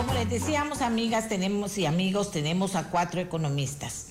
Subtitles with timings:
[0.00, 4.06] Como les decíamos, amigas, tenemos y amigos, tenemos a cuatro economistas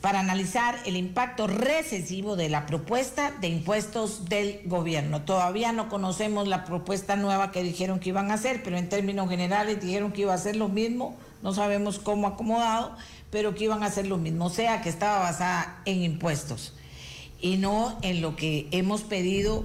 [0.00, 5.22] para analizar el impacto recesivo de la propuesta de impuestos del gobierno.
[5.22, 9.28] Todavía no conocemos la propuesta nueva que dijeron que iban a hacer, pero en términos
[9.28, 12.94] generales dijeron que iba a ser lo mismo, no sabemos cómo acomodado,
[13.32, 16.72] pero que iban a hacer lo mismo, o sea, que estaba basada en impuestos
[17.40, 19.64] y no en lo que hemos pedido,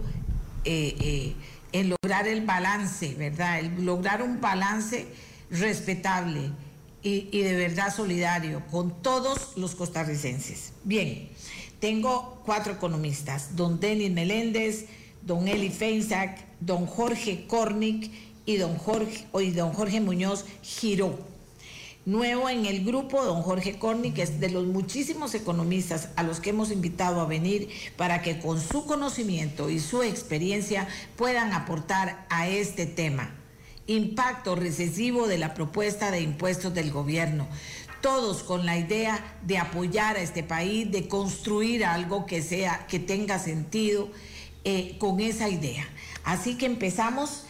[0.65, 1.35] eh, eh,
[1.71, 3.59] en lograr el balance, ¿verdad?
[3.59, 5.05] El lograr un balance
[5.49, 6.51] respetable
[7.03, 10.73] y, de verdad solidario con todos los costarricenses.
[10.83, 11.29] Bien,
[11.79, 14.85] tengo cuatro economistas, don Denis Meléndez,
[15.21, 18.11] don Eli Feinsack, don Jorge Kornick
[18.45, 21.17] y don Jorge, y don Jorge Muñoz Giró.
[22.05, 26.39] Nuevo en el grupo, don Jorge Cornick, que es de los muchísimos economistas a los
[26.39, 32.25] que hemos invitado a venir para que con su conocimiento y su experiencia puedan aportar
[32.29, 33.33] a este tema
[33.87, 37.47] impacto recesivo de la propuesta de impuestos del gobierno.
[38.01, 42.99] Todos con la idea de apoyar a este país, de construir algo que sea, que
[42.99, 44.09] tenga sentido
[44.63, 45.87] eh, con esa idea.
[46.23, 47.45] Así que empezamos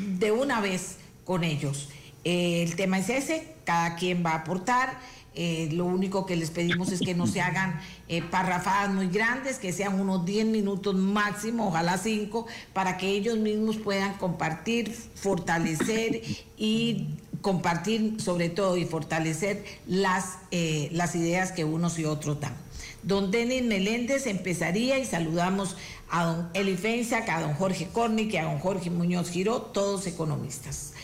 [0.00, 1.88] de una vez con ellos.
[2.24, 5.00] Eh, el tema es ese, cada quien va a aportar.
[5.40, 9.58] Eh, lo único que les pedimos es que no se hagan eh, parrafadas muy grandes,
[9.58, 16.22] que sean unos 10 minutos máximo, ojalá 5, para que ellos mismos puedan compartir, fortalecer
[16.56, 17.06] y
[17.40, 22.56] compartir sobre todo y fortalecer las, eh, las ideas que unos y otros dan.
[23.04, 25.76] Don Denis Meléndez empezaría y saludamos
[26.10, 30.08] a don Eli Fensac, a don Jorge Cornick y a don Jorge Muñoz Giró, todos
[30.08, 30.94] economistas.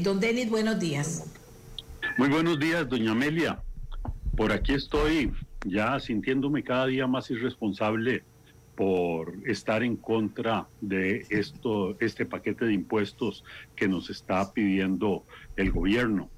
[0.00, 1.24] don Denis, buenos días.
[2.16, 3.62] Muy buenos días, doña Amelia.
[4.36, 5.30] Por aquí estoy
[5.64, 8.24] ya sintiéndome cada día más irresponsable
[8.74, 13.44] por estar en contra de esto, este paquete de impuestos
[13.76, 15.24] que nos está pidiendo
[15.56, 16.30] el gobierno.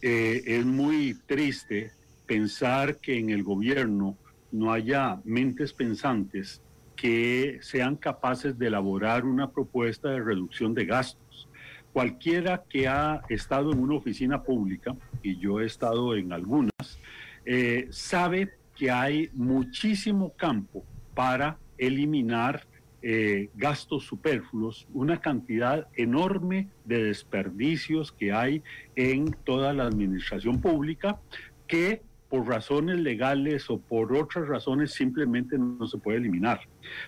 [0.00, 1.92] Eh, es muy triste
[2.26, 4.16] pensar que en el gobierno
[4.50, 6.62] no haya mentes pensantes
[6.96, 11.48] que sean capaces de elaborar una propuesta de reducción de gastos.
[11.92, 16.98] Cualquiera que ha estado en una oficina pública, y yo he estado en algunas,
[17.46, 20.84] eh, sabe que hay muchísimo campo
[21.14, 22.66] para eliminar
[23.02, 28.62] eh, gastos superfluos, una cantidad enorme de desperdicios que hay
[28.96, 31.20] en toda la administración pública
[31.66, 32.00] que
[32.30, 36.62] por razones legales o por otras razones simplemente no se puede eliminar.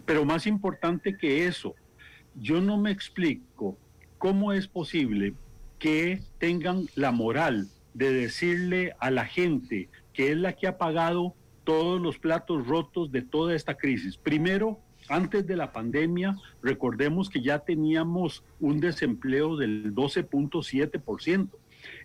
[0.04, 1.74] Pero más importante que eso,
[2.34, 3.78] yo no me explico
[4.18, 5.34] cómo es posible
[5.78, 11.34] que tengan la moral de decirle a la gente que es la que ha pagado
[11.65, 14.16] todos los platos rotos de toda esta crisis.
[14.16, 21.50] Primero, antes de la pandemia, recordemos que ya teníamos un desempleo del 12.7%.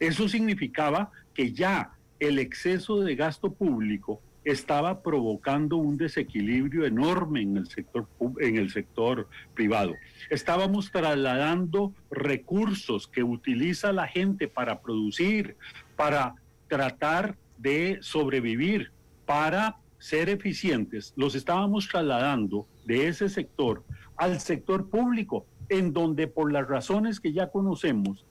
[0.02, 7.58] Eso significaba que ya el exceso de gasto público estaba provocando un desequilibrio enorme en
[7.58, 8.08] el sector
[8.40, 9.94] en el sector privado.
[10.30, 15.56] Estábamos trasladando recursos que utiliza la gente para producir,
[15.96, 16.36] para
[16.68, 18.92] tratar de sobrevivir
[19.26, 23.84] para ser eficientes, los estábamos trasladando de ese sector
[24.18, 28.26] al sector público, en donde por las razones que ya conocemos,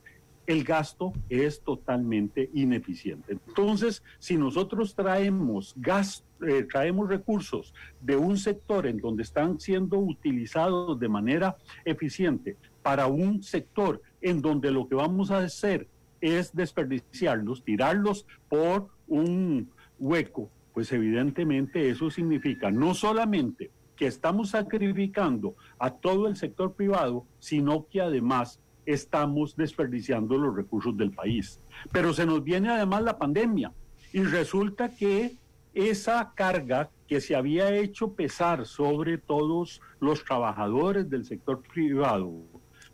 [0.47, 3.39] el gasto es totalmente ineficiente.
[3.47, 9.99] Entonces, si nosotros traemos gas, eh, traemos recursos de un sector en donde están siendo
[9.99, 15.87] utilizados de manera eficiente para un sector en donde lo que vamos a hacer
[16.21, 25.55] es desperdiciarlos, tirarlos por un hueco, pues evidentemente eso significa no solamente que estamos sacrificando
[25.79, 31.61] a todo el sector privado, sino que además estamos desperdiciando los recursos del país.
[31.93, 33.73] Pero se nos viene además la pandemia
[34.13, 35.37] y resulta que
[35.75, 42.33] esa carga que se había hecho pesar sobre todos los trabajadores del sector privado,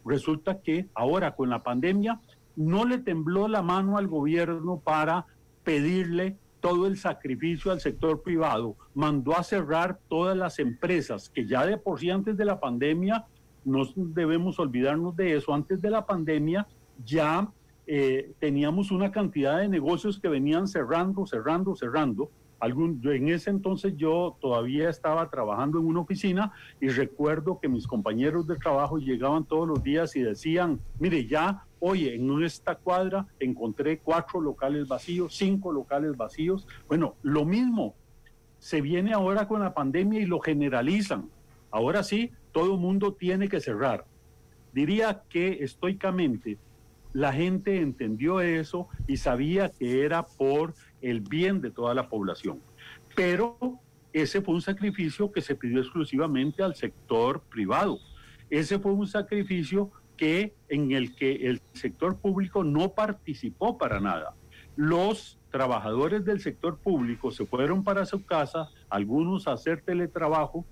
[0.04, 2.20] resulta que ahora con la pandemia
[2.56, 5.26] no le tembló la mano al gobierno para
[5.62, 11.64] pedirle todo el sacrificio al sector privado, mandó a cerrar todas las empresas que ya
[11.64, 13.26] de por sí antes de la pandemia,
[13.64, 16.66] no debemos olvidarnos de eso, antes de la pandemia
[17.04, 17.48] ya
[17.86, 23.94] eh, teníamos una cantidad de negocios que venían cerrando, cerrando, cerrando, Algún, en ese entonces
[23.96, 29.44] yo todavía estaba trabajando en una oficina y recuerdo que mis compañeros de trabajo llegaban
[29.44, 35.34] todos los días y decían, mire, ya, oye, en esta cuadra encontré cuatro locales vacíos,
[35.34, 36.66] cinco locales vacíos.
[36.88, 37.94] Bueno, lo mismo
[38.58, 41.28] se viene ahora con la pandemia y lo generalizan.
[41.70, 44.06] Ahora sí, todo el mundo tiene que cerrar.
[44.72, 46.58] Diría que estoicamente
[47.12, 52.60] la gente entendió eso y sabía que era por el bien de toda la población.
[53.14, 53.80] Pero
[54.12, 57.98] ese fue un sacrificio que se pidió exclusivamente al sector privado.
[58.50, 64.34] Ese fue un sacrificio que en el que el sector público no participó para nada.
[64.76, 70.64] Los trabajadores del sector público se fueron para su casa, algunos a hacer teletrabajo,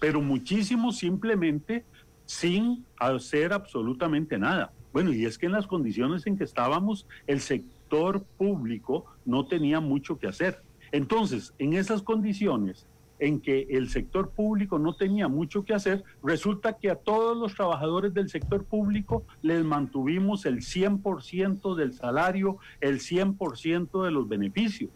[0.00, 1.84] pero muchísimos simplemente
[2.26, 4.72] sin hacer absolutamente nada.
[4.92, 9.80] Bueno, y es que en las condiciones en que estábamos, el sector público no tenía
[9.80, 10.62] mucho que hacer.
[10.92, 12.86] Entonces, en esas condiciones
[13.18, 17.54] en que el sector público no tenía mucho que hacer, resulta que a todos los
[17.54, 24.90] trabajadores del sector público les mantuvimos el 100% del salario, el 100% de los beneficios.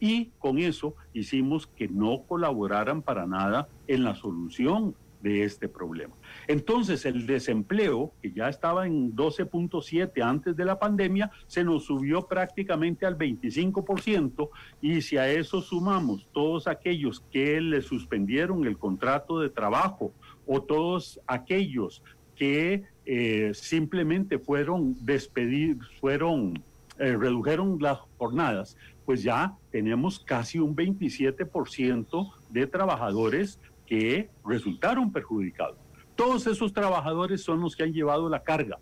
[0.00, 6.14] Y con eso hicimos que no colaboraran para nada en la solución de este problema.
[6.48, 12.26] Entonces, el desempleo, que ya estaba en 12.7 antes de la pandemia, se nos subió
[12.26, 19.38] prácticamente al 25% y si a eso sumamos todos aquellos que le suspendieron el contrato
[19.40, 20.12] de trabajo
[20.46, 22.02] o todos aquellos
[22.34, 26.62] que eh, simplemente fueron despedidos, fueron,
[26.98, 35.78] eh, redujeron las jornadas, pues ya tenemos casi un 27% de trabajadores que resultaron perjudicados.
[36.16, 38.78] Todos esos trabajadores son los que han llevado la carga.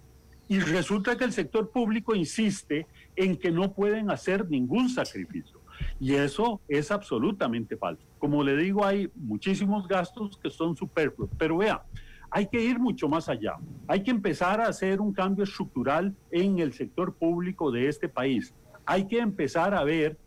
[0.48, 5.60] Y resulta que el sector público insiste en que no pueden hacer ningún sacrificio.
[6.00, 8.02] Y eso es absolutamente falso.
[8.18, 11.30] Como le digo, hay muchísimos gastos que son superfluos.
[11.38, 11.84] Pero vea,
[12.30, 13.54] hay que ir mucho más allá.
[13.86, 18.52] Hay que empezar a hacer un cambio estructural en el sector público de este país.
[18.84, 20.18] Hay que empezar a ver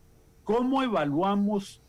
[0.44, 1.82] cómo evaluamos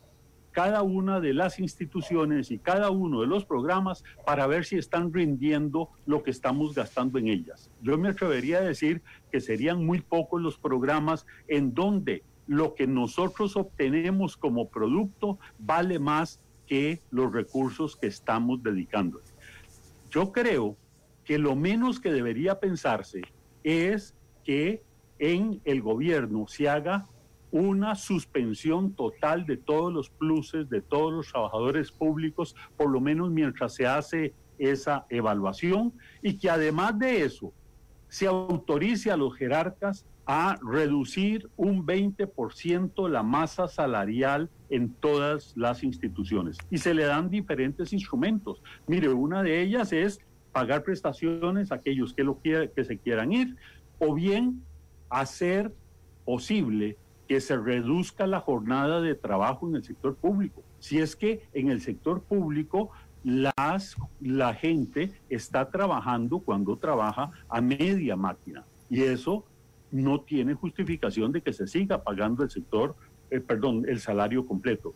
[0.54, 5.12] cada una de las instituciones y cada uno de los programas para ver si están
[5.12, 7.72] rindiendo lo que estamos gastando en ellas.
[7.82, 9.02] Yo me atrevería a decir
[9.32, 15.98] que serían muy pocos los programas en donde lo que nosotros obtenemos como producto vale
[15.98, 19.20] más que los recursos que estamos dedicando.
[20.08, 20.76] Yo creo
[21.24, 23.22] que lo menos que debería pensarse
[23.64, 24.14] es
[24.44, 24.84] que
[25.18, 27.06] en el gobierno se haga
[27.54, 33.30] una suspensión total de todos los pluses de todos los trabajadores públicos, por lo menos
[33.30, 37.52] mientras se hace esa evaluación, y que además de eso
[38.08, 45.84] se autorice a los jerarcas a reducir un 20% la masa salarial en todas las
[45.84, 46.58] instituciones.
[46.72, 48.60] Y se le dan diferentes instrumentos.
[48.88, 50.18] Mire, una de ellas es
[50.50, 53.54] pagar prestaciones a aquellos que, lo que se quieran ir,
[54.00, 54.60] o bien
[55.08, 55.72] hacer
[56.24, 56.96] posible
[57.28, 60.62] que se reduzca la jornada de trabajo en el sector público.
[60.78, 62.90] Si es que en el sector público
[63.22, 69.44] las, la gente está trabajando cuando trabaja a media máquina y eso
[69.90, 72.96] no tiene justificación de que se siga pagando el sector,
[73.30, 74.92] eh, perdón, el salario completo.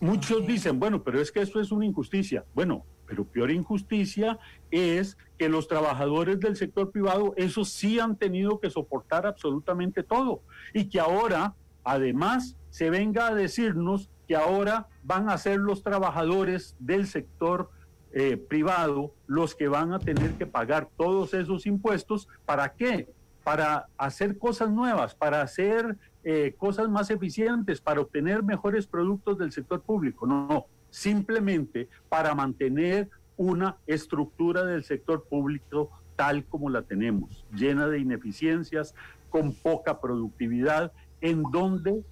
[0.00, 2.44] Muchos dicen, bueno, pero es que eso es una injusticia.
[2.54, 4.38] Bueno, pero peor injusticia
[4.70, 10.40] es que los trabajadores del sector privado, esos sí han tenido que soportar absolutamente todo.
[10.72, 11.54] Y que ahora,
[11.84, 17.68] además, se venga a decirnos que ahora van a ser los trabajadores del sector
[18.14, 22.28] eh, privado los que van a tener que pagar todos esos impuestos.
[22.46, 23.10] ¿Para qué?
[23.44, 29.52] Para hacer cosas nuevas, para hacer eh, cosas más eficientes, para obtener mejores productos del
[29.52, 30.26] sector público.
[30.26, 33.08] No, no simplemente para mantener
[33.38, 38.94] una estructura del sector público tal como la tenemos, llena de ineficiencias,
[39.30, 42.04] con poca productividad, en donde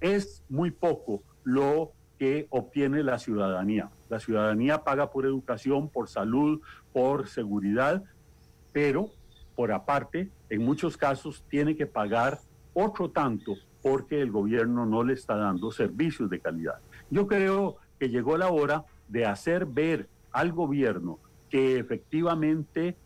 [0.00, 3.90] es muy poco lo que obtiene la ciudadanía.
[4.08, 6.60] La ciudadanía paga por educación, por salud,
[6.92, 8.04] por seguridad,
[8.72, 9.10] pero
[9.56, 12.38] por aparte, en muchos casos tiene que pagar
[12.72, 16.78] otro tanto porque el gobierno no le está dando servicios de calidad.
[17.10, 21.18] Yo creo que llegó la hora de hacer ver al gobierno
[21.50, 22.96] que efectivamente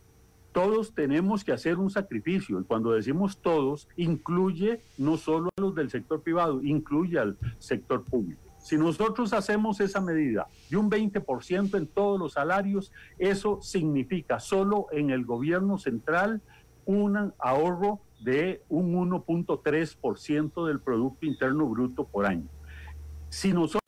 [0.53, 2.61] todos tenemos que hacer un sacrificio.
[2.61, 8.05] Y cuando decimos todos, incluye no solo a los del sector privado, incluye al sector
[8.05, 8.41] público.
[8.59, 14.87] Si nosotros hacemos esa medida de un 20% en todos los salarios, eso significa solo
[14.93, 16.41] en el gobierno central
[16.87, 22.49] un ahorro de un 1.3% del Producto Interno Bruto por año.
[23.29, 23.84] Si nosotros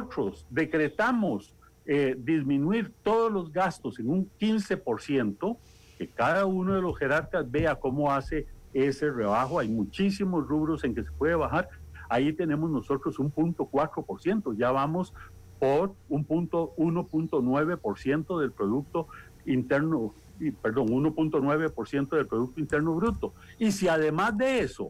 [0.50, 1.54] decretamos
[1.84, 5.56] eh, disminuir todos los gastos en un 15%,
[5.98, 10.94] que cada uno de los jerarcas vea cómo hace ese rebajo, hay muchísimos rubros en
[10.94, 11.68] que se puede bajar,
[12.08, 15.14] ahí tenemos nosotros un punto 4%, ya vamos
[15.58, 19.08] por un punto 1.9% del Producto
[19.46, 20.12] Interno
[20.60, 23.32] perdón, 1.9% del Producto Interno Bruto.
[23.58, 24.88] Y si además de eso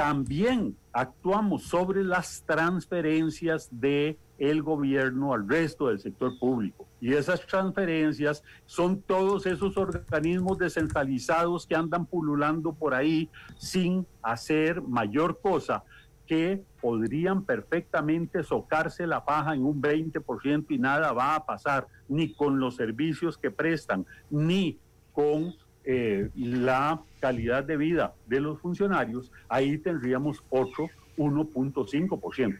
[0.00, 6.88] también actuamos sobre las transferencias de el gobierno al resto del sector público.
[7.02, 13.28] Y esas transferencias son todos esos organismos descentralizados que andan pululando por ahí
[13.58, 15.84] sin hacer mayor cosa
[16.26, 22.32] que podrían perfectamente socarse la paja en un 20% y nada va a pasar, ni
[22.32, 24.78] con los servicios que prestan, ni
[25.12, 25.54] con
[25.84, 32.58] eh, la calidad de vida de los funcionarios, ahí tendríamos otro 1.5%.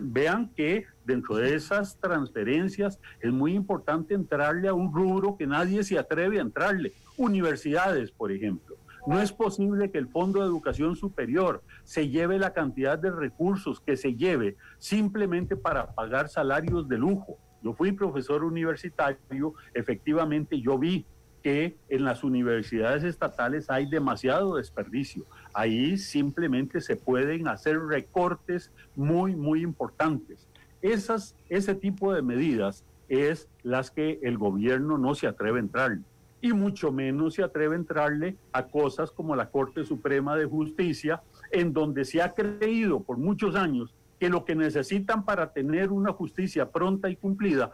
[0.00, 5.84] vean que dentro de esas transferencias es muy importante entrarle a un rubro que nadie
[5.84, 8.76] se atreve a entrarle, universidades, por ejemplo.
[9.06, 13.80] No es posible que el Fondo de Educación Superior se lleve la cantidad de recursos
[13.80, 17.38] que se lleve simplemente para pagar salarios de lujo.
[17.62, 21.06] Yo fui profesor universitario, efectivamente yo vi
[21.42, 25.24] que en las universidades estatales hay demasiado desperdicio.
[25.52, 30.46] Ahí simplemente se pueden hacer recortes muy, muy importantes.
[30.82, 35.98] Esas, ese tipo de medidas es las que el gobierno no se atreve a entrar
[36.40, 41.22] y mucho menos se atreve a entrarle a cosas como la Corte Suprema de Justicia,
[41.50, 46.12] en donde se ha creído por muchos años que lo que necesitan para tener una
[46.12, 47.72] justicia pronta y cumplida,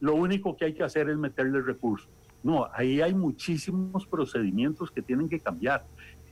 [0.00, 2.08] lo único que hay que hacer es meterle recursos.
[2.42, 5.84] No, ahí hay muchísimos procedimientos que tienen que cambiar.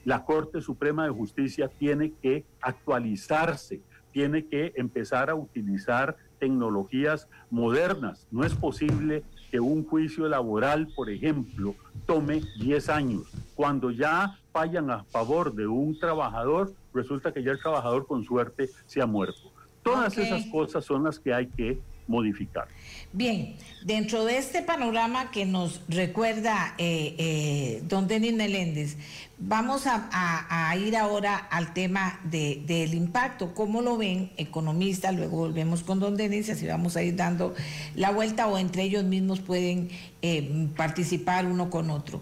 [0.05, 8.27] La Corte Suprema de Justicia tiene que actualizarse, tiene que empezar a utilizar tecnologías modernas.
[8.31, 11.75] No es posible que un juicio laboral, por ejemplo,
[12.05, 13.23] tome 10 años.
[13.55, 18.69] Cuando ya fallan a favor de un trabajador, resulta que ya el trabajador con suerte
[18.85, 19.51] se ha muerto.
[19.83, 22.67] Todas esas cosas son las que hay que modificar.
[23.13, 28.97] Bien, dentro de este panorama que nos recuerda eh, eh, don Denis Meléndez,
[29.37, 33.53] vamos a, ir ahora al tema del impacto.
[33.53, 35.15] ¿Cómo lo ven economistas?
[35.15, 37.53] Luego volvemos con don Denis así vamos a ir dando
[37.95, 39.89] la vuelta o entre ellos mismos pueden
[40.21, 42.21] eh, participar uno con otro.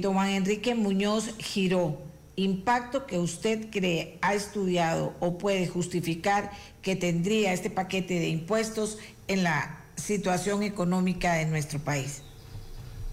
[0.00, 2.09] don Juan Enrique Muñoz Giró
[2.40, 6.50] impacto que usted cree ha estudiado o puede justificar
[6.82, 12.22] que tendría este paquete de impuestos en la situación económica de nuestro país.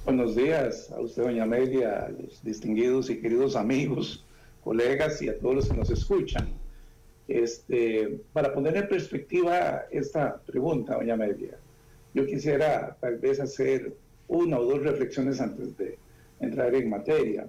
[0.06, 4.24] Buenos días a usted, doña Amelia, a los distinguidos y queridos amigos,
[4.64, 6.48] colegas y a todos los que nos escuchan.
[7.28, 11.58] Este, para poner en perspectiva esta pregunta, doña Amelia,
[12.14, 13.94] yo quisiera tal vez hacer
[14.30, 15.98] una o dos reflexiones antes de
[16.40, 17.48] entrar en materia.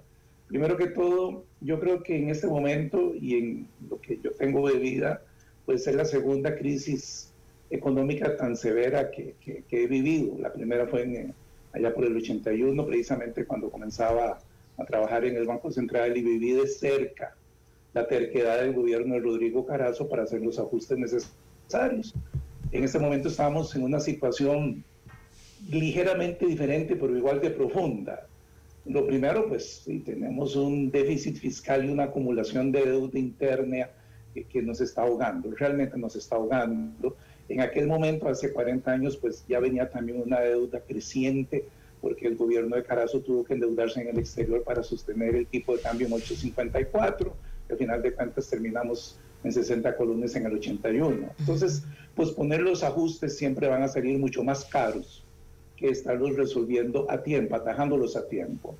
[0.48, 4.68] Primero que todo, yo creo que en este momento y en lo que yo tengo
[4.68, 5.22] de vida,
[5.66, 7.32] puede ser la segunda crisis
[7.70, 9.34] económica tan severa que,
[9.70, 10.38] he vivido.
[10.38, 11.34] La primera fue en,
[11.72, 14.38] allá por el 81, precisamente cuando comenzaba
[14.76, 17.34] a trabajar en el Banco Central y viví de cerca
[17.92, 22.14] la terquedad del gobierno de Rodrigo Carazo para hacer los ajustes necesarios.
[22.70, 24.84] En este momento estamos en una situación
[25.68, 28.27] ligeramente diferente, pero igual de profunda.
[28.88, 33.90] Lo primero, pues sí, tenemos un déficit fiscal y una acumulación de deuda interna
[34.50, 37.16] que, nos está ahogando, realmente nos está ahogando.
[37.50, 41.66] En aquel momento, hace 40 años, pues ya venía también una deuda creciente
[42.00, 45.76] porque el gobierno de Carazo tuvo que endeudarse en el exterior para sostener el tipo
[45.76, 47.34] de cambio en 854.
[47.68, 51.30] Al final de cuentas terminamos en 60 columnas en el 81.
[51.40, 51.82] Entonces,
[52.14, 55.24] pues poner los ajustes siempre van a salir mucho más caros
[55.78, 58.76] que estarlos resolviendo a tiempo, atajándolos a tiempo.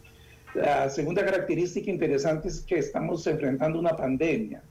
[0.55, 4.63] La segunda característica interesante es que estamos enfrentando una pandemia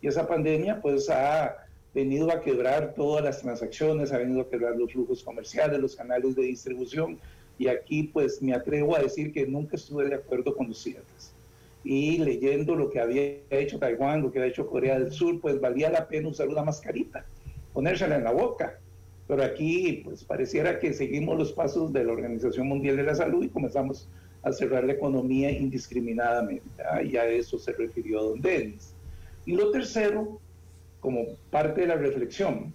[0.00, 1.56] y esa pandemia pues ha
[1.94, 6.36] venido a quebrar todas las transacciones, ha venido a quebrar los flujos comerciales, los canales
[6.36, 7.18] de distribución
[7.58, 11.32] y aquí pues me atrevo a decir que nunca estuve de acuerdo con los cierres.
[11.84, 15.60] Y leyendo lo que había hecho Taiwán, lo que había hecho Corea del Sur, pues
[15.60, 17.24] valía la pena usar una mascarita,
[17.72, 18.78] ponérsela en la boca,
[19.32, 23.42] pero aquí, pues pareciera que seguimos los pasos de la Organización Mundial de la Salud
[23.42, 24.06] y comenzamos
[24.42, 26.68] a cerrar la economía indiscriminadamente.
[26.84, 27.02] ¿ah?
[27.02, 28.92] Y a eso se refirió don Denis.
[29.46, 30.38] Y lo tercero,
[31.00, 32.74] como parte de la reflexión,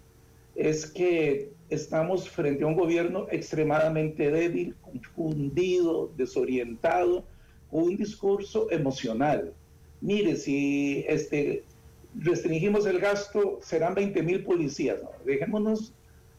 [0.56, 7.24] es que estamos frente a un gobierno extremadamente débil, confundido, desorientado,
[7.70, 9.54] con un discurso emocional.
[10.02, 11.64] Mire, si este,
[12.16, 15.02] restringimos el gasto, serán 20 mil policías.
[15.24, 15.94] Dejémonos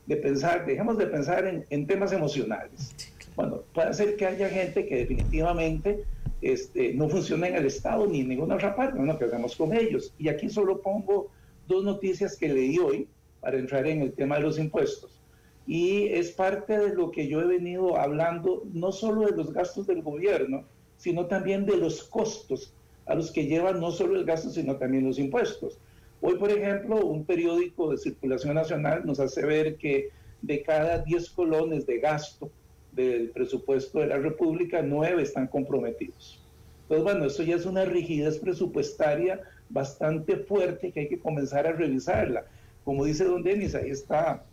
[0.09, 2.95] de pensar, dejemos de pensar en, temas emocionales.
[3.37, 6.03] Bueno, puede ser que haya gente que definitivamente
[6.41, 9.75] este, no funciona en el Estado ni en ninguna otra parte, no, que hagamos con
[9.75, 10.15] ellos.
[10.19, 11.29] Y aquí solo pongo
[11.67, 13.07] dos noticias que leí hoy
[13.41, 15.21] para entrar en el tema de los impuestos.
[15.67, 19.87] y es parte de lo que yo he venido hablando, no solo de los gastos
[19.87, 20.65] del gobierno,
[20.97, 22.73] sino también de los costos
[23.05, 25.79] a los que llevan no solo el gasto, sino también los impuestos.
[26.21, 30.11] Hoy, por ejemplo, un periódico de circulación nacional nos hace ver que
[30.43, 32.51] de cada 10 colones de gasto
[32.93, 36.43] del presupuesto de la República, 9 están comprometidos.
[36.83, 41.73] Entonces, bueno, eso ya es una rigidez presupuestaria bastante fuerte que hay que comenzar a
[41.73, 42.47] revisarla.
[42.85, 44.45] Como dice don Denis, ahí está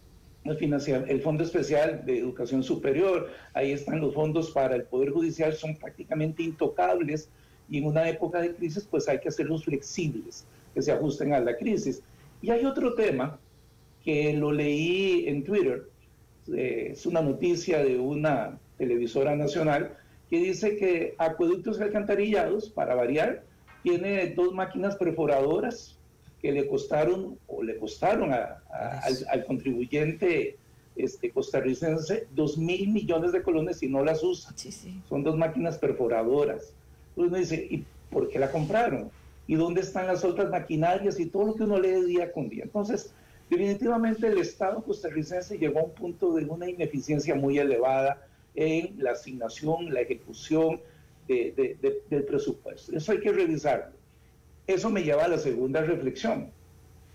[0.44, 5.54] el, el Fondo Especial de Educación Superior, ahí están los fondos para el Poder Judicial,
[5.54, 7.30] son prácticamente intocables
[7.70, 10.46] y en una época de crisis pues hay que hacerlos flexibles,
[10.76, 12.04] que se ajusten a la crisis.
[12.42, 13.40] Y hay otro tema
[14.04, 15.90] que lo leí en Twitter,
[16.54, 19.98] eh, es una noticia de una televisora nacional
[20.30, 23.44] que dice que Acueductos Alcantarillados, para variar,
[23.82, 25.98] tiene dos máquinas perforadoras
[26.42, 30.58] que le costaron o le costaron al, contribuyente
[30.96, 34.54] este, costarricense dos mil millones de colones y no las usa.
[35.10, 36.74] Son dos máquinas perforadoras.
[37.16, 39.10] Entonces uno dice, ¿y por qué la compraron?
[39.48, 42.64] ¿Y dónde están las otras maquinarias y todo lo que uno lee día con día?
[42.64, 43.14] Entonces,
[43.50, 48.26] definitivamente el Estado costarricense llegó a un punto de una ineficiencia muy elevada
[48.56, 50.80] en la asignación, la ejecución
[51.28, 52.96] del presupuesto.
[52.96, 53.94] Eso hay que revisarlo.
[54.68, 56.50] Eso me lleva a la segunda reflexión.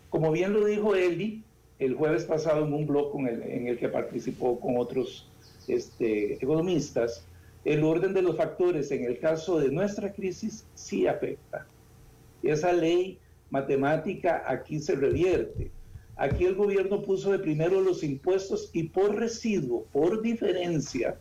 [0.09, 1.43] Como bien lo dijo Eli
[1.79, 5.27] el jueves pasado en un blog en el que participó con otros
[5.67, 7.25] este, economistas,
[7.65, 11.67] el orden de los factores en el caso de nuestra crisis sí afecta.
[12.43, 13.19] Esa ley
[13.51, 15.71] matemática aquí se revierte.
[16.17, 21.17] Aquí el gobierno puso de primero los impuestos y por residuo, por diferencia,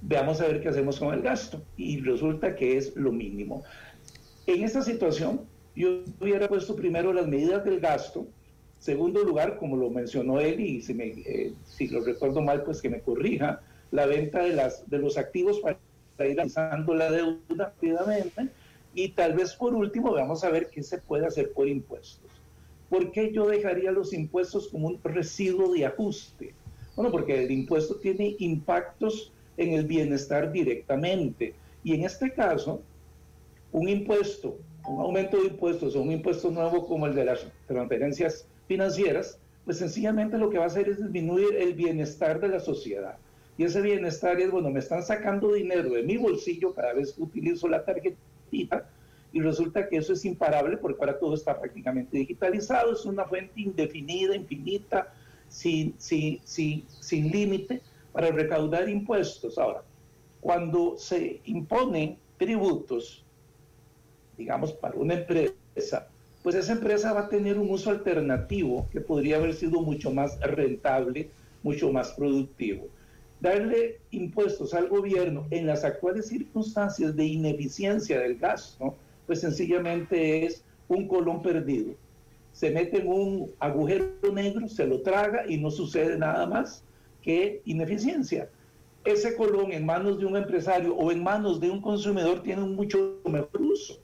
[0.00, 1.62] veamos a ver qué hacemos con el gasto.
[1.76, 3.64] Y resulta que es lo mínimo.
[4.46, 5.40] En esta situación,
[5.74, 8.26] yo hubiera puesto primero las medidas del gasto,
[8.78, 12.80] segundo lugar, como lo mencionó él, y si, me, eh, si lo recuerdo mal, pues
[12.80, 17.40] que me corrija, la venta de, las, de los activos para ir lanzando la deuda
[17.56, 18.48] rápidamente,
[18.96, 22.30] y tal vez por último, vamos a ver qué se puede hacer por impuestos.
[22.88, 26.54] ¿Por qué yo dejaría los impuestos como un residuo de ajuste?
[26.94, 31.54] Bueno, porque el impuesto tiene impactos en el bienestar directamente.
[31.84, 32.80] Y en este caso,
[33.70, 34.56] un impuesto,
[34.88, 39.76] un aumento de impuestos o un impuesto nuevo como el de las transferencias financieras, pues
[39.76, 43.18] sencillamente lo que va a hacer es disminuir el bienestar de la sociedad.
[43.58, 47.22] Y ese bienestar es, bueno, me están sacando dinero de mi bolsillo cada vez que
[47.22, 47.84] utilizo la
[48.50, 53.60] y resulta que eso es imparable porque ahora todo está prácticamente digitalizado, es una fuente
[53.60, 55.12] indefinida, infinita,
[55.48, 57.82] sin, sin, sin, sin límite
[58.12, 59.58] para recaudar impuestos.
[59.58, 59.82] Ahora,
[60.40, 63.26] cuando se imponen tributos
[64.36, 66.08] digamos, para una empresa,
[66.42, 70.38] pues esa empresa va a tener un uso alternativo que podría haber sido mucho más
[70.40, 71.30] rentable,
[71.62, 72.86] mucho más productivo.
[73.40, 78.94] Darle impuestos al gobierno en las actuales circunstancias de ineficiencia del gasto,
[79.26, 81.94] pues sencillamente es un colón perdido.
[82.52, 86.82] Se mete en un agujero negro, se lo traga y no sucede nada más
[87.22, 88.48] que ineficiencia.
[89.04, 92.74] Ese colón en manos de un empresario o en manos de un consumidor tiene un
[92.74, 94.00] mucho mejor uso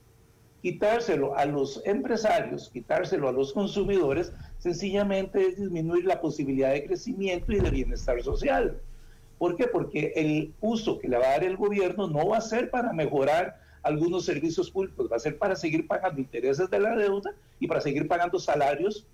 [0.63, 7.51] quitárselo a los empresarios, quitárselo a los consumidores, sencillamente es disminuir la posibilidad de crecimiento
[7.51, 8.79] y de bienestar social.
[9.37, 9.67] ¿Por qué?
[9.67, 12.93] Porque el uso que le va a dar el gobierno no va a ser para
[12.93, 17.67] mejorar algunos servicios públicos, va a ser para seguir pagando intereses de la deuda y
[17.67, 19.05] para seguir pagando salarios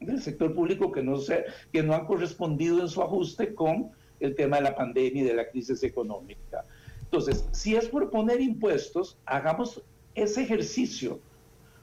[0.00, 4.34] del sector público que no, se, que no han correspondido en su ajuste con el
[4.34, 6.64] tema de la pandemia y de la crisis económica.
[7.02, 9.82] Entonces, si es por poner impuestos, hagamos
[10.14, 11.20] ese ejercicio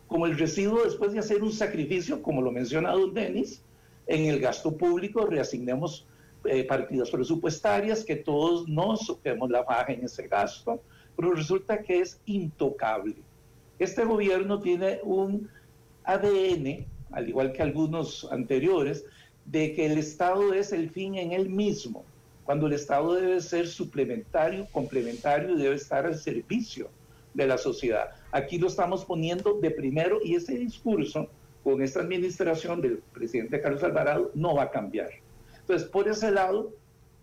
[0.07, 3.63] como el residuo después de hacer un sacrificio, como lo menciona don Denis,
[4.05, 6.05] en el gasto público reasignemos
[6.45, 10.81] eh, partidas presupuestarias, que todos nos soquemos la baja en ese gasto,
[11.15, 13.15] pero resulta que es intocable.
[13.79, 15.49] Este gobierno tiene un
[16.03, 19.05] ADN, al igual que algunos anteriores,
[19.45, 22.03] de que el Estado es el fin en él mismo,
[22.45, 26.89] cuando el Estado debe ser suplementario, complementario y debe estar al servicio
[27.33, 28.11] de la sociedad.
[28.31, 31.29] Aquí lo estamos poniendo de primero y ese discurso
[31.63, 35.09] con esta administración del presidente Carlos Alvarado no va a cambiar.
[35.63, 36.73] Entonces, por ese lado,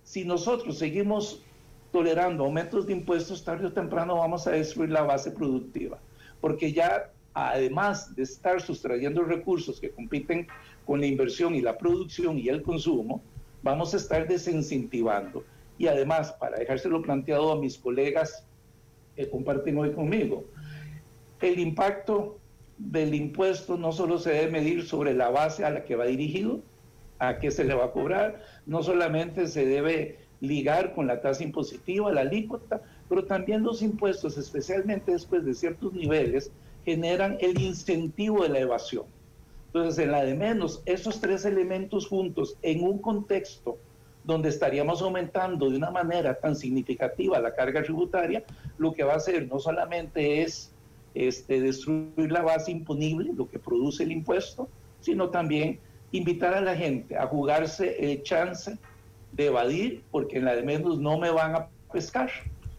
[0.03, 1.43] si nosotros seguimos
[1.93, 5.99] tolerando aumentos de impuestos, tarde o temprano vamos a destruir la base productiva,
[6.41, 10.47] porque ya además de estar sustrayendo recursos que compiten
[10.87, 13.23] con la inversión y la producción y el consumo,
[13.63, 15.45] vamos a estar desincentivando.
[15.79, 18.45] Y además, para dejárselo planteado a mis colegas
[19.31, 20.45] comparten hoy conmigo.
[21.41, 22.39] El impacto
[22.79, 26.63] del impuesto no solo se debe medir sobre la base a la que va dirigido,
[27.21, 28.43] a qué se le va a cobrar.
[28.67, 34.37] No solamente se debe ligar con la tasa impositiva, la alícuota, pero también los impuestos,
[34.39, 36.51] especialmente después de ciertos niveles,
[36.85, 39.05] generan el incentivo de la evasión.
[39.67, 43.79] Entonces, en la de menos, esos tres elementos juntos en un contexto
[44.25, 48.43] donde estaríamos aumentando de una manera tan significativa la carga tributaria,
[48.79, 50.73] lo que va a hacer no solamente es
[51.15, 54.69] este, destruir la base imponible, lo que produce el impuesto,
[55.01, 55.81] sino también
[56.13, 58.77] invitar a la gente a jugarse el chance
[59.33, 62.31] de evadir, porque en la de menos no me van a pescar.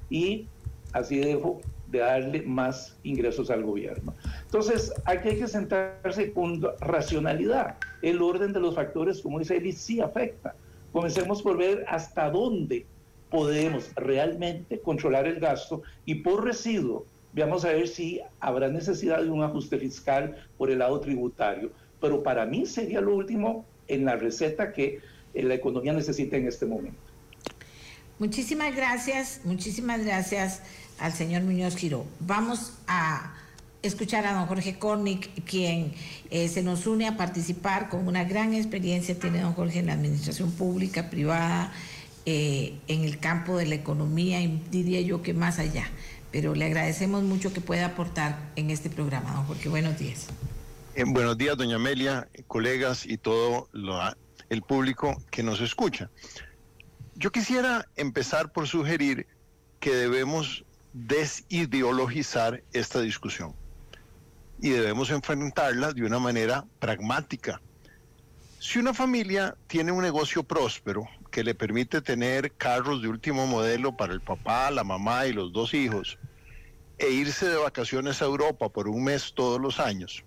[0.10, 0.48] Y
[0.94, 4.14] así dejo de darle más ingresos al gobierno.
[4.46, 7.76] Entonces, aquí hay que sentarse con racionalidad.
[8.02, 10.56] El orden de los factores, como dice Eli, sí afecta.
[10.92, 12.86] Comencemos por ver hasta dónde
[13.30, 19.30] podemos realmente controlar el gasto y por residuo, veamos a ver si habrá necesidad de
[19.30, 21.72] un ajuste fiscal por el lado tributario.
[22.02, 25.00] Pero para mí sería lo último en la receta que
[25.34, 26.98] eh, la economía necesita en este momento.
[28.20, 30.62] Muchísimas gracias, muchísimas gracias
[31.00, 32.06] al señor Muñoz Giró.
[32.20, 33.34] Vamos a
[33.82, 35.94] escuchar a don Jorge Cornick, quien
[36.30, 39.94] eh, se nos une a participar con una gran experiencia, tiene don Jorge en la
[39.94, 41.74] administración pública, privada,
[42.28, 45.90] eh, en el campo de la economía y diría yo que más allá.
[46.32, 49.68] Pero le agradecemos mucho que pueda aportar en este programa, don Jorge.
[49.68, 50.28] Buenos días.
[50.94, 53.70] Eh, buenos días, doña Amelia, colegas y todo
[54.50, 56.10] el público que nos escucha.
[57.16, 59.26] Yo quisiera empezar por sugerir
[59.80, 63.56] que debemos desideologizar esta discusión
[64.60, 67.62] y debemos enfrentarla de una manera pragmática.
[68.60, 73.96] Si una familia tiene un negocio próspero que le permite tener carros de último modelo
[73.96, 76.20] para el papá, la mamá y los dos hijos,
[76.98, 80.26] e irse de vacaciones a Europa por un mes todos los años,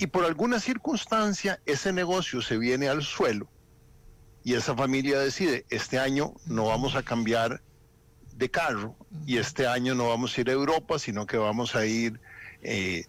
[0.00, 3.46] y por alguna circunstancia ese negocio se viene al suelo,
[4.42, 7.60] y esa familia decide, este año no vamos a cambiar
[8.34, 11.84] de carro y este año no vamos a ir a Europa, sino que vamos a
[11.84, 12.18] ir
[12.62, 13.04] eh,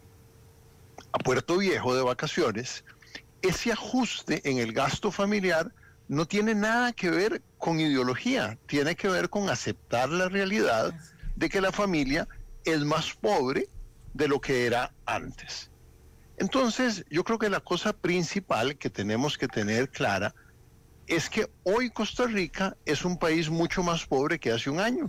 [1.13, 2.83] a Puerto Viejo de vacaciones,
[3.41, 5.71] ese ajuste en el gasto familiar
[6.09, 10.93] no tiene nada que ver con ideología, tiene que ver con aceptar la realidad
[11.37, 12.27] de que la familia
[12.65, 13.69] es más pobre
[14.13, 15.70] de lo que era antes.
[16.41, 20.33] Entonces, yo creo que la cosa principal que tenemos que tener clara
[21.05, 25.07] es que hoy Costa Rica es un país mucho más pobre que hace un año.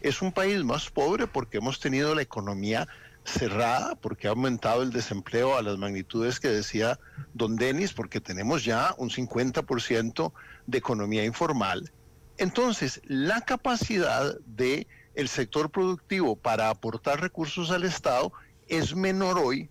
[0.00, 2.88] Es un país más pobre porque hemos tenido la economía
[3.24, 6.98] cerrada, porque ha aumentado el desempleo a las magnitudes que decía
[7.32, 10.32] don Denis, porque tenemos ya un 50%
[10.66, 11.92] de economía informal.
[12.38, 18.32] Entonces, la capacidad del el sector productivo para aportar recursos al Estado
[18.66, 19.70] es menor hoy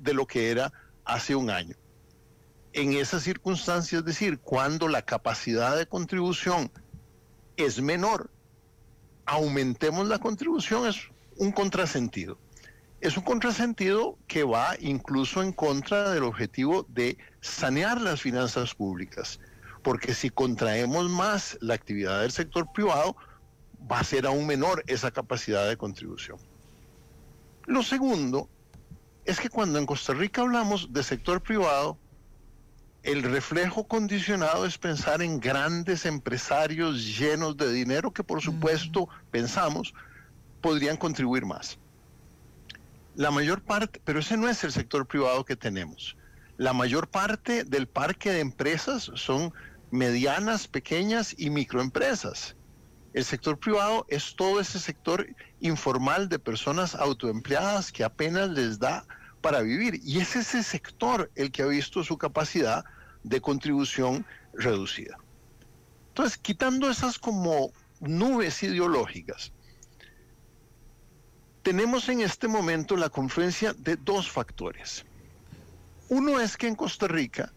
[0.00, 0.72] de lo que era
[1.04, 1.76] hace un año
[2.72, 6.70] en esas circunstancias, es decir, cuando la capacidad de contribución
[7.56, 8.30] es menor,
[9.26, 12.38] aumentemos la contribución, es un contrasentido.
[13.00, 19.40] Es un contrasentido que va incluso en contra del objetivo de sanear las finanzas públicas,
[19.82, 23.16] porque si contraemos más la actividad del sector privado,
[23.90, 26.38] va a ser aún menor esa capacidad de contribución.
[27.66, 28.50] Lo segundo
[29.24, 31.98] es que cuando en Costa Rica hablamos de sector privado,
[33.02, 39.94] el reflejo condicionado es pensar en grandes empresarios llenos de dinero que por supuesto pensamos
[40.60, 41.78] podrían contribuir más.
[43.14, 46.16] La mayor parte, pero ese no es el sector privado que tenemos.
[46.58, 49.52] La mayor parte del parque de empresas son
[49.90, 52.54] medianas, pequeñas y microempresas.
[53.12, 55.26] El sector privado es todo ese sector
[55.60, 59.04] informal de personas autoempleadas que apenas les da
[59.40, 60.00] para vivir.
[60.04, 62.84] Y es ese sector el que ha visto su capacidad
[63.24, 65.16] de contribución reducida.
[66.08, 69.52] Entonces, quitando esas como nubes ideológicas,
[71.62, 75.04] tenemos en este momento la confluencia de dos factores.
[76.08, 77.52] Uno es que en Costa Rica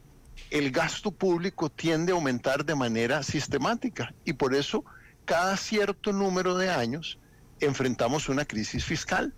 [0.49, 4.83] el gasto público tiende a aumentar de manera sistemática y por eso
[5.25, 7.17] cada cierto número de años
[7.59, 9.33] enfrentamos una crisis fiscal.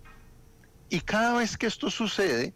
[0.88, 2.54] Y cada vez que esto sucede,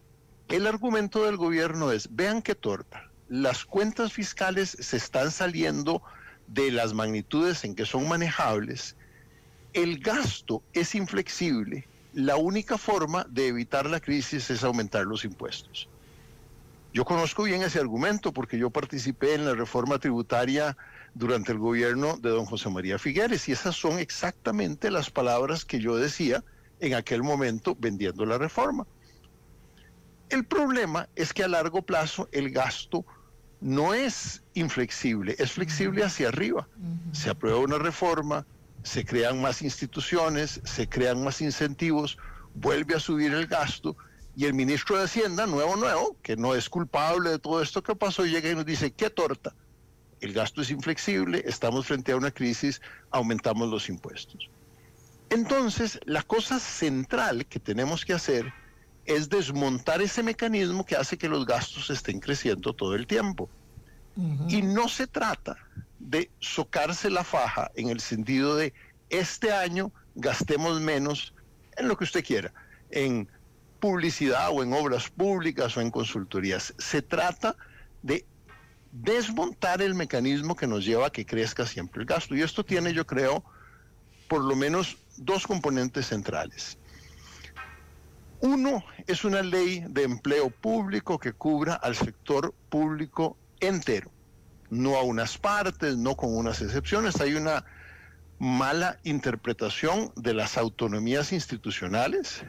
[0.48, 6.02] el argumento del gobierno es, vean qué torta, las cuentas fiscales se están saliendo
[6.48, 8.96] de las magnitudes en que son manejables,
[9.72, 15.88] el gasto es inflexible, la única forma de evitar la crisis es aumentar los impuestos.
[16.92, 20.76] Yo conozco bien ese argumento porque yo participé en la reforma tributaria
[21.14, 25.80] durante el gobierno de don José María Figueres y esas son exactamente las palabras que
[25.80, 26.44] yo decía
[26.80, 28.86] en aquel momento vendiendo la reforma.
[30.28, 33.04] El problema es que a largo plazo el gasto
[33.60, 36.68] no es inflexible, es flexible hacia arriba.
[37.12, 38.46] Se aprueba una reforma,
[38.82, 42.16] se crean más instituciones, se crean más incentivos,
[42.54, 43.96] vuelve a subir el gasto
[44.36, 47.94] y el ministro de Hacienda, nuevo, nuevo, que no es culpable de todo esto que
[47.94, 49.54] pasó, llega y nos dice, ¿qué torta?
[50.20, 52.80] El gasto es inflexible, estamos frente a una crisis,
[53.10, 54.50] aumentamos los impuestos.
[55.30, 58.52] Entonces, la cosa central que tenemos que hacer
[59.06, 63.48] es desmontar ese mecanismo que hace que los gastos estén creciendo todo el tiempo.
[64.48, 65.56] Y no se trata
[65.98, 68.74] de socarse la faja en el sentido de
[69.08, 71.32] este año gastemos menos
[71.76, 72.52] en lo que usted quiera,
[72.90, 73.28] en
[73.78, 76.74] publicidad o en obras públicas o en consultorías.
[76.78, 77.56] Se trata
[78.02, 78.24] de
[78.92, 82.34] desmontar el mecanismo que nos lleva a que crezca siempre el gasto.
[82.34, 83.44] Y esto tiene, yo creo,
[84.28, 86.78] por lo menos dos componentes centrales.
[88.40, 94.10] Uno es una ley de empleo público que cubra al sector público entero,
[94.70, 97.20] no a unas partes, no con unas excepciones.
[97.20, 97.64] Hay una
[98.38, 102.42] mala interpretación de las autonomías institucionales.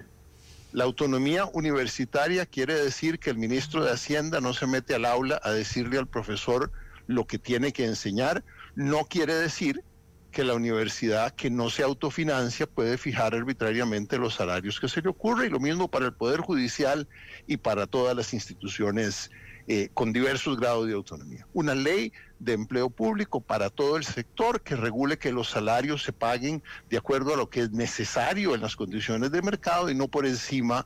[0.71, 5.39] La autonomía universitaria quiere decir que el ministro de Hacienda no se mete al aula
[5.43, 6.71] a decirle al profesor
[7.07, 8.45] lo que tiene que enseñar.
[8.73, 9.83] No quiere decir
[10.31, 15.09] que la universidad que no se autofinancia puede fijar arbitrariamente los salarios que se le
[15.09, 17.05] ocurre y lo mismo para el Poder Judicial
[17.47, 19.29] y para todas las instituciones
[19.67, 21.47] eh, con diversos grados de autonomía.
[21.53, 26.13] Una ley de empleo público para todo el sector que regule que los salarios se
[26.13, 30.07] paguen de acuerdo a lo que es necesario en las condiciones de mercado y no
[30.07, 30.85] por encima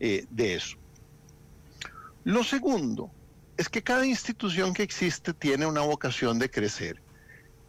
[0.00, 0.76] eh, de eso.
[2.24, 3.10] Lo segundo
[3.56, 7.00] es que cada institución que existe tiene una vocación de crecer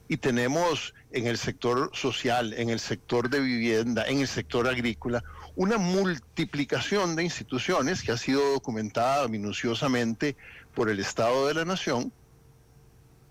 [0.07, 5.23] y tenemos en el sector social, en el sector de vivienda, en el sector agrícola,
[5.57, 10.37] una multiplicación de instituciones que ha sido documentada minuciosamente
[10.75, 12.13] por el Estado de la Nación.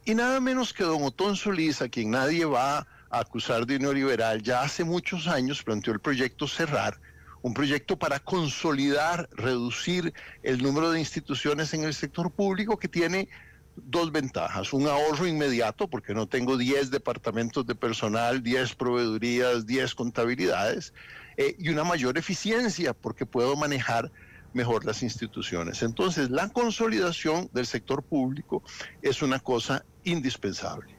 [0.05, 2.79] Y nada menos que don Otón Solís, a quien nadie va
[3.11, 6.99] a acusar de neoliberal, ya hace muchos años planteó el proyecto Cerrar,
[7.43, 10.13] un proyecto para consolidar, reducir
[10.43, 13.29] el número de instituciones en el sector público que tiene
[13.77, 14.73] dos ventajas.
[14.73, 20.93] Un ahorro inmediato, porque no tengo 10 departamentos de personal, 10 proveedurías, 10 contabilidades,
[21.37, 24.11] eh, y una mayor eficiencia, porque puedo manejar
[24.53, 25.83] mejor las instituciones.
[25.83, 28.63] Entonces, la consolidación del sector público
[29.03, 30.97] es una cosa indispensable.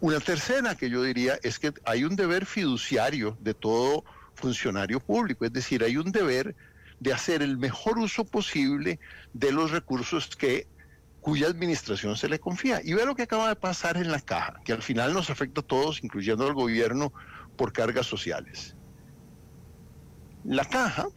[0.00, 4.04] Una tercera que yo diría es que hay un deber fiduciario de todo
[4.34, 6.56] funcionario público, es decir, hay un deber
[7.00, 8.98] de hacer el mejor uso posible
[9.32, 10.66] de los recursos que
[11.20, 12.80] cuya administración se le confía.
[12.84, 15.62] Y ve lo que acaba de pasar en la caja, que al final nos afecta
[15.62, 17.12] a todos, incluyendo al gobierno,
[17.56, 18.76] por cargas sociales.
[20.44, 21.08] La caja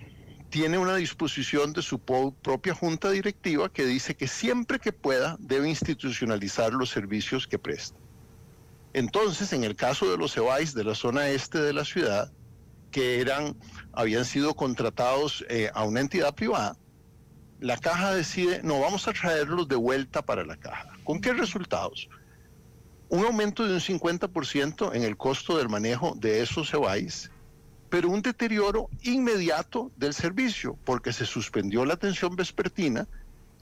[0.49, 5.67] tiene una disposición de su propia junta directiva que dice que siempre que pueda debe
[5.67, 7.97] institucionalizar los servicios que presta.
[8.93, 12.31] Entonces, en el caso de los EBAIS de la zona este de la ciudad,
[12.89, 13.57] que eran,
[13.91, 16.77] habían sido contratados eh, a una entidad privada,
[17.59, 20.89] la caja decide, no, vamos a traerlos de vuelta para la caja.
[21.03, 22.07] ¿Con qué resultados?
[23.09, 27.29] Un aumento de un 50% en el costo del manejo de esos EBAIS,
[27.89, 33.07] pero un deterioro inmediato del servicio, porque se suspendió la atención vespertina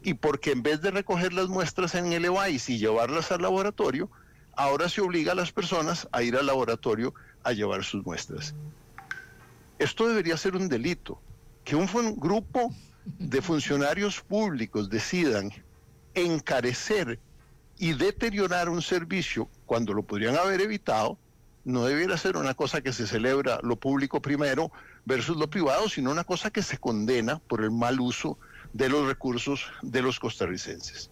[0.03, 4.09] y porque en vez de recoger las muestras en el EBAIS y llevarlas al laboratorio,
[4.55, 8.53] ahora se obliga a las personas a ir al laboratorio a llevar sus muestras.
[9.77, 11.19] Esto debería ser un delito,
[11.63, 12.73] que un grupo
[13.05, 15.51] de funcionarios públicos decidan
[16.13, 17.19] encarecer
[17.77, 21.17] y deteriorar un servicio cuando lo podrían haber evitado,
[21.65, 24.71] no debiera ser una cosa que se celebra lo público primero
[25.03, 28.37] versus lo privado, sino una cosa que se condena por el mal uso
[28.73, 31.09] de los recursos de los costarricenses.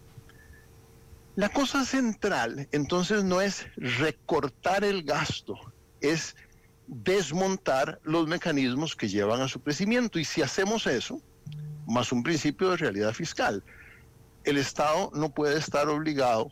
[1.35, 5.55] La cosa central entonces no es recortar el gasto,
[5.99, 6.35] es
[6.85, 10.19] desmontar los mecanismos que llevan a su crecimiento.
[10.19, 11.19] Y si hacemos eso,
[11.87, 13.63] más un principio de realidad fiscal.
[14.43, 16.51] El Estado no puede estar obligado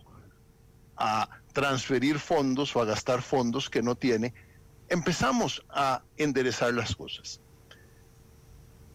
[0.97, 4.33] a transferir fondos o a gastar fondos que no tiene.
[4.89, 7.39] Empezamos a enderezar las cosas.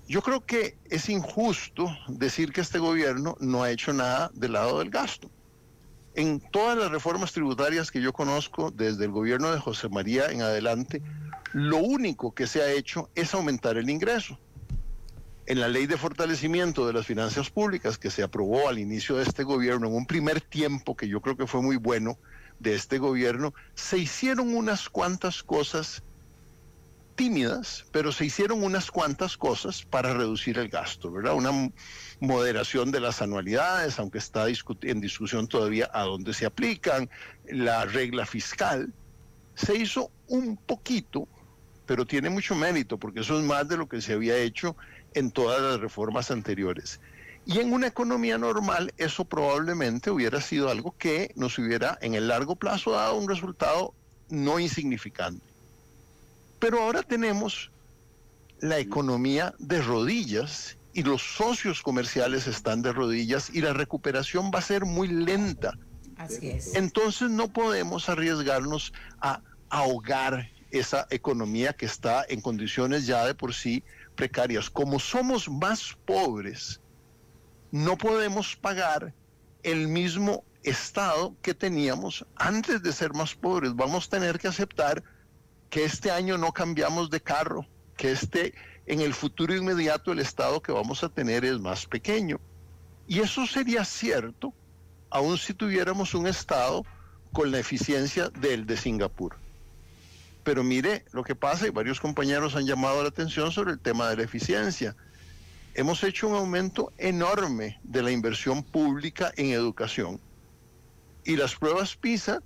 [0.08, 4.78] Yo creo que es injusto decir que este gobierno no ha hecho nada del lado
[4.78, 5.30] del gasto.
[6.14, 10.42] En todas las reformas tributarias que yo conozco, desde el gobierno de José María en
[10.42, 11.02] adelante,
[11.52, 14.38] lo único que se ha hecho es aumentar el ingreso
[15.46, 19.22] en la ley de fortalecimiento de las finanzas públicas que se aprobó al inicio de
[19.22, 22.18] este gobierno, en un primer tiempo que yo creo que fue muy bueno
[22.58, 26.02] de este gobierno, se hicieron unas cuantas cosas
[27.16, 31.34] tímidas, pero se hicieron unas cuantas cosas para reducir el gasto, ¿verdad?
[31.34, 31.72] Una
[32.20, 34.46] moderación de las anualidades, aunque está
[34.82, 37.10] en discusión todavía a dónde se aplican,
[37.48, 38.92] la regla fiscal.
[39.54, 41.26] Se hizo un poquito,
[41.86, 44.76] pero tiene mucho mérito, porque eso es más de lo que se había hecho
[45.14, 47.00] en todas las reformas anteriores.
[47.46, 52.26] Y en una economía normal, eso probablemente hubiera sido algo que nos hubiera en el
[52.26, 53.94] largo plazo dado un resultado
[54.28, 55.46] no insignificante.
[56.58, 57.70] Pero ahora tenemos
[58.58, 64.58] la economía de rodillas y los socios comerciales están de rodillas y la recuperación va
[64.58, 65.78] a ser muy lenta.
[66.16, 66.74] Así es.
[66.74, 73.54] Entonces no podemos arriesgarnos a ahogar esa economía que está en condiciones ya de por
[73.54, 73.84] sí
[74.16, 74.68] precarias.
[74.68, 76.80] Como somos más pobres,
[77.70, 79.12] no podemos pagar
[79.62, 83.74] el mismo estado que teníamos antes de ser más pobres.
[83.74, 85.02] Vamos a tener que aceptar
[85.70, 88.54] que este año no cambiamos de carro, que este
[88.86, 92.40] en el futuro inmediato el estado que vamos a tener es más pequeño.
[93.08, 94.52] Y eso sería cierto
[95.10, 96.84] aun si tuviéramos un estado
[97.32, 99.36] con la eficiencia del de Singapur.
[100.42, 104.08] Pero mire lo que pasa, y varios compañeros han llamado la atención sobre el tema
[104.08, 104.96] de la eficiencia.
[105.78, 110.18] Hemos hecho un aumento enorme de la inversión pública en educación.
[111.22, 112.42] Y las pruebas PISA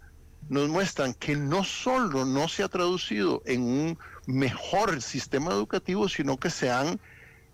[0.49, 6.39] nos muestran que no solo no se ha traducido en un mejor sistema educativo, sino
[6.39, 6.99] que se han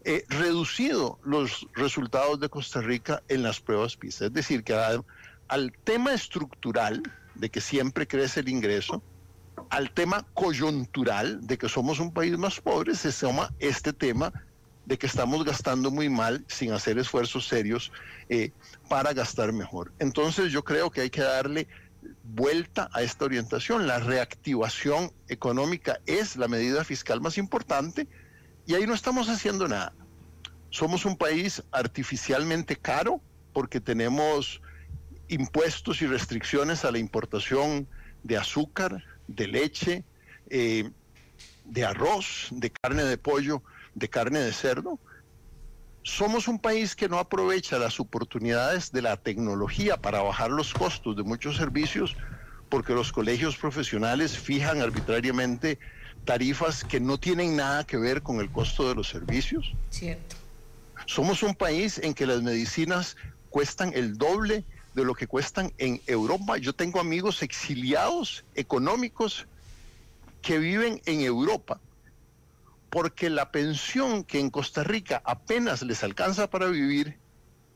[0.05, 4.25] eh, reducido los resultados de Costa Rica en las pruebas PISA.
[4.27, 7.03] Es decir, que al tema estructural
[7.35, 9.03] de que siempre crece el ingreso,
[9.69, 14.33] al tema coyuntural de que somos un país más pobre, se suma este tema
[14.87, 17.93] de que estamos gastando muy mal sin hacer esfuerzos serios
[18.29, 18.53] eh,
[18.89, 19.93] para gastar mejor.
[19.99, 21.69] Entonces yo creo que hay que darle
[22.23, 23.87] vuelta a esta orientación.
[23.87, 28.09] La reactivación económica es la medida fiscal más importante
[28.65, 29.93] y ahí no estamos haciendo nada.
[30.71, 33.21] Somos un país artificialmente caro
[33.53, 34.61] porque tenemos
[35.29, 37.89] impuestos y restricciones a la importación
[38.23, 40.05] de azúcar, de leche,
[40.49, 40.91] eh,
[41.65, 43.63] de arroz, de carne de pollo,
[43.97, 45.01] de carne de cerdo.
[46.03, 51.17] Somos un país que no aprovecha las oportunidades de la tecnología para bajar los costos
[51.17, 52.15] de muchos servicios
[52.69, 55.79] porque los colegios profesionales fijan arbitrariamente
[56.25, 59.73] tarifas que no tienen nada que ver con el costo de los servicios.
[59.91, 60.37] Cierto.
[61.07, 63.17] Somos un país en que las medicinas
[63.49, 66.59] cuestan el doble de lo que cuestan en Europa.
[66.59, 69.47] Yo tengo amigos exiliados económicos
[70.43, 71.81] que viven en Europa
[72.91, 77.19] porque la pensión que en Costa Rica apenas les alcanza para vivir,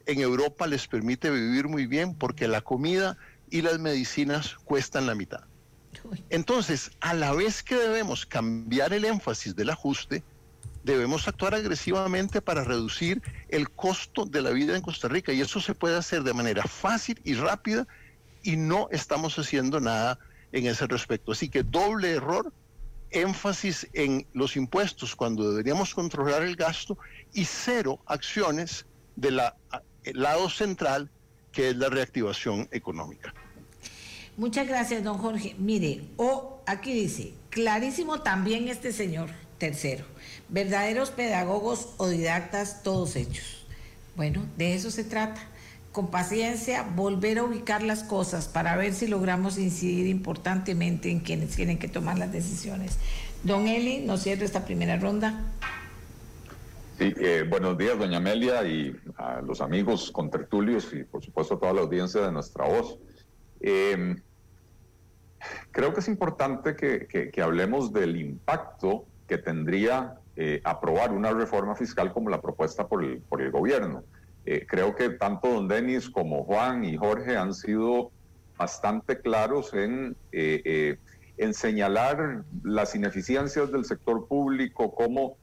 [0.06, 3.16] en Europa les permite vivir muy bien porque la comida
[3.50, 5.40] y las medicinas cuestan la mitad.
[6.30, 10.22] Entonces, a la vez que debemos cambiar el énfasis del ajuste,
[10.84, 15.60] debemos actuar agresivamente para reducir el costo de la vida en Costa Rica y eso
[15.60, 17.86] se puede hacer de manera fácil y rápida
[18.42, 20.18] y no estamos haciendo nada
[20.52, 21.32] en ese respecto.
[21.32, 22.52] Así que doble error
[23.10, 26.96] énfasis en los impuestos cuando deberíamos controlar el gasto
[27.32, 29.40] y cero acciones del
[30.14, 31.10] lado central
[31.52, 33.34] que es la reactivación económica.
[34.36, 35.54] Muchas gracias, don Jorge.
[35.58, 40.04] Mire, o aquí dice, clarísimo también este señor, tercero,
[40.48, 43.66] verdaderos pedagogos o didactas todos hechos.
[44.16, 45.49] Bueno, de eso se trata
[45.92, 51.56] con paciencia, volver a ubicar las cosas para ver si logramos incidir importantemente en quienes
[51.56, 52.98] tienen que tomar las decisiones.
[53.42, 55.40] Don Eli, ¿nos cierra esta primera ronda?
[56.98, 61.58] Sí, eh, buenos días, doña Amelia, y a los amigos contertulios y por supuesto a
[61.58, 62.98] toda la audiencia de nuestra voz.
[63.60, 64.20] Em,
[65.72, 72.12] creo que es importante que, hablemos del impacto que tendría eh, aprobar una reforma fiscal
[72.12, 74.04] como la propuesta por el, por el gobierno.
[74.46, 78.10] Eh, creo que tanto don Denis como Juan y Jorge han sido
[78.56, 80.98] bastante claros en, eh, eh,
[81.36, 85.36] en señalar las ineficiencias del sector público, como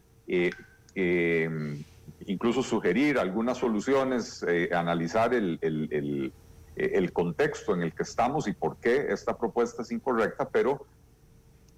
[2.26, 9.08] incluso sugerir algunas soluciones, analizar el, el, contexto en el que estamos y por qué
[9.10, 10.86] esta propuesta es incorrecta, pero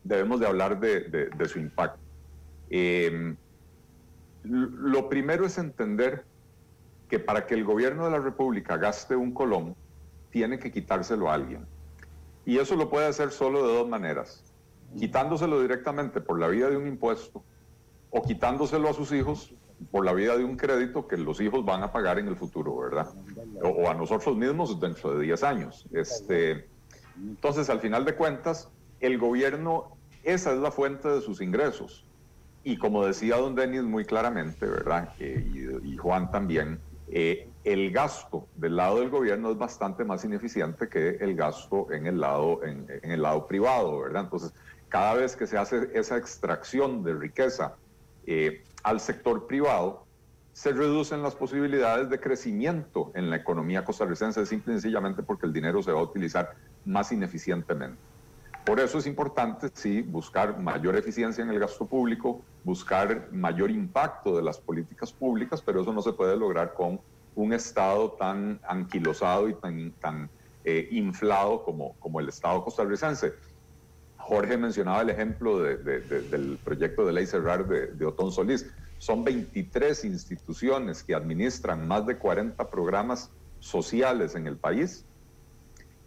[0.03, 1.99] debemos de hablar de, de su impacto.
[4.43, 6.25] lo primero es entender
[7.09, 9.75] que para que el gobierno de la República gaste un colón,
[10.31, 11.65] tiene que quitárselo a alguien.
[12.45, 14.43] Y eso lo puede hacer solo de dos maneras.
[14.97, 17.43] Quitándoselo directamente por la vía de un impuesto
[18.11, 19.53] o quitándoselo a sus hijos
[19.91, 22.77] por la vía de un crédito que los hijos van a pagar en el futuro,
[22.77, 23.07] ¿verdad?
[23.63, 25.85] O, a nosotros mismos dentro de 10 años.
[25.93, 26.67] Este,
[27.17, 32.05] entonces, al final de cuentas, el gobierno, esa es la fuente de sus ingresos.
[32.61, 35.13] y como decía don Denis muy claramente, ¿verdad?
[35.17, 36.79] y, Juan también,
[37.11, 42.07] eh, el gasto del lado del gobierno es bastante más ineficiente que el gasto en
[42.07, 44.23] el lado, en, el lado privado, ¿verdad?
[44.23, 44.53] Entonces,
[44.89, 47.75] cada vez que se hace esa extracción de riqueza
[48.25, 50.05] eh, al sector privado,
[50.53, 55.53] se reducen las posibilidades de crecimiento en la economía costarricense, simple y sencillamente porque el
[55.53, 56.53] dinero se va a utilizar
[56.85, 58.08] más ineficientemente.
[58.65, 64.35] Por eso es importante, sí, buscar mayor eficiencia en el gasto público, buscar mayor impacto
[64.35, 67.01] de las políticas públicas, pero eso no se puede lograr con
[67.35, 70.29] un Estado tan anquilosado y tan,
[70.63, 73.33] eh, inflado como, como el Estado costarricense.
[74.17, 78.69] Jorge mencionaba el ejemplo del proyecto de ley cerrar de Otón Solís.
[78.99, 85.05] Son 23 instituciones que administran más de 40 programas sociales en el país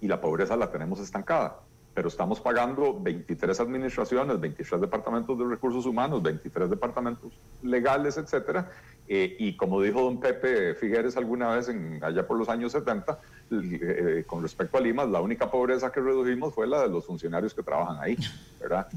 [0.00, 1.62] y la pobreza la tenemos estancada.
[1.94, 7.32] Pero estamos pagando 23 administraciones, 23 departamentos de recursos humanos, 23 departamentos
[7.62, 8.70] legales, etcétera.
[9.08, 11.70] Eh, y como dijo don Pepe Figueres alguna vez
[12.00, 13.18] allá por los años 70,
[13.50, 17.52] eh, con respecto a Lima, la única pobreza que redujimos fue la de los funcionarios
[17.52, 18.16] que trabajan ahí,
[18.60, 18.88] ¿verdad?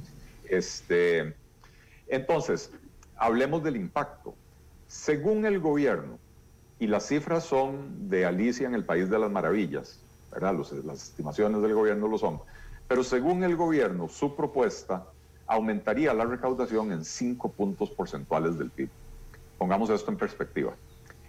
[0.48, 1.36] Este,
[2.08, 2.72] entonces,
[3.18, 4.36] hablemos del impacto.
[4.88, 6.20] Según el gobierno,
[6.80, 10.00] y las cifras son de Alicia en el País de las Maravillas,
[10.32, 10.56] ¿verdad?
[10.84, 12.42] las estimaciones del gobierno lo son,
[12.88, 15.08] pero según el gobierno, su propuesta
[15.48, 18.90] aumentaría la recaudación en 5 puntos porcentuales del PIB.
[19.58, 20.74] Pongamos esto en perspectiva.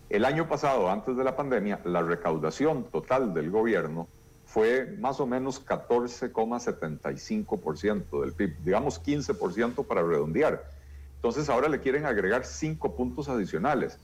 [0.09, 4.07] El año pasado, antes de la pandemia, la recaudación total del gobierno
[4.45, 10.71] fue más o menos 14,75% del PIB, digamos 15% para redondear.
[11.17, 13.99] Entonces ahora le quieren agregar cinco puntos adicionales.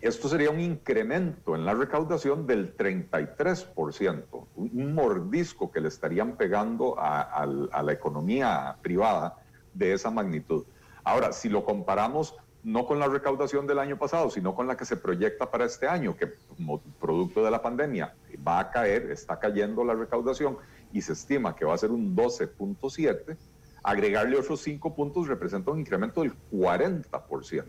[0.00, 6.94] Esto sería un incremento en la recaudación del 33%, un mordisco que le estarían pegando
[6.98, 9.36] a, la economía privada
[9.74, 10.64] de esa magnitud.
[11.04, 14.86] Ahora, si lo comparamos no con la recaudación del año pasado, sino con la que
[14.86, 18.14] se proyecta para este año, que como producto de la pandemia
[18.46, 20.56] va a caer, está cayendo la recaudación
[20.94, 23.36] y se estima que va a ser un 12.7,
[23.82, 27.64] agregarle otros 5 puntos representa un incremento del 40%.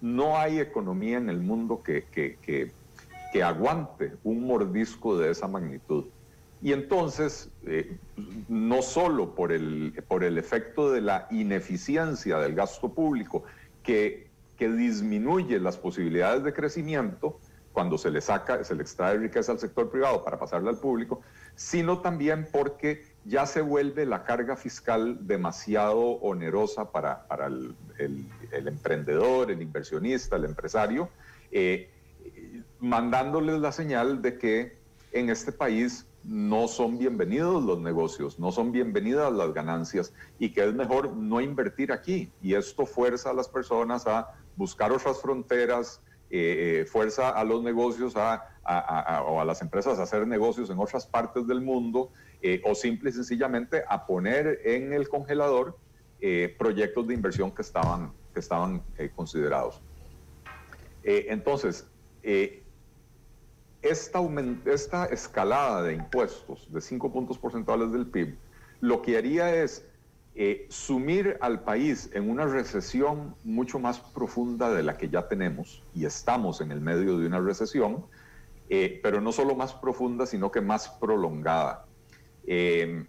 [0.00, 2.72] No hay economía en el mundo que, que,
[3.42, 6.06] aguante un mordisco de esa magnitud.
[6.62, 7.96] Y entonces, eh,
[8.48, 13.44] no solo por el, por el efecto de la ineficiencia del gasto público,
[13.82, 14.28] que,
[14.58, 17.38] que disminuye las posibilidades de crecimiento
[17.72, 21.22] cuando se le saca, se le extrae riqueza al sector privado para pasarla al público,
[21.54, 27.74] sino también porque ya se vuelve la carga fiscal demasiado onerosa para, para el,
[28.50, 31.08] emprendedor, el inversionista, el empresario,
[31.52, 31.90] eh,
[32.78, 34.78] mandándoles la señal de que
[35.12, 40.64] en este país no son bienvenidos los negocios, no son bienvenidas las ganancias y que
[40.64, 42.30] es mejor no invertir aquí.
[42.42, 46.00] Y esto fuerza a las personas a buscar otras fronteras,
[46.30, 48.46] eh, eh, fuerza a los negocios a,
[49.26, 52.10] o a las empresas a hacer negocios en otras partes del mundo
[52.42, 55.76] eh, o simple y sencillamente a poner en el congelador
[56.58, 58.82] proyectos de inversión que estaban, que estaban
[59.16, 59.80] considerados.
[61.02, 61.86] entonces,
[63.80, 64.20] esta,
[64.66, 68.36] esta escalada de impuestos de 5 puntos porcentuales del PIB
[68.80, 69.86] lo que haría es
[70.34, 75.82] eh, sumir al país en una recesión mucho más profunda de la que ya tenemos,
[75.94, 78.06] y estamos en el medio de una recesión,
[78.68, 81.84] eh, pero no solo más profunda, sino que más prolongada.
[82.52, 83.06] Eh,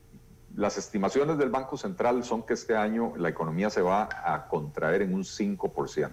[0.56, 5.02] las estimaciones del Banco Central son que este año la economía se va a contraer
[5.02, 6.12] en un 5%.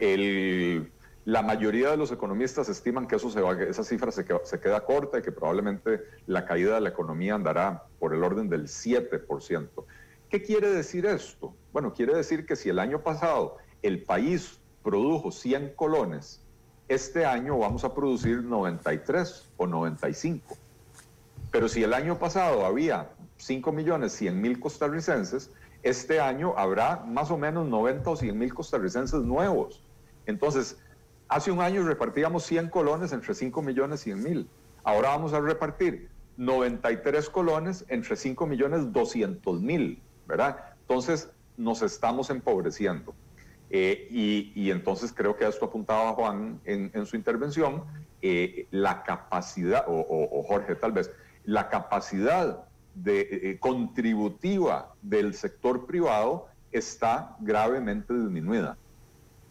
[0.00, 0.90] El
[1.26, 4.60] la mayoría de los economistas estiman que eso se va, esa cifra se queda, se
[4.60, 8.64] queda corta y que probablemente la caída de la economía andará por el orden del
[8.64, 9.68] 7%.
[10.28, 11.54] ¿Qué quiere decir esto?
[11.72, 16.42] Bueno, quiere decir que si el año pasado el país produjo 100 colones,
[16.88, 20.58] este año vamos a producir 93 o 95.
[21.54, 25.52] Pero si el año pasado había 5 millones 100 mil costarricenses,
[25.84, 29.80] este año habrá más o menos 90 o 100 mil costarricenses nuevos.
[30.26, 30.76] Entonces,
[31.28, 34.48] Hace un año repartíamos 100 colones entre 5 millones 100 mil.
[34.82, 40.58] Ahora vamos a repartir 93 colones entre 5 millones 200 mil, ¿verdad?
[40.82, 43.14] Entonces nos estamos empobreciendo.
[43.70, 47.82] Eh, y, entonces creo que esto apuntaba Juan en, su intervención,
[48.22, 51.10] eh, la capacidad, o, Jorge tal vez,
[51.44, 52.64] la capacidad
[52.94, 58.76] de, eh, contributiva del sector privado está gravemente disminuida.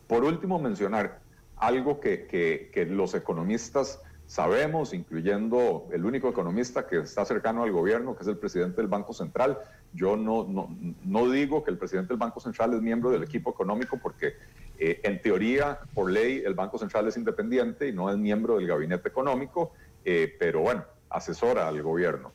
[0.07, 1.21] Por último, mencionar,
[1.57, 8.23] algo que, los economistas sabemos, incluyendo el único economista que está cercano al gobierno, que
[8.23, 9.59] es el presidente del Banco Central.
[9.93, 14.33] Yo no, digo que el presidente del Banco Central es miembro del equipo económico porque
[14.77, 18.67] eh, en teoría, por ley, el Banco Central es independiente y no es miembro del
[18.67, 19.71] gabinete económico,
[20.03, 20.83] eh, pero bueno,
[21.13, 22.31] asesora al gobierno.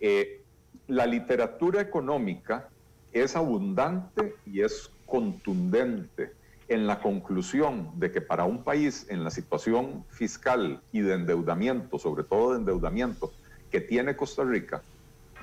[0.00, 0.42] Eh,
[0.88, 2.68] la literatura económica
[3.12, 6.32] es abundante y es contundente
[6.68, 11.98] en la conclusión de que para un país en la situación fiscal y de endeudamiento,
[11.98, 13.32] sobre todo de endeudamiento,
[13.70, 14.82] que tiene Costa Rica,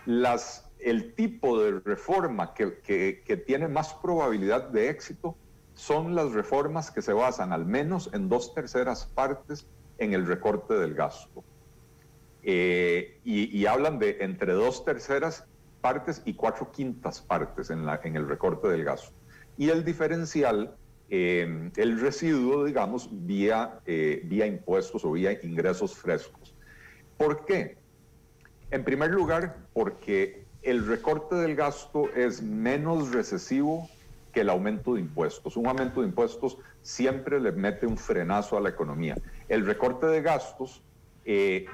[0.05, 5.35] las, el tipo de reforma que, que, tiene más probabilidad de éxito
[5.73, 9.65] son las reformas que se basan al menos en dos terceras partes
[9.97, 11.43] en el recorte del gasto.
[12.49, 15.45] Eh, y, hablan de entre dos terceras
[15.81, 19.13] partes y cuatro quintas partes en, la, en el recorte del gasto.
[19.57, 20.73] Y el diferencial
[21.09, 26.55] eh, el residuo, digamos, vía, eh, vía impuestos o vía ingresos frescos.
[27.17, 27.77] ¿Por qué?
[28.71, 33.89] En primer lugar, porque el recorte del gasto es menos recesivo
[34.31, 35.57] que el aumento de impuestos.
[35.57, 39.17] Un aumento de impuestos siempre le mete un frenazo a la economía.
[39.47, 40.81] El recorte de gastos
[41.25, 41.65] eh,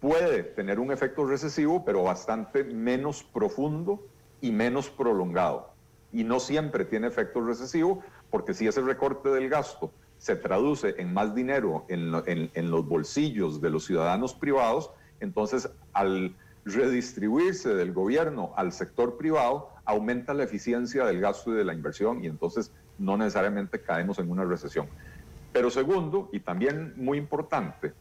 [0.00, 4.06] puede tener un efecto recesivo, pero bastante menos profundo
[4.40, 5.72] y menos prolongado.
[6.12, 11.12] Y no siempre tiene efecto recesivo, porque si ese recorte del gasto se traduce en
[11.12, 14.90] más dinero en, los bolsillos de los ciudadanos privados,
[15.20, 16.34] entonces al
[16.64, 22.22] redistribuirse del gobierno al sector privado, aumenta la eficiencia del gasto y de la inversión
[22.22, 24.86] y entonces no necesariamente caemos en una recesión.
[25.52, 27.94] Pero segundo, y también muy importante,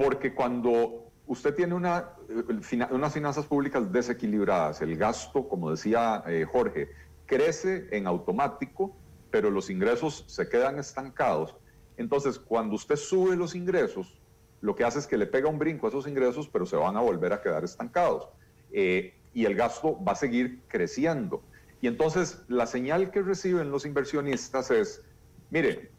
[0.00, 6.46] porque cuando usted tiene una, eh, unas finanzas públicas desequilibradas, el gasto, como decía eh,
[6.50, 6.88] Jorge,
[7.26, 8.96] crece en automático,
[9.30, 11.54] pero los ingresos se quedan estancados.
[11.98, 14.18] Entonces, cuando usted sube los ingresos,
[14.62, 16.96] lo que hace es que le pega un brinco a esos ingresos, pero se van
[16.96, 18.26] a volver a quedar estancados.
[18.72, 21.42] Eh, y el gasto va a seguir creciendo.
[21.82, 25.02] Y entonces, la señal que reciben los inversionistas es,
[25.50, 25.90] mire,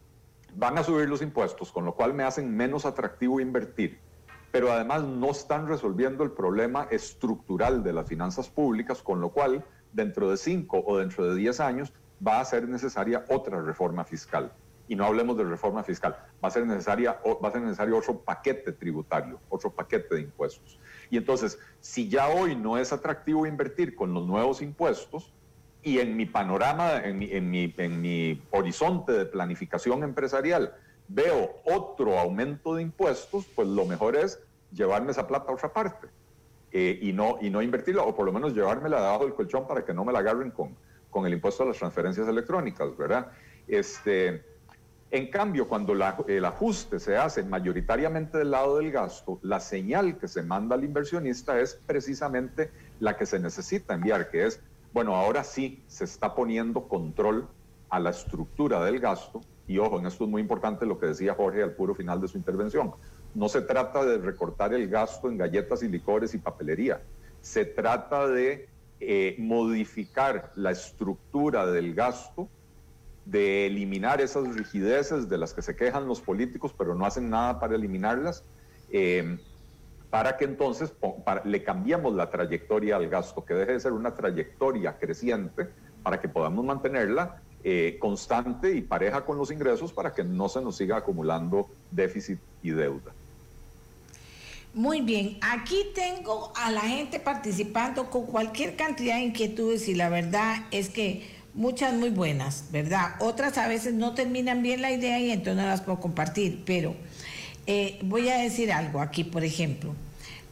[0.54, 4.00] van a subir los impuestos, con lo cual me hacen menos atractivo invertir,
[4.50, 9.64] pero además no están resolviendo el problema estructural de las finanzas públicas, con lo cual
[9.92, 11.92] dentro de cinco o dentro de diez años
[12.26, 14.52] va a ser necesaria otra reforma fiscal.
[14.88, 18.18] Y no hablemos de reforma fiscal, va a ser, necesaria, va a ser necesario otro
[18.18, 20.78] paquete tributario, otro paquete de impuestos.
[21.08, 25.32] Y entonces, si ya hoy no es atractivo invertir con los nuevos impuestos,
[25.82, 30.74] y en mi panorama, en mi, en mi, en mi horizonte de planificación empresarial,
[31.08, 34.40] veo otro aumento de impuestos, pues lo mejor es
[34.72, 36.08] llevarme esa plata a otra parte
[36.70, 39.84] eh, y, no, y no invertirla, o por lo menos llevármela debajo del colchón para
[39.84, 40.76] que no me la agarren con,
[41.10, 43.32] con el impuesto a las transferencias electrónicas, ¿verdad?
[43.66, 44.44] Este,
[45.10, 45.92] en cambio, cuando
[46.26, 50.84] el ajuste se hace mayoritariamente del lado del gasto, la señal que se manda al
[50.84, 54.62] inversionista es precisamente la que se necesita enviar, que es,
[54.92, 57.48] bueno, ahora sí se está poniendo control
[57.88, 59.40] a la estructura del gasto.
[59.66, 62.28] Y ojo, en esto es muy importante lo que decía Jorge al puro final de
[62.28, 62.92] su intervención.
[63.34, 67.00] No se trata de recortar el gasto en galletas y licores y papelería.
[67.40, 68.68] Se trata de
[69.00, 72.48] eh, modificar la estructura del gasto,
[73.24, 77.58] de eliminar esas rigideces de las que se quejan los políticos, pero no hacen nada
[77.58, 78.44] para eliminarlas,
[78.90, 79.38] eh,
[80.12, 80.92] para que entonces
[81.44, 85.70] le cambiemos la trayectoria al gasto, que deje de ser una trayectoria creciente,
[86.02, 90.60] para que podamos mantenerla eh, constante y pareja con los ingresos, para que no se
[90.60, 93.14] nos siga acumulando déficit y deuda.
[94.74, 100.10] Muy bien, aquí tengo a la gente participando con cualquier cantidad de inquietudes y la
[100.10, 103.14] verdad es que muchas muy buenas, ¿verdad?
[103.20, 106.94] Otras a veces no terminan bien la idea y entonces no las puedo compartir, pero
[107.66, 109.94] eh, voy a decir algo aquí, por ejemplo.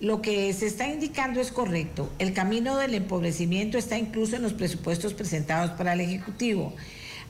[0.01, 2.11] Lo que se está indicando es correcto.
[2.19, 6.75] El camino del empobrecimiento está incluso en los presupuestos presentados para el Ejecutivo.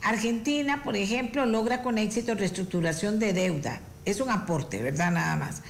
[0.02, 3.80] Argentina, por ejemplo, logra con éxito reestructuración de deuda.
[4.04, 5.10] Es un aporte, ¿verdad?
[5.10, 5.62] Nada más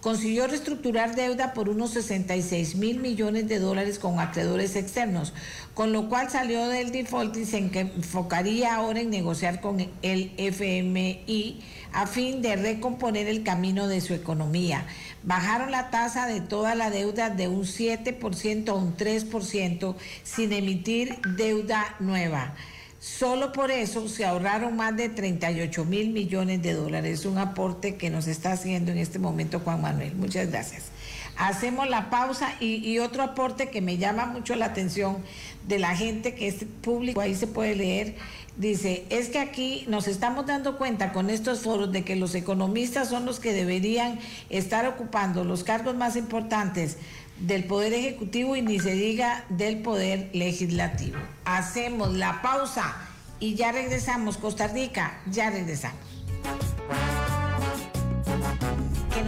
[0.00, 5.32] consiguió reestructurar deuda por unos 66 mil millones de dólares con acreedores externos,
[5.74, 11.60] con lo cual salió del default y se enfocaría ahora en negociar con el FMI
[11.92, 14.86] a fin de recomponer el camino de su economía.
[15.24, 21.18] Bajaron la tasa de toda la deuda de un 7% a un 3% sin emitir
[21.36, 22.54] deuda nueva.
[23.16, 28.10] Solo por eso se ahorraron más de 38 mil millones de dólares, un aporte que
[28.10, 30.14] nos está haciendo en este momento Juan Manuel.
[30.14, 30.84] Muchas gracias.
[31.36, 35.18] Hacemos la pausa y, otro aporte que me llama mucho la atención
[35.66, 38.16] de la gente que es público, ahí se puede leer,
[38.58, 43.08] Dice, es que aquí nos estamos dando cuenta con estos foros de que los economistas
[43.08, 44.18] son los que deberían
[44.50, 46.96] estar ocupando los cargos más importantes
[47.40, 51.18] del Poder Ejecutivo y ni se diga del Poder Legislativo.
[51.44, 52.96] Hacemos la pausa
[53.40, 54.36] y ya regresamos.
[54.36, 56.08] Costa Rica, ya regresamos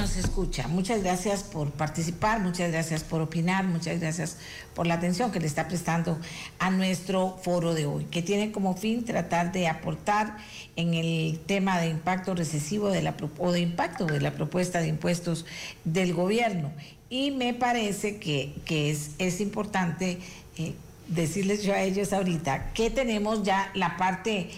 [0.01, 0.67] nos escucha.
[0.67, 4.39] Muchas gracias por participar, muchas gracias por opinar, muchas gracias
[4.75, 6.19] por la atención que le está prestando
[6.59, 10.39] a nuestro foro de hoy, que tiene como fin tratar de aportar
[10.77, 14.89] en el tema de impacto recesivo de la, o de impacto de la propuesta de
[14.89, 15.45] impuestos
[15.85, 16.73] del gobierno.
[17.11, 20.19] Y me parece que, es, es importante
[20.57, 20.75] eh,
[21.09, 24.49] decirles yo a ellos ahorita que tenemos ya la parte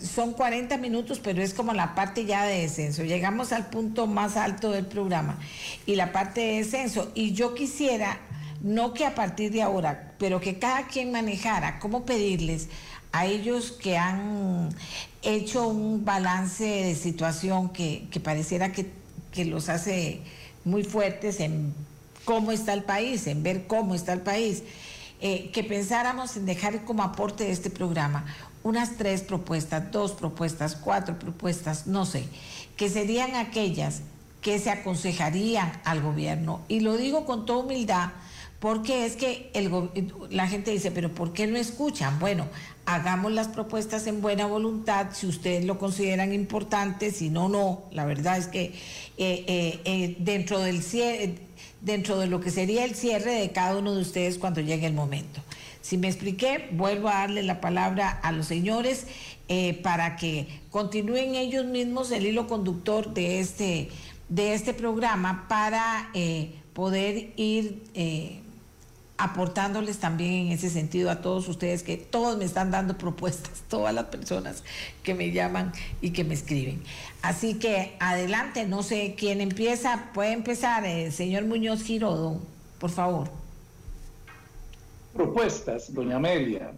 [0.00, 3.04] son 40 minutos, pero es como la parte ya de descenso.
[3.04, 5.38] Llegamos al punto más alto del programa
[5.86, 7.10] y la parte de descenso.
[7.14, 8.18] Y yo quisiera,
[8.60, 12.68] no que a partir de ahora, pero que cada quien manejara cómo pedirles
[13.12, 14.70] a ellos que han
[15.22, 18.90] hecho un balance de situación que, pareciera que,
[19.44, 20.20] los hace
[20.64, 21.74] muy fuertes en
[22.24, 24.62] cómo está el país, en ver cómo está el país.
[25.20, 28.26] Eh, que pensáramos en dejar como aporte de este programa
[28.62, 32.24] unas tres propuestas, dos propuestas, cuatro propuestas, no sé,
[32.76, 34.00] que serían aquellas
[34.40, 36.62] que se aconsejarían al gobierno.
[36.68, 38.10] Y lo digo con toda humildad
[38.64, 39.50] porque es que
[40.30, 42.18] la gente dice, pero ¿por qué no escuchan?
[42.18, 42.46] Bueno,
[42.86, 47.82] hagamos las propuestas en buena voluntad, si ustedes lo consideran importante, si no, no.
[47.92, 48.72] La verdad es que
[49.18, 50.82] eh, eh, dentro, del,
[51.84, 54.94] dentro de lo que sería el cierre de cada uno de ustedes cuando llegue el
[54.94, 55.40] momento.
[55.82, 59.06] Si me expliqué, vuelvo a darle la palabra a los señores
[59.48, 63.90] eh, para que continúen ellos mismos el hilo conductor de este,
[64.30, 68.40] de este programa para eh, poder ir eh,
[69.16, 73.94] aportándoles también en ese sentido a todos ustedes que todos me están dando propuestas, todas
[73.94, 74.64] las personas
[75.02, 76.82] que me llaman y que me escriben.
[77.22, 82.40] Así que adelante, no sé quién empieza, puede empezar el señor Muñoz Girodo,
[82.78, 83.44] por favor
[85.14, 86.72] propuestas, doña Amelia,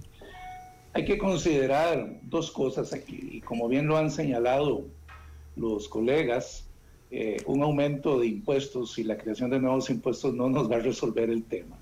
[0.92, 3.28] hay que considerar dos cosas aquí.
[3.32, 4.84] Y como bien lo han señalado
[5.56, 6.68] los colegas,
[7.10, 10.80] eh, un aumento de impuestos y la creación de nuevos impuestos no nos va a
[10.80, 11.76] resolver el tema.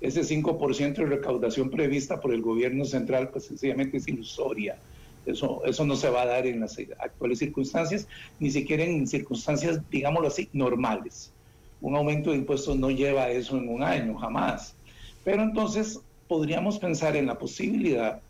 [0.00, 4.78] Ese 5% de recaudación prevista por el gobierno central, pues sencillamente es ilusoria.
[5.26, 9.80] Eso, eso no se va a dar en las actuales circunstancias, ni siquiera en circunstancias,
[9.90, 11.32] digámoslo así, normales.
[11.82, 14.74] Un aumento de impuestos no lleva eso en un año, jamás.
[15.24, 18.20] Pero entonces podríamos pensar en la posibilidad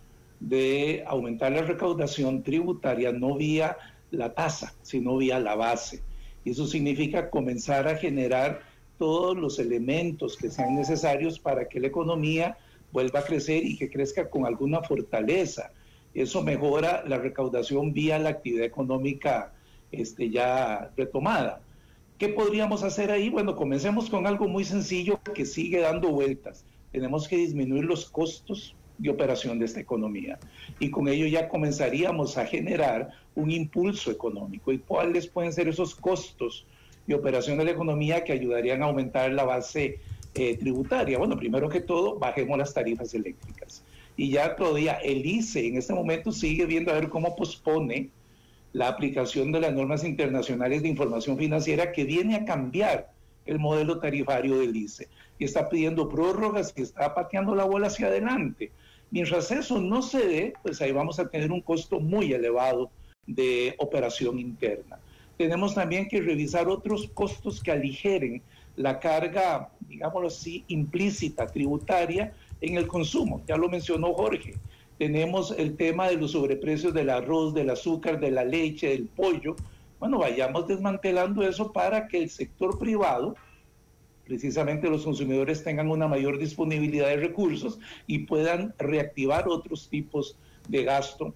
[0.41, 3.77] de aumentar la recaudación tributaria no vía
[4.11, 6.03] la tasa, sino vía la base.
[6.45, 8.63] Y eso significa comenzar a generar
[9.01, 12.57] todos los elementos que sean necesarios para que la economía
[12.93, 15.73] vuelva a crecer y que crezca con alguna fortaleza.
[16.15, 19.53] Eso mejora la recaudación vía la actividad económica
[19.91, 21.63] este, ya retomada.
[22.19, 23.31] ¿Qué podríamos hacer ahí?
[23.31, 28.75] Bueno, comencemos con algo muy sencillo que sigue dando vueltas tenemos que disminuir los costos
[28.99, 30.39] de operación de esta economía.
[30.79, 34.73] Y con ello ya comenzaríamos a generar un impulso económico.
[34.73, 36.67] ¿Y cuáles pueden ser esos costos
[37.11, 39.99] de operación de la economía que ayudarían a aumentar la base
[40.35, 41.19] eh, tributaria?
[41.19, 43.83] Bueno, primero que todo, bajemos las tarifas eléctricas.
[44.17, 48.11] Y ya todavía el ICE en este momento sigue viendo a ver cómo pospone
[48.73, 53.11] la aplicación de las normas internacionales de información financiera que viene a cambiar
[53.45, 55.09] el modelo tarifario del ICE
[55.41, 58.71] y está pidiendo prórrogas y está pateando la bola hacia adelante.
[59.11, 62.89] Mientras eso no se dé, pues ahí vamos a tener un costo muy elevado
[63.27, 65.01] de operación interna.
[65.41, 68.43] Tenemos también que revisar otros costos que aligeren
[68.77, 73.41] la carga, digámoslo así, implícita tributaria en el consumo.
[73.49, 74.53] Ya lo mencionó Jorge.
[74.99, 79.57] Tenemos el tema de los sobreprecios del arroz, del azúcar, de la leche, del pollo.
[79.99, 83.35] Bueno, vayamos desmantelando eso para que el sector privado
[84.27, 90.37] precisamente los consumidores tengan una mayor disponibilidad de recursos y puedan reactivar otros tipos
[90.69, 91.33] de gasto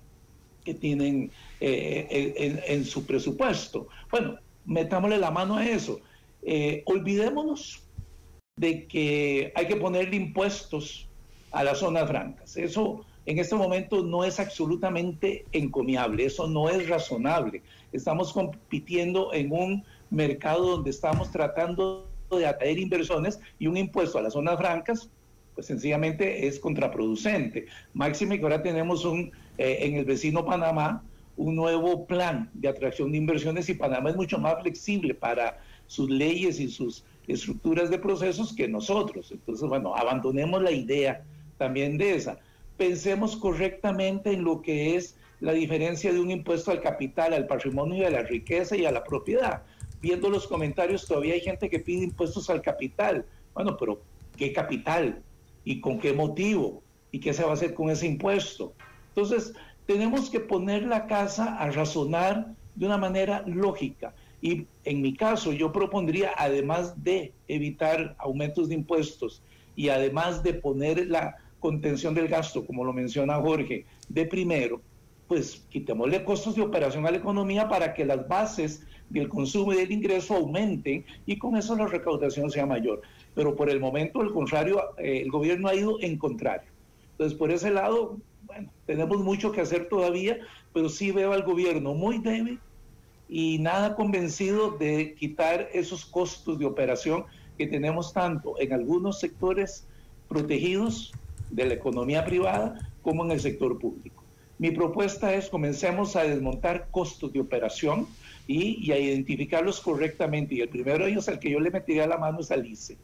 [0.64, 3.88] que tienen eh, en, su presupuesto.
[4.10, 6.00] Bueno, metámosle la mano a eso.
[6.42, 7.82] Eh, olvidémonos
[8.56, 11.08] de que hay que ponerle impuestos
[11.52, 12.56] a las zonas francas.
[12.56, 17.62] Eso en este momento no es absolutamente encomiable, eso no es razonable.
[17.92, 24.22] Estamos compitiendo en un mercado donde estamos tratando de atraer inversiones y un impuesto a
[24.22, 25.08] las zonas francas,
[25.54, 27.66] pues sencillamente es contraproducente.
[27.92, 31.02] Máxime que ahora tenemos un, eh, en el vecino Panamá
[31.36, 36.08] un nuevo plan de atracción de inversiones y Panamá es mucho más flexible para sus
[36.08, 39.30] leyes y sus estructuras de procesos que nosotros.
[39.32, 41.24] Entonces, bueno, abandonemos la idea
[41.58, 42.38] también de esa.
[42.76, 48.02] Pensemos correctamente en lo que es la diferencia de un impuesto al capital, al patrimonio
[48.02, 49.62] y a la riqueza y a la propiedad.
[50.00, 53.24] Viendo los comentarios, todavía hay gente que pide impuestos al capital.
[53.54, 54.02] Bueno, pero
[54.36, 55.22] ¿qué capital?
[55.64, 56.82] ¿Y con qué motivo?
[57.10, 58.74] ¿Y qué se va a hacer con ese impuesto?
[59.08, 59.54] Entonces,
[59.86, 64.14] tenemos que poner la casa a razonar de una manera lógica.
[64.40, 69.42] Y en mi caso, yo propondría, además de evitar aumentos de impuestos
[69.76, 74.82] y además de poner la contención del gasto, como lo menciona Jorge, de primero,
[75.26, 79.76] pues quitémosle costos de operación a la economía para que las bases del consumo y
[79.76, 83.02] del ingreso aumenten y con eso la recaudación sea mayor.
[83.34, 86.68] Pero por el momento, al contrario, eh, el gobierno ha ido en contrario.
[87.12, 90.38] Entonces, por ese lado, bueno, tenemos mucho que hacer todavía,
[90.72, 92.58] pero sí veo al gobierno muy débil
[93.28, 97.24] y nada convencido de quitar esos costos de operación
[97.56, 99.86] que tenemos tanto en algunos sectores
[100.28, 101.12] protegidos
[101.50, 104.24] de la economía privada como en el sector público.
[104.58, 108.06] Mi propuesta es comencemos a desmontar costos de operación
[108.46, 110.54] y, a identificarlos correctamente.
[110.54, 112.96] Y el primero de ellos, al que yo le metería la mano, es al ICE.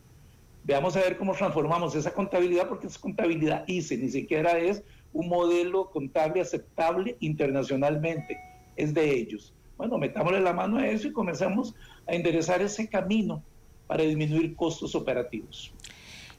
[0.64, 4.82] Veamos a ver cómo transformamos esa contabilidad, porque es contabilidad ICE, ni siquiera es
[5.12, 8.38] un modelo contable aceptable internacionalmente,
[8.76, 9.52] es de ellos.
[9.76, 11.74] Bueno, metámosle la mano a eso y comencemos
[12.06, 13.42] a enderezar ese camino
[13.86, 15.72] para disminuir costos operativos.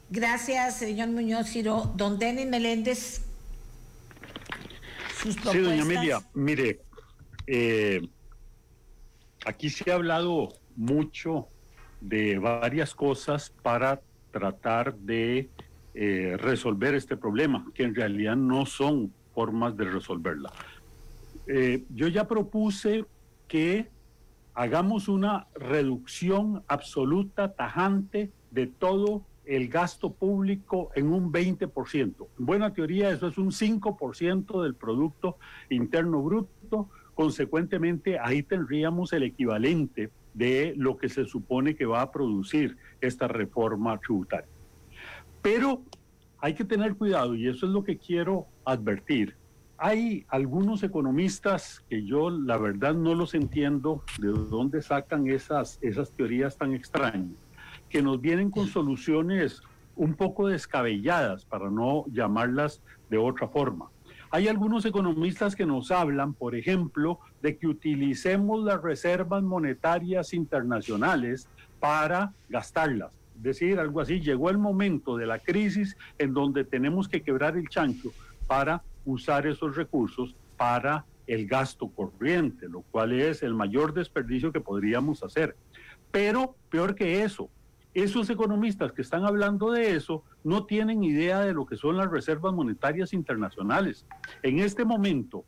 [0.08, 1.92] Gracias, señor Muñoz Giro.
[1.96, 3.22] Don Denis Meléndez,
[5.22, 6.80] Sí, doña Amelia, mire,
[7.46, 8.02] eh,
[9.44, 11.48] aquí se ha hablado mucho
[12.00, 15.50] de varias cosas para tratar de
[15.94, 20.50] eh, resolver este problema, que en realidad no son formas de resolverla.
[21.46, 23.04] Eh, yo ya propuse
[23.48, 23.88] que
[24.54, 32.26] hagamos una reducción absoluta, tajante de todo el gasto público en un 20%.
[32.38, 35.38] En buena teoría eso es un 5% del Producto
[35.68, 36.88] Interno Bruto.
[37.14, 43.28] Consecuentemente, ahí tendríamos el equivalente de lo que se supone que va a producir esta
[43.28, 44.48] reforma tributaria.
[45.42, 45.82] Pero
[46.38, 49.36] hay que tener cuidado y eso es lo que quiero advertir.
[49.76, 56.12] Hay algunos economistas que yo la verdad no los entiendo de dónde sacan esas, esas
[56.12, 57.36] teorías tan extrañas
[57.88, 59.62] que nos vienen con soluciones
[59.96, 63.90] un poco descabelladas, para no llamarlas de otra forma.
[64.34, 71.46] Hay algunos economistas que nos hablan, por ejemplo, de que utilicemos las reservas monetarias internacionales
[71.80, 73.12] para gastarlas.
[73.36, 77.58] Es decir, algo así, llegó el momento de la crisis en donde tenemos que quebrar
[77.58, 78.10] el chancho
[78.46, 84.60] para usar esos recursos para el gasto corriente, lo cual es el mayor desperdicio que
[84.60, 85.56] podríamos hacer.
[86.10, 87.50] Pero peor que eso,
[87.94, 92.10] esos economistas que están hablando de eso no tienen idea de lo que son las
[92.10, 94.06] reservas monetarias internacionales.
[94.42, 95.44] En este momento,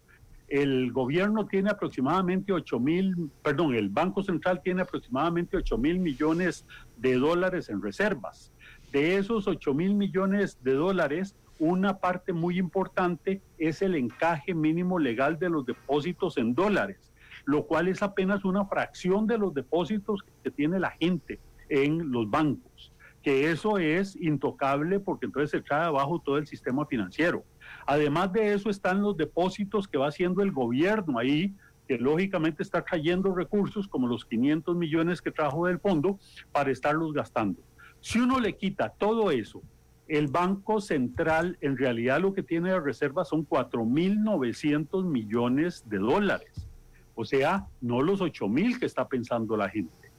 [0.48, 6.66] el gobierno tiene aproximadamente 8 mil, perdón, el Banco Central tiene aproximadamente 8 mil millones
[6.98, 8.52] de dólares en reservas.
[8.92, 14.98] De esos 8 mil millones de dólares, una parte muy importante es el encaje mínimo
[14.98, 17.10] legal de los depósitos en dólares,
[17.46, 22.30] lo cual es apenas una fracción de los depósitos que tiene la gente en los
[22.30, 22.92] bancos,
[23.22, 27.44] que eso es intocable porque entonces se trae abajo todo el sistema financiero.
[27.86, 31.54] Además de eso están los depósitos que va haciendo el gobierno ahí,
[31.86, 36.18] que lógicamente está trayendo recursos como los 500 millones que trajo del fondo
[36.52, 37.60] para estarlos gastando.
[38.00, 39.62] Si uno le quita todo eso,
[40.08, 46.68] el Banco Central en realidad lo que tiene de reserva son 4.900 millones de dólares.
[47.14, 50.10] O sea, no los 8.000 que está pensando la gente.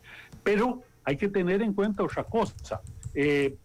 [0.43, 2.81] Pero hay que tener en cuenta otra cosa.
[3.13, 3.55] Eh,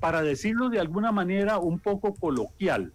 [0.00, 2.92] para decirlo de alguna manera un poco coloquial,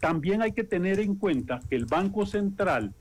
[0.00, 2.94] también hay que tener en cuenta que el Banco Central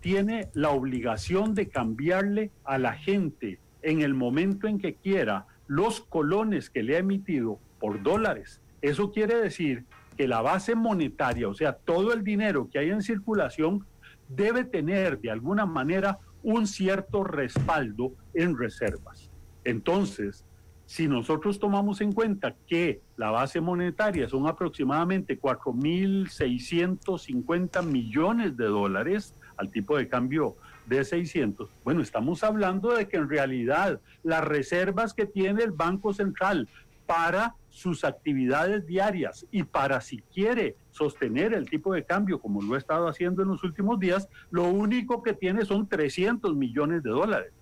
[0.00, 6.00] tiene la obligación de cambiarle a la gente en el momento en que quiera los
[6.00, 8.60] colones que le ha emitido por dólares.
[8.82, 9.84] Eso quiere decir
[10.16, 13.86] que la base monetaria, o sea, todo el dinero que hay en circulación,
[14.28, 19.28] debe tener de alguna manera un cierto respaldo en reservas.
[19.64, 20.44] Entonces,
[20.86, 29.34] si nosotros tomamos en cuenta que la base monetaria son aproximadamente 4.650 millones de dólares
[29.56, 35.14] al tipo de cambio de 600, bueno, estamos hablando de que en realidad las reservas
[35.14, 36.68] que tiene el Banco Central
[37.06, 42.74] para sus actividades diarias y para si quiere sostener el tipo de cambio como lo
[42.74, 47.10] ha estado haciendo en los últimos días, lo único que tiene son 300 millones de
[47.10, 47.52] dólares.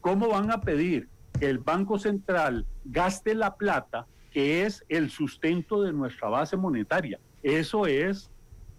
[0.00, 1.08] ¿Cómo van a pedir
[1.38, 7.20] que el Banco Central gaste la plata que es el sustento de nuestra base monetaria?
[7.44, 8.30] Eso es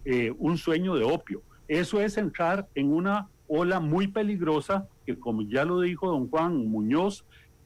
[0.04, 1.42] eh, un sueño de opio.
[1.66, 6.66] Eso es entrar en una ola muy peligrosa que, como ya lo dijo don Juan
[6.66, 7.24] Muñoz,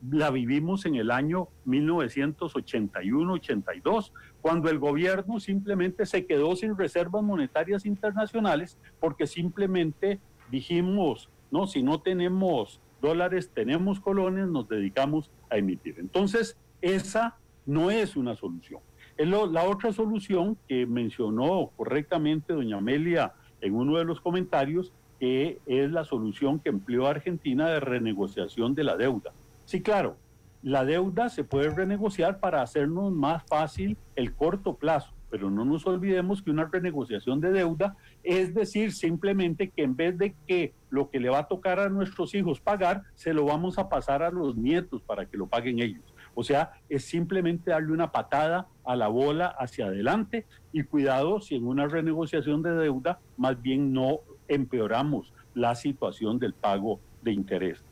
[0.08, 7.84] la vivimos en el año 1981-82, cuando el gobierno simplemente se quedó sin reservas monetarias
[7.84, 10.20] internacionales porque simplemente
[10.50, 15.96] dijimos, no, si no tenemos dólares, tenemos colones, nos dedicamos a emitir.
[15.98, 17.36] Entonces, esa
[17.66, 18.80] no es una solución.
[19.18, 25.90] La otra solución que mencionó correctamente doña Amelia en uno de los comentarios, que es
[25.90, 29.32] la solución que empleó Argentina de renegociación de la deuda.
[29.70, 30.16] Sí, claro,
[30.64, 35.86] la deuda se puede renegociar para hacernos más fácil el corto plazo, pero no nos
[35.86, 41.08] olvidemos que una renegociación de deuda es decir simplemente que en vez de que lo
[41.08, 44.32] que le va a tocar a nuestros hijos pagar, se lo vamos a pasar a
[44.32, 46.02] los nietos para que lo paguen ellos.
[46.34, 51.54] O sea, es simplemente darle una patada a la bola hacia adelante y cuidado si
[51.54, 54.18] en una renegociación de deuda más bien no
[54.48, 57.84] empeoramos la situación del pago de interés.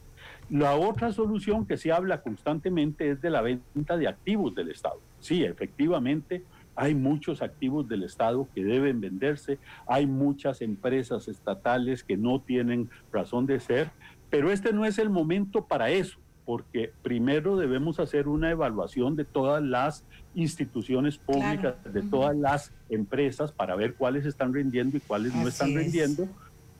[0.50, 5.00] La otra solución que se habla constantemente es de la venta de activos del Estado.
[5.20, 6.42] Sí, efectivamente,
[6.74, 12.88] hay muchos activos del Estado que deben venderse, hay muchas empresas estatales que no tienen
[13.12, 13.90] razón de ser,
[14.30, 16.18] pero este no es el momento para eso
[16.48, 20.02] porque primero debemos hacer una evaluación de todas las
[20.34, 25.74] instituciones públicas, de todas las empresas, para ver cuáles están rindiendo y cuáles no están
[25.74, 26.26] rindiendo.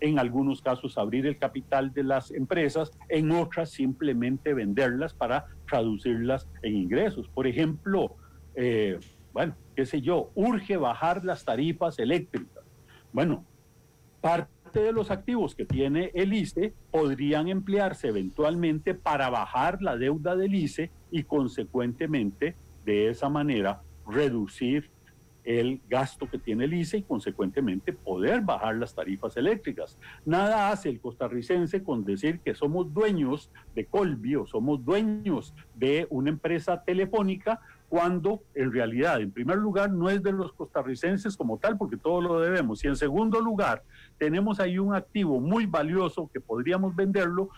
[0.01, 6.49] En algunos casos abrir el capital de las empresas, en otras simplemente venderlas para traducirlas
[6.63, 7.29] en ingresos.
[7.29, 8.17] Por ejemplo,
[8.55, 8.99] eh,
[9.33, 12.65] bueno, qué sé yo, urge bajar las tarifas eléctricas.
[13.13, 13.45] Bueno,
[14.21, 14.49] parte
[14.83, 20.55] de los activos que tiene el ICE podrían emplearse eventualmente para bajar la deuda del
[20.55, 24.91] ICE y consecuentemente de esa manera reducir
[25.49, 29.99] el gasto que tiene el ICE y consecuentemente poder bajar las tarifas eléctricas.
[30.27, 36.07] Nada hace el costarricense con decir que somos dueños de Colby o somos dueños de
[36.11, 41.57] una empresa telefónica cuando en realidad, en primer lugar, no es de los costarricenses como
[41.57, 42.85] tal, porque todo lo debemos.
[42.85, 43.83] Y en segundo lugar,
[44.19, 47.49] tenemos ahí un activo muy valioso que podríamos venderlo,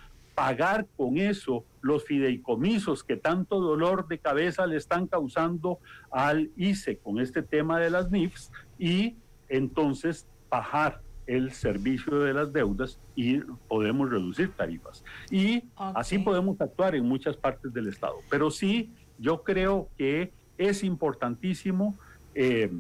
[0.41, 5.81] pagar con eso los fideicomisos que tanto dolor de cabeza le están causando
[6.11, 9.17] al ICE con este tema de las NIFs y
[9.51, 15.05] entonces bajar el servicio de las deudas y podemos reducir tarifas.
[15.31, 18.15] Y así podemos actuar en muchas partes del Estado.
[18.31, 21.99] Pero sí, yo creo que es importantísimo
[22.35, 22.73] eh,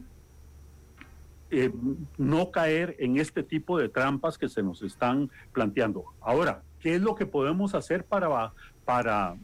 [1.51, 1.71] eh,
[2.17, 6.07] no caer en este tipo de trampas que se nos están planteando.
[6.23, 8.53] Ahora, ¿qué es lo que podemos hacer para,
[8.85, 9.37] para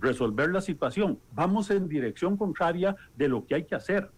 [0.00, 1.18] resolver la situación?
[1.32, 4.10] Vamos en dirección contraria de lo que hay que hacer.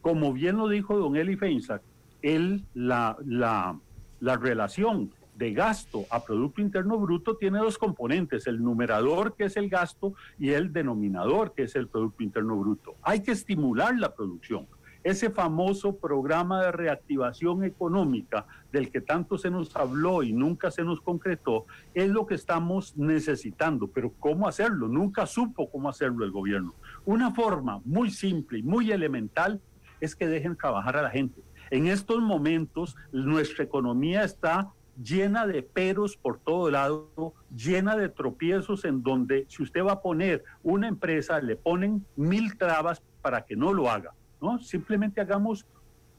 [0.00, 1.82] Como bien lo dijo don Eli Feinsack,
[2.22, 3.78] él, la, la,
[4.20, 9.56] la relación de gasto a Producto Interno Bruto tiene dos componentes, el numerador que es
[9.56, 12.96] el gasto y el denominador que es el Producto Interno Bruto.
[13.02, 14.66] Hay que estimular la producción
[15.02, 20.84] ese famoso programa de reactivación económica del que tanto se nos habló y nunca se
[20.84, 23.88] nos concretó, es lo que estamos necesitando.
[23.88, 24.88] Pero ¿cómo hacerlo?
[24.88, 26.74] Nunca supo cómo hacerlo el gobierno.
[27.04, 29.60] Una forma muy simple y muy elemental
[30.00, 31.40] es que dejen trabajar a la gente.
[31.70, 34.72] En estos momentos nuestra economía está
[35.02, 40.02] llena de peros por todo lado, llena de tropiezos en donde si usted va a
[40.02, 44.12] poner una empresa, le ponen mil trabas para que no lo haga.
[44.40, 44.58] ¿No?
[44.58, 45.66] Simplemente hagamos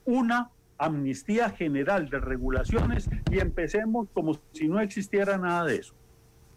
[0.05, 5.95] una amnistía general de regulaciones y empecemos como si no existiera nada de eso.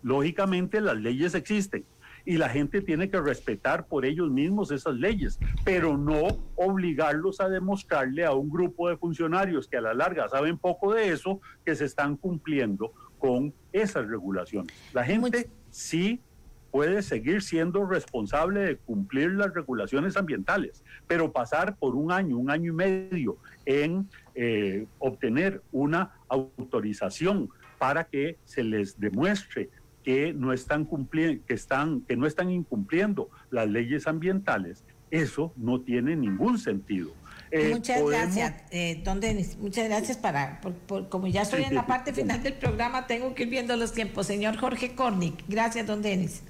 [0.03, 1.85] Lógicamente las leyes existen
[2.25, 6.23] y la gente tiene que respetar por ellos mismos esas leyes, pero no
[6.57, 11.11] obligarlos a demostrarle a un grupo de funcionarios que a la larga saben poco de
[11.11, 14.75] eso, que se están cumpliendo con esas regulaciones.
[14.95, 16.21] La gente sí
[16.75, 22.51] puede seguir siendo responsable de cumplir las regulaciones ambientales, pero pasar por un año, un
[22.51, 27.49] año y medio en eh, obtener una autorización
[27.79, 29.70] para que se les demuestre
[30.03, 35.81] que no están cumpliendo, que están, que no están incumpliendo las leyes ambientales, eso no
[35.81, 37.12] tiene ningún sentido.
[37.53, 39.57] Eh, muchas gracias, eh, don Denis.
[39.59, 40.61] Muchas gracias para,
[41.09, 44.27] como ya estoy en la parte final del programa, tengo que ir viendo los tiempos.
[44.27, 46.43] Señor Jorge Cornic, gracias, don Denis.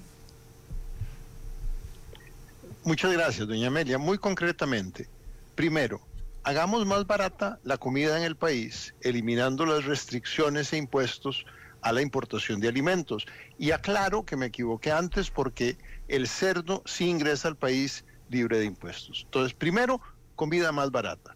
[2.84, 3.96] Muchas gracias, doña Amelia.
[3.96, 5.08] Muy concretamente,
[5.54, 6.02] primero,
[6.42, 11.46] hagamos más barata la comida en el país, eliminando las restricciones e impuestos
[11.80, 13.24] a la importación de alimentos.
[13.58, 15.78] Y aclaro que me equivoqué antes porque
[16.08, 19.22] el cerdo sí ingresa al país libre de impuestos.
[19.24, 20.02] Entonces, primero,
[20.36, 21.34] comida más barata.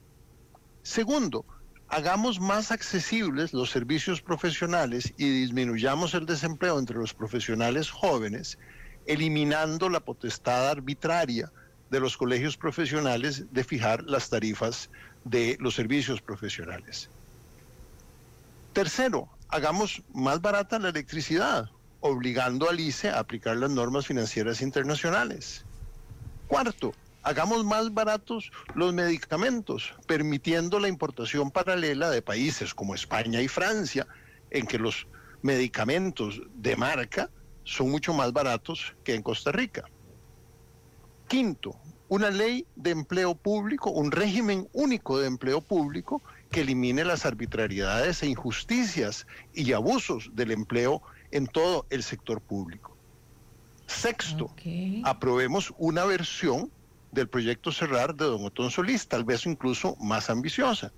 [0.82, 1.46] Segundo,
[1.88, 8.58] hagamos más accesibles los servicios profesionales y disminuyamos el desempleo entre los profesionales jóvenes,
[9.08, 11.50] eliminando la potestad arbitraria
[11.90, 14.90] de los colegios profesionales de fijar las tarifas
[15.24, 17.08] de los servicios profesionales.
[18.74, 25.64] Tercero, hagamos más barata la electricidad, obligando al ICE a aplicar las normas financieras internacionales.
[26.46, 26.92] Cuarto,
[27.22, 34.06] hagamos más baratos los medicamentos, permitiendo la importación paralela de países como España y Francia,
[34.50, 35.06] en que los
[35.40, 37.30] medicamentos de marca
[37.68, 39.84] son mucho más baratos que en Costa Rica.
[41.28, 47.26] Quinto, una ley de empleo público, un régimen único de empleo público que elimine las
[47.26, 52.96] arbitrariedades e injusticias y abusos del empleo en todo el sector público.
[53.86, 54.50] Sexto,
[55.04, 56.72] aprobemos una versión
[57.12, 60.90] del proyecto Cerrar de Don Otón Solís, tal vez incluso más ambiciosa.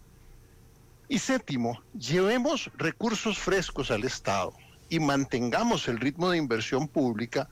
[1.09, 4.53] Y séptimo, llevemos recursos frescos al Estado
[4.91, 7.49] y mantengamos el ritmo de inversión pública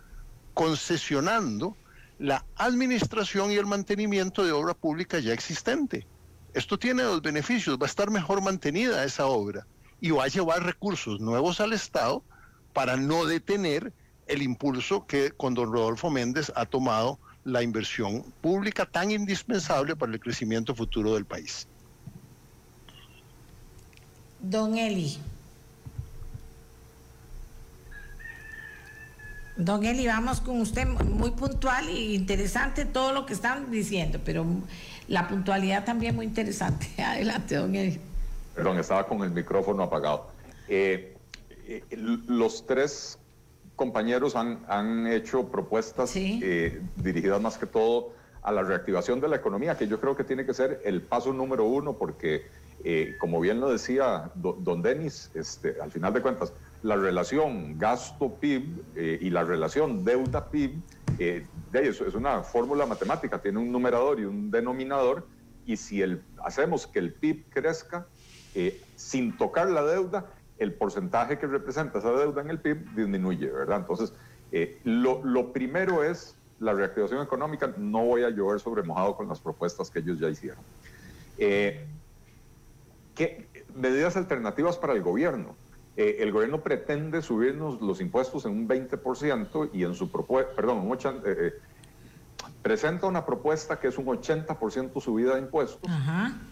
[0.53, 1.77] concesionando
[2.19, 6.05] la administración y el mantenimiento de obra pública ya existente.
[6.53, 9.67] Esto tiene dos beneficios, va a estar mejor mantenida esa obra
[10.01, 12.25] y va a llevar recursos nuevos al Estado
[12.73, 13.93] para no detener
[14.27, 20.13] el impulso que con don Rodolfo Méndez ha tomado la inversión pública tan indispensable para
[20.13, 21.69] el crecimiento futuro del país.
[24.41, 25.19] Don Eli.
[29.59, 34.47] Don Eli, vamos con usted muy puntual e interesante todo lo que están diciendo, pero
[35.09, 36.87] la puntualidad también muy interesante.
[37.03, 38.01] Adelante, don Eli.
[38.55, 40.29] Perdón, estaba con el micrófono apagado.
[40.69, 41.17] Eh,
[41.67, 41.83] eh,
[42.29, 43.19] los tres
[43.75, 49.37] compañeros han, han hecho propuestas eh, dirigidas más que todo a la reactivación de la
[49.37, 52.47] economía, que yo creo que tiene que ser el paso número uno, porque,
[53.19, 56.53] como bien lo decía don Denis, este, al final de cuentas,
[56.83, 60.81] la relación gasto-PIB eh, y la relación deuda-PIB,
[61.19, 65.27] de eso es una fórmula matemática, tiene un numerador y un denominador,
[65.67, 68.07] y si el, hacemos que el PIB crezca
[68.97, 70.27] sin tocar la deuda,
[70.59, 73.81] el porcentaje que representa esa deuda en el PIB disminuye, ¿verdad?
[73.81, 74.13] Entonces,
[74.53, 77.73] eh, lo, primero es la reactivación económica.
[77.77, 80.63] No voy a llover sobre mojado con las propuestas que ellos ya hicieron.
[81.39, 81.87] Eh,
[83.15, 85.55] ¿qué, medidas alternativas para el gobierno.
[86.01, 90.89] Eh, el gobierno pretende subirnos los impuestos en un 20% y en su propuesta, perdón,
[90.89, 90.97] un
[92.63, 95.91] presenta una propuesta que es un 80% subida de impuestos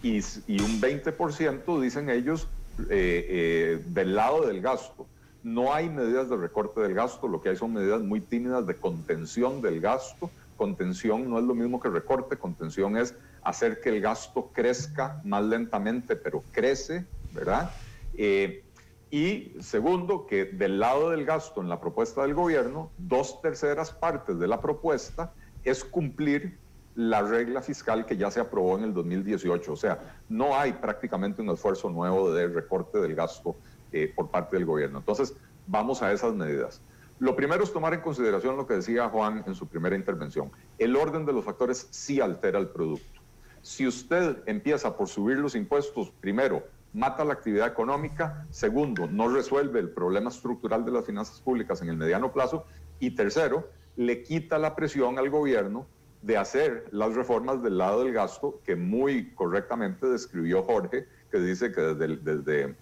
[0.03, 0.17] y,
[0.47, 2.49] y, un 20%, dicen ellos,
[2.89, 5.07] eh, eh, del lado del gasto.
[5.43, 8.75] No hay medidas de recorte del gasto, lo que hay son medidas muy tímidas de
[8.75, 10.29] contención del gasto.
[10.57, 15.45] Contención no es lo mismo que recorte, contención es hacer que el gasto crezca más
[15.45, 17.71] lentamente, pero crece, ¿verdad?
[18.17, 18.65] Eh,
[19.09, 24.37] y segundo, que del lado del gasto en la propuesta del gobierno, dos terceras partes
[24.37, 25.33] de la propuesta
[25.63, 26.57] es cumplir
[26.95, 29.71] la regla fiscal que ya se aprobó en el 2018.
[29.71, 33.55] O sea, no hay prácticamente un esfuerzo nuevo de recorte del gasto
[33.91, 34.99] eh, por parte del gobierno.
[34.99, 35.33] Entonces,
[35.67, 36.81] vamos a esas medidas.
[37.19, 40.51] Lo primero es tomar en consideración lo que decía Juan en su primera intervención.
[40.77, 43.21] El orden de los factores sí altera el producto.
[43.61, 46.63] Si usted empieza por subir los impuestos, primero,
[46.97, 51.89] mata la actividad económica, segundo, no resuelve el problema estructural de las finanzas públicas en
[51.89, 52.65] el mediano plazo,
[52.99, 55.85] y tercero, le quita la presión al gobierno
[56.23, 61.71] de hacer las reformas del lado del gasto que muy correctamente describió Jorge, que dice
[61.71, 62.75] que desde el, desde,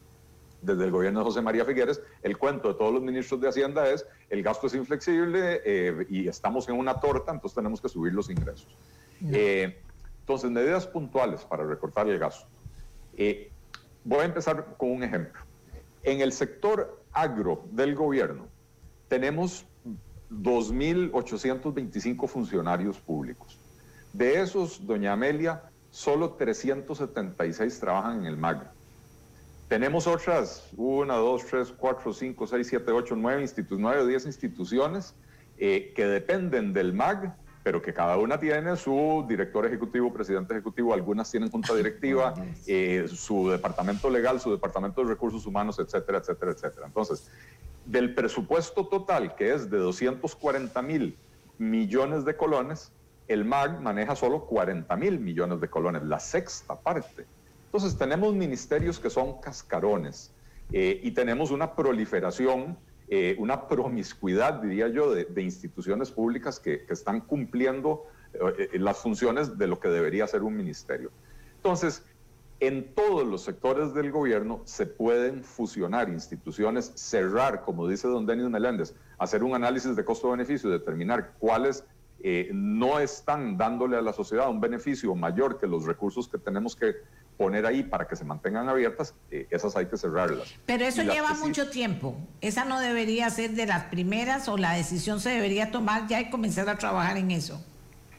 [0.62, 3.90] desde el gobierno de José María Figueres, el cuento de todos los ministros de Hacienda
[3.90, 8.14] es, el gasto es inflexible eh, y estamos en una torta, entonces tenemos que subir
[8.14, 8.78] los ingresos.
[9.32, 9.82] Eh,
[10.22, 12.48] entonces, medidas puntuales para recortar el gasto.
[13.18, 13.52] Eh,
[14.06, 15.42] voy a empezar con un ejemplo.
[16.04, 18.48] En el sector agro del gobierno
[19.10, 19.66] tenemos
[20.32, 23.60] 2.825 funcionarios públicos.
[24.14, 28.72] De esos, doña Amelia, solo 376 trabajan en el MAG.
[29.68, 34.26] Tenemos otras, una, dos, tres, cuatro, cinco, seis, siete, ocho, nueve instituciones, nueve o diez
[34.28, 35.16] instituciones
[35.58, 37.36] eh, que dependen del MAG,
[37.66, 42.36] pero que cada una tiene su director ejecutivo, presidente ejecutivo, algunas tienen junta directiva,
[42.68, 46.86] eh, su departamento legal, su departamento de recursos humanos, etcétera, etcétera, etcétera.
[46.86, 47.28] Entonces,
[47.84, 51.18] del presupuesto total, que es de 240 mil
[51.58, 52.92] millones de colones,
[53.28, 57.26] el MAG maneja solo 40 mil millones de colones, la sexta parte.
[57.66, 60.32] Entonces tenemos ministerios que son cascarones
[60.72, 62.78] eh, y tenemos una proliferación,
[63.08, 69.68] eh, una promiscuidad, diría yo, de, instituciones públicas que, están cumpliendo eh, las funciones de
[69.68, 71.12] lo que debería ser un ministerio.
[71.58, 72.04] Entonces,
[72.60, 78.50] en todos los sectores del gobierno se pueden fusionar instituciones, cerrar, como dice don Denis
[78.50, 81.84] Meléndez, hacer un análisis de costo-beneficio, determinar cuáles
[82.22, 86.76] eh, no están dándole a la sociedad un beneficio mayor que los recursos que tenemos
[86.76, 86.96] que
[87.38, 90.54] poner ahí para que se mantengan abiertas, eh, esas hay que cerrarlas.
[90.66, 92.16] Pero eso lleva mucho tiempo.
[92.42, 96.30] Esa no debería ser de las primeras o la decisión se debería tomar ya y
[96.30, 97.64] comenzar a trabajar en eso.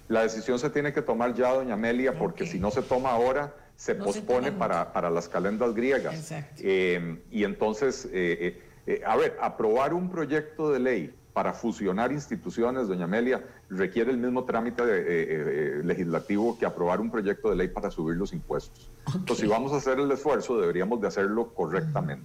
[0.09, 3.55] La decisión se tiene que tomar ya, doña Amelia, porque si no se toma ahora,
[3.77, 6.33] se pospone para, para, las calendas griegas.
[6.59, 12.89] Eh, y entonces, eh, eh, a ver, aprobar un proyecto de ley para fusionar instituciones,
[12.89, 18.17] doña Amelia, requiere el mismo trámite legislativo que aprobar un proyecto de ley para subir
[18.17, 18.91] los impuestos.
[19.09, 22.25] Entonces, si vamos a hacer el esfuerzo, deberíamos de hacerlo correctamente.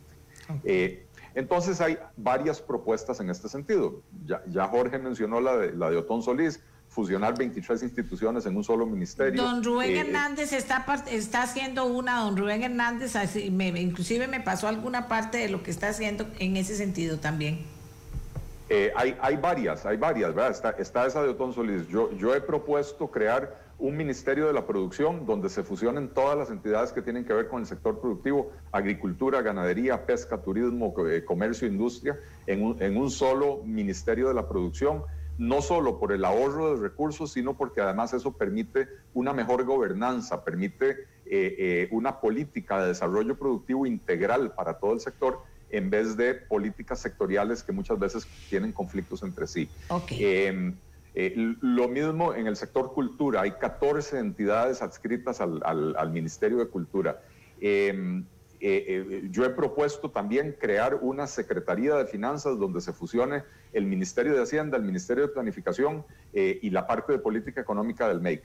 [1.36, 4.02] entonces, hay varias propuestas en este sentido.
[4.26, 8.64] Ya, ya Jorge mencionó la de, la de Otón Solís, fusionar 23 instituciones en un
[8.64, 9.44] solo ministerio.
[9.44, 13.14] Don Rubén eh, Hernández está, está haciendo una, don Rubén Hernández,
[13.52, 17.81] me, inclusive me pasó alguna parte de lo que está haciendo en ese sentido también.
[18.74, 20.80] Eh, hay, hay varias, hay varias, ¿verdad?
[20.80, 21.90] Está, esa de Otón Solís.
[21.90, 26.50] Yo, yo he propuesto crear un ministerio de la producción donde se fusionen todas las
[26.52, 31.68] entidades que tienen que ver con el sector productivo, agricultura, ganadería, pesca, turismo, eh, comercio,
[31.68, 32.18] industria,
[32.48, 32.64] en
[32.96, 35.04] un, solo ministerio de la producción
[35.38, 40.46] no solo por el ahorro de recursos, sino porque además eso permite una mejor gobernanza,
[40.46, 45.42] permite eh, una política de desarrollo productivo integral para todo el sector
[45.72, 49.70] en vez de políticas sectoriales que muchas veces tienen conflictos entre sí.
[50.10, 50.76] Em,
[51.14, 56.68] eh, lo mismo en el sector cultura, hay 14 entidades adscritas al, al Ministerio de
[56.68, 57.22] Cultura.
[57.60, 58.26] Em,
[58.64, 63.44] eh, eh, yo he propuesto también crear una Secretaría de Finanzas donde se fusione
[63.74, 68.08] el Ministerio de Hacienda, el Ministerio de Planificación eh, y la parte de política económica
[68.08, 68.44] del MEIC.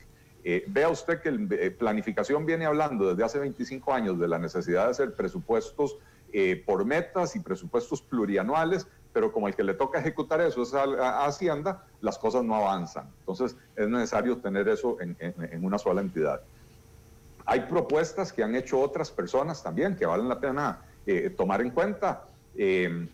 [0.69, 4.91] vea usted que el, planificación viene hablando desde hace 25 años de la necesidad de
[4.91, 5.97] hacer presupuestos
[6.65, 11.25] por metas y presupuestos plurianuales, pero como el que le toca ejecutar eso es a,
[11.25, 13.09] Hacienda, las cosas no avanzan.
[13.19, 16.41] Entonces es necesario tener eso en una sola entidad.
[17.49, 21.71] Hay propuestas que han hecho otras personas también que valen la pena eh, tomar en
[21.71, 22.25] cuenta.
[22.55, 23.07] Eh,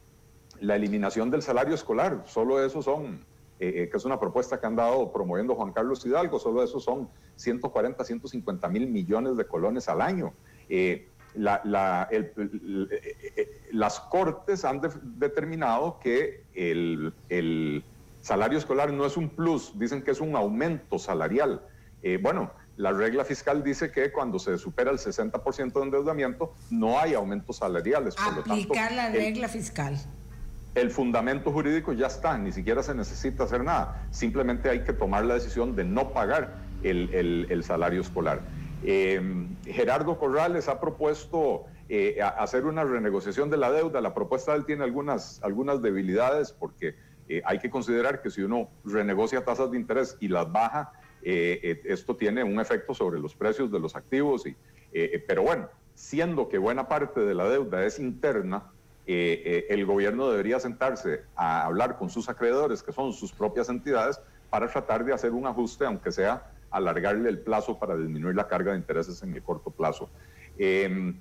[0.59, 3.19] la eliminación del salario escolar, solo eso son,
[3.59, 7.09] eh, que es una propuesta que han dado promoviendo Juan Carlos Hidalgo, solo eso son
[7.35, 10.33] 140, 150 mil millones de colones al año.
[11.35, 12.07] Las
[14.11, 14.81] cortes han
[15.19, 17.83] determinado que el, el,
[18.21, 21.61] salario escolar no es un plus, dicen que es un aumento salarial.
[22.21, 27.13] bueno, la regla fiscal dice que cuando se supera el 60% de endeudamiento no hay
[27.13, 28.15] aumentos salariales.
[28.15, 29.95] Por Aplicar la regla fiscal.
[30.73, 34.07] El fundamento jurídico ya está, ni siquiera se necesita hacer nada.
[34.09, 38.41] Simplemente hay que tomar la decisión de no pagar el, salario escolar.
[38.85, 44.01] Em, Gerardo Corrales ha propuesto eh, hacer una renegociación de la deuda.
[44.01, 46.95] La propuesta de él tiene algunas, algunas debilidades porque
[47.27, 50.91] eh, hay que considerar que si uno renegocia tasas de interés y las baja,
[51.25, 54.45] eh, eh, esto tiene un efecto sobre los precios de los activos.
[54.45, 54.55] Y,
[54.91, 58.71] eh, pero bueno, siendo que buena parte de la deuda es interna,
[59.05, 64.69] el gobierno debería sentarse a hablar con sus acreedores, que son sus propias entidades, para
[64.69, 68.77] tratar de hacer un ajuste, aunque sea alargarle el plazo para disminuir la carga de
[68.77, 70.09] intereses en el corto plazo.
[70.57, 71.19] Em,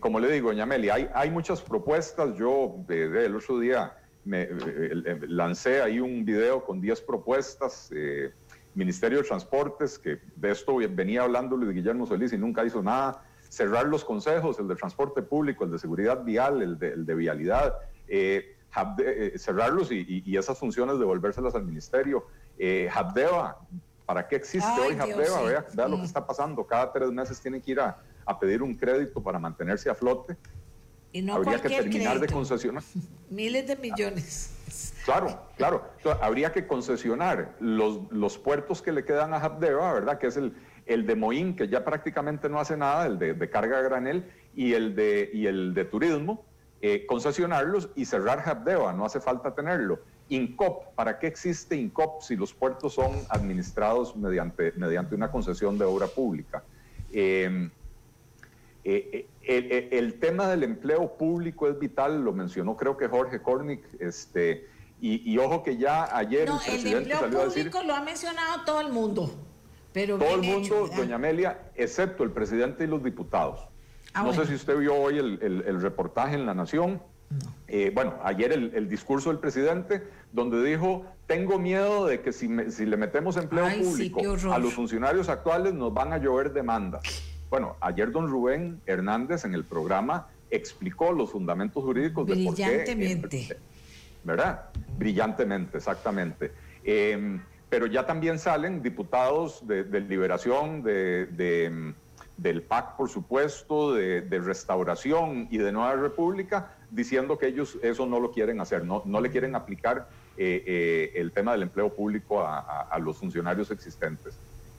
[0.00, 2.36] como le digo, doña Amelia, hay, hay muchas propuestas.
[2.36, 4.48] Yo el otro día me,
[5.28, 7.92] lancé ahí un video con 10 propuestas.
[8.74, 13.24] Ministerio de Transportes, que de esto venía hablando Luis Guillermo Solís y nunca hizo nada,
[13.48, 17.74] cerrar los consejos, el de transporte público, el de seguridad vial, el de, vialidad,
[18.06, 18.56] eh,
[18.98, 22.26] eh, cerrarlos y, esas funciones devolvérselas al ministerio.
[22.58, 23.58] Eh, Habdeba,
[24.10, 25.42] ¿para qué existe hoy Habdeba?
[25.42, 27.96] Vea, vea lo que está pasando, cada tres meses tienen que ir a,
[28.40, 30.36] pedir un crédito para mantenerse a flote.
[31.12, 32.82] Y no Habría que terminar de concesionar.
[33.30, 34.52] Miles de millones.
[35.04, 35.92] Claro, claro.
[36.20, 40.18] habría que concesionar los, los, puertos que le quedan a Habdeba, ¿verdad?
[40.18, 40.56] Que es el,
[40.86, 44.72] el de Moín, que ya prácticamente no hace nada, el de, carga a granel, y
[44.72, 46.44] el de, y el de turismo,
[46.80, 50.00] eh, concesionarlos y cerrar Habdeba, no hace falta tenerlo.
[50.30, 55.84] INCOP, ¿para qué existe INCOP si los puertos son administrados mediante, mediante una concesión de
[55.84, 56.62] obra pública?
[57.12, 57.70] Em,
[58.84, 63.82] eh, eh, el, tema del empleo público es vital, lo mencionó creo que Jorge Kornick,
[64.00, 64.66] este,
[65.02, 67.70] y, ojo que ya ayer el presidente salió a decir...
[67.84, 69.30] lo ha mencionado todo el mundo.
[69.92, 73.66] Pero todo el mundo, doña Amelia, excepto el presidente y los diputados.
[74.12, 77.02] Ah, no sé si usted vio hoy el, reportaje en La Nación.
[77.68, 80.02] Eh, bueno, ayer el, discurso del presidente,
[80.32, 84.20] donde dijo, tengo miedo de que si, si le metemos empleo público
[84.52, 87.02] a los funcionarios actuales nos van a llover demandas.
[87.48, 92.64] Bueno, ayer don Rubén Hernández en el programa explicó los fundamentos jurídicos de por qué...
[92.66, 93.56] Brillantemente.
[94.24, 94.70] ¿Verdad?
[94.98, 96.52] Brillantemente, exactamente.
[96.84, 101.94] Em, pero ya también salen diputados de, Liberación, de,
[102.36, 108.20] del PAC, por supuesto, de, Restauración y de Nueva República, diciendo que ellos eso no
[108.20, 112.42] lo quieren hacer, no, no le quieren aplicar eh, eh, el tema del empleo público
[112.42, 114.34] a, los funcionarios existentes.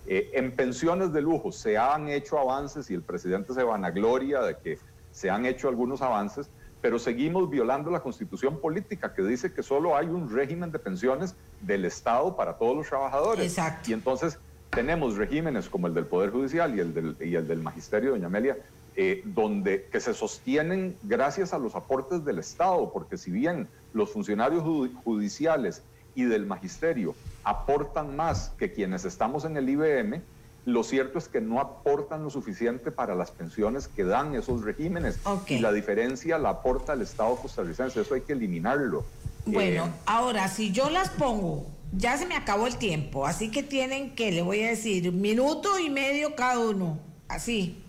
[0.07, 4.57] Eh, en pensiones de lujo se han hecho avances y el presidente se vanagloria de
[4.57, 4.79] que
[5.11, 6.49] se han hecho algunos avances,
[6.81, 11.35] pero seguimos violando la constitución política que dice que solo hay un régimen de pensiones
[11.61, 13.45] del Estado para todos los trabajadores.
[13.45, 13.91] Exacto.
[13.91, 14.39] Y entonces
[14.71, 18.27] tenemos regímenes como el del Poder Judicial y el del, y el del Magisterio, doña
[18.27, 18.57] Amelia,
[18.95, 24.11] eh, donde, que se sostienen gracias a los aportes del Estado, porque si bien los
[24.11, 24.63] funcionarios
[25.03, 25.81] judiciales
[26.15, 30.21] y del Magisterio aportan más que quienes estamos en el IBM,
[30.65, 35.19] lo cierto es que no aportan lo suficiente para las pensiones que dan esos regímenes.
[35.47, 38.01] Y la diferencia la aporta el Estado costarricense.
[38.01, 39.03] Eso hay que eliminarlo.
[39.45, 43.63] Bueno, eh, ahora, si yo las pongo, ya se me acabó el tiempo, así que
[43.63, 47.80] tienen que, le voy a decir, minuto y medio cada uno, así.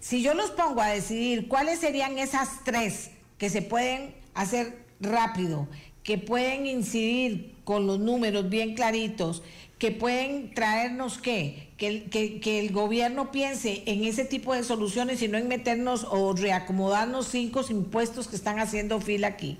[0.00, 5.68] Si yo los pongo a decidir cuáles serían esas tres que se pueden hacer rápido,
[6.02, 9.42] que pueden incidir con los números bien claritos,
[9.78, 15.28] que pueden traernos qué, que, que, el gobierno piense en ese tipo de soluciones y
[15.28, 19.58] no en meternos o reacomodarnos cinco impuestos que están haciendo fila aquí.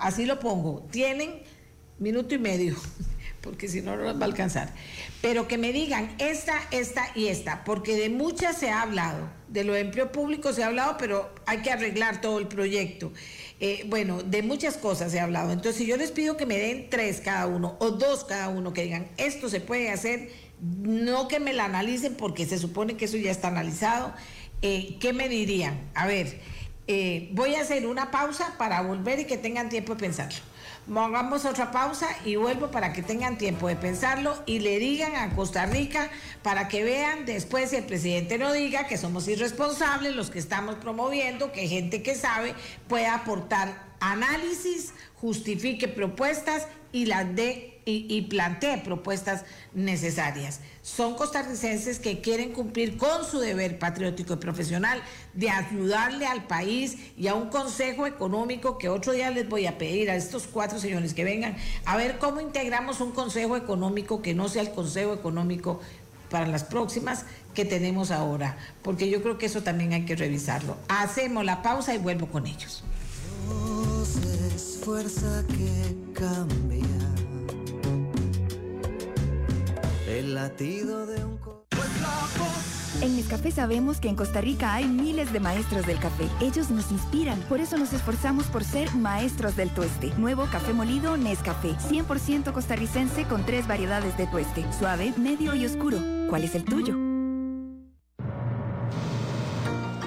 [0.00, 0.86] Así lo pongo.
[0.90, 1.42] Tienen
[1.98, 2.76] minuto y medio,
[3.42, 4.72] porque si no, no les va a alcanzar.
[5.20, 9.28] Pero que me digan esta, esta y esta, porque de muchas se ha hablado.
[9.48, 13.12] De lo de empleo público se ha hablado, pero hay que arreglar todo el proyecto.
[13.60, 15.52] Eh, bueno, de muchas cosas he hablado.
[15.52, 18.72] Entonces, si yo les pido que me den tres cada uno o dos cada uno,
[18.72, 23.04] que digan, esto se puede hacer, no que me la analicen porque se supone que
[23.04, 24.14] eso ya está analizado,
[24.62, 25.90] eh, ¿qué me dirían?
[25.94, 26.40] A ver,
[26.86, 30.51] eh, voy a hacer una pausa para volver y que tengan tiempo de pensarlo.
[30.90, 35.34] Hagamos otra pausa y vuelvo para que tengan tiempo de pensarlo y le digan a
[35.34, 36.10] Costa Rica
[36.42, 40.74] para que vean después si el presidente no diga que somos irresponsables los que estamos
[40.74, 42.54] promoviendo, que gente que sabe
[42.88, 49.44] pueda aportar análisis, justifique propuestas y las dé y, plantee propuestas
[49.74, 50.60] necesarias.
[50.82, 55.02] Son costarricenses que quieren cumplir con su deber patriótico y profesional
[55.34, 59.78] de ayudarle al país y a un consejo económico que otro día les voy a
[59.78, 64.34] pedir a estos cuatro señores que vengan a ver cómo integramos un consejo económico que
[64.34, 65.80] no sea el consejo económico
[66.30, 70.76] para las próximas que tenemos ahora, porque yo creo que eso también hay que revisarlo.
[70.88, 72.82] Hacemos la pausa y vuelvo con ellos.
[74.82, 77.01] fuerza que cambia
[80.22, 81.38] el latido de un...
[83.00, 86.28] En Nescafé sabemos que en Costa Rica hay miles de maestros del café.
[86.40, 90.12] Ellos nos inspiran, por eso nos esforzamos por ser maestros del tueste.
[90.18, 95.98] Nuevo café molido Nescafé, 100% costarricense con tres variedades de tueste, suave, medio y oscuro.
[96.28, 96.96] ¿Cuál es el tuyo?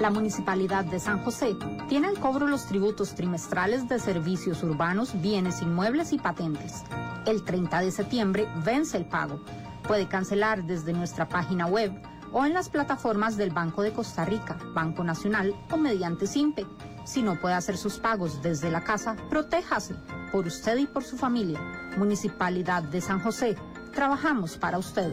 [0.00, 1.56] La Municipalidad de San José
[1.88, 6.84] tiene al cobro los tributos trimestrales de servicios urbanos, bienes inmuebles y patentes.
[7.26, 9.40] El 30 de septiembre vence el pago.
[9.86, 11.92] Puede cancelar desde nuestra página web
[12.32, 16.66] o en las plataformas del Banco de Costa Rica, Banco Nacional o mediante SIMPE.
[17.04, 19.94] Si no puede hacer sus pagos desde la casa, protéjase
[20.32, 21.60] por usted y por su familia.
[21.96, 23.56] Municipalidad de San José,
[23.94, 25.12] trabajamos para usted.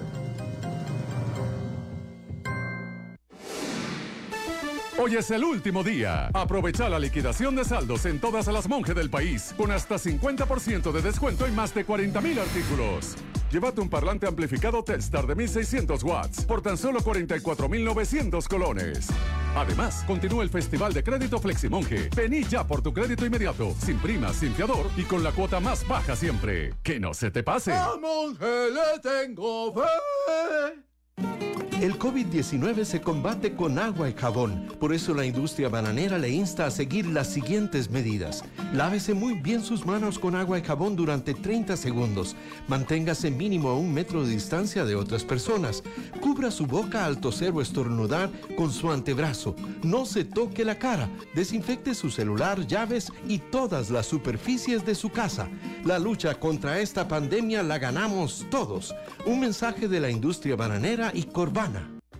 [4.99, 6.29] Hoy es el último día.
[6.33, 11.01] Aprovecha la liquidación de saldos en todas las monjes del país, con hasta 50% de
[11.01, 13.15] descuento en más de 40 mil artículos.
[13.51, 19.07] Llévate un parlante amplificado Telstar de 1600 watts por tan solo 44,900 colones.
[19.55, 22.09] Además, continúa el Festival de Crédito Fleximonje.
[22.15, 25.87] Vení ya por tu crédito inmediato, sin prima, sin fiador y con la cuota más
[25.87, 26.73] baja siempre.
[26.83, 27.73] Que no se te pase.
[27.73, 31.52] A monje le tengo fe.
[31.83, 34.69] El COVID-19 se combate con agua y jabón.
[34.79, 38.41] Por eso la industria bananera le insta a seguir las siguientes medidas.
[38.71, 42.37] Lávese muy bien sus manos con agua y jabón durante 30 segundos.
[42.69, 45.83] Manténgase mínimo a un metro de distancia de otras personas.
[46.21, 49.53] Cubra su boca al toser o estornudar con su antebrazo.
[49.83, 51.09] No se toque la cara.
[51.35, 55.49] Desinfecte su celular, llaves y todas las superficies de su casa.
[55.83, 58.95] La lucha contra esta pandemia la ganamos todos.
[59.25, 61.72] Un mensaje de la industria bananera y Corbana.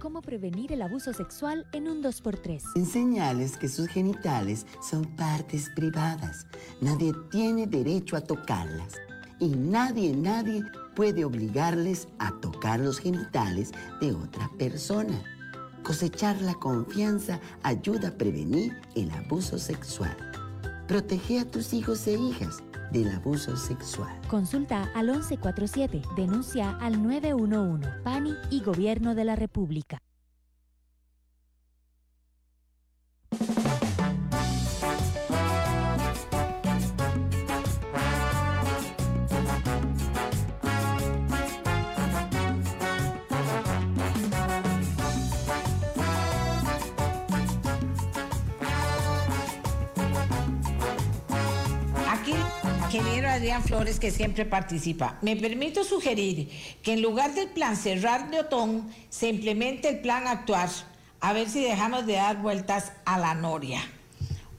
[0.03, 2.61] ¿Cómo prevenir el abuso sexual en un 2x3?
[2.75, 6.45] Enseñales que sus genitales son partes privadas.
[6.81, 8.95] Nadie tiene derecho a tocarlas.
[9.39, 10.61] Y nadie, nadie
[10.93, 13.71] puede obligarles a tocar los genitales
[14.01, 15.23] de otra persona.
[15.83, 20.17] Cosechar la confianza ayuda a prevenir el abuso sexual.
[20.85, 22.61] Protege a tus hijos e hijas
[22.93, 24.21] del abuso sexual.
[24.29, 29.99] Consulta al 1147, denuncia al 911, PANI y Gobierno de la República.
[52.93, 55.17] Ingeniero Adrián Flores, que siempre participa.
[55.21, 56.49] Me permito sugerir
[56.83, 60.69] que en lugar del plan cerrar de Otón, se implemente el plan actuar,
[61.19, 63.79] a ver si dejamos de dar vueltas a la noria.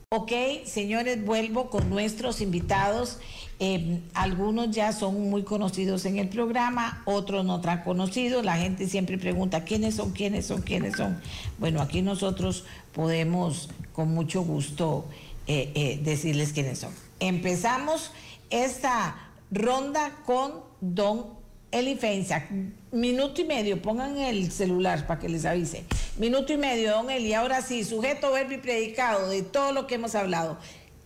[0.08, 0.32] Ok,
[0.64, 3.18] señores, vuelvo con nuestros invitados.
[3.60, 8.44] Eh, algunos ya son muy conocidos en el programa, otros no tan conocidos.
[8.44, 11.20] La gente siempre pregunta quiénes son, quiénes son, quiénes son.
[11.58, 15.06] Bueno, aquí nosotros podemos con mucho gusto
[15.46, 16.90] eh, eh, decirles quiénes son.
[17.20, 18.12] Empezamos
[18.50, 19.16] esta
[19.50, 21.34] ronda con don
[21.70, 22.44] Elifensa.
[22.92, 25.84] Minuto y medio, pongan el celular para que les avise.
[26.18, 27.34] Minuto y medio, don Eli.
[27.34, 30.56] Ahora sí, sujeto, verbo y predicado de todo lo que hemos hablado.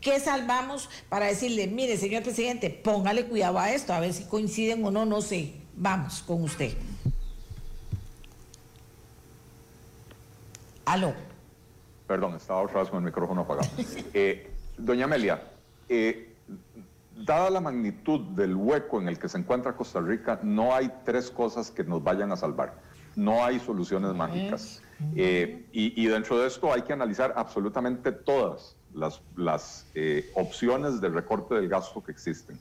[0.00, 4.84] ¿Qué salvamos para decirle, mire, señor presidente, póngale cuidado a esto, a ver si coinciden
[4.84, 5.54] o no, no sé.
[5.74, 6.72] Vamos con usted.
[10.84, 11.14] Aló.
[12.06, 13.68] Perdón, estaba otra vez con el micrófono apagado.
[14.14, 15.42] Eh, doña Amelia,
[15.88, 16.34] eh,
[17.16, 21.30] dada la magnitud del hueco en el que se encuentra Costa Rica, no hay tres
[21.30, 22.74] cosas que nos vayan a salvar.
[23.16, 24.82] No hay soluciones mágicas.
[25.16, 28.76] Eh, y, dentro de esto hay que analizar absolutamente todas
[29.36, 32.58] las, eh, opciones de recorte del gasto que existen.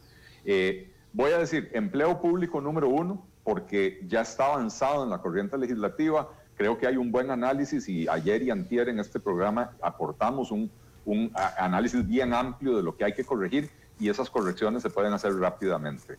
[1.13, 6.29] voy a decir, empleo público número uno, porque ya está avanzado en la corriente legislativa.
[6.55, 10.71] Creo que hay un buen análisis y ayer y antier en este programa aportamos un,
[11.07, 15.13] un análisis bien amplio de lo que hay que corregir y esas correcciones se pueden
[15.13, 16.17] hacer rápidamente.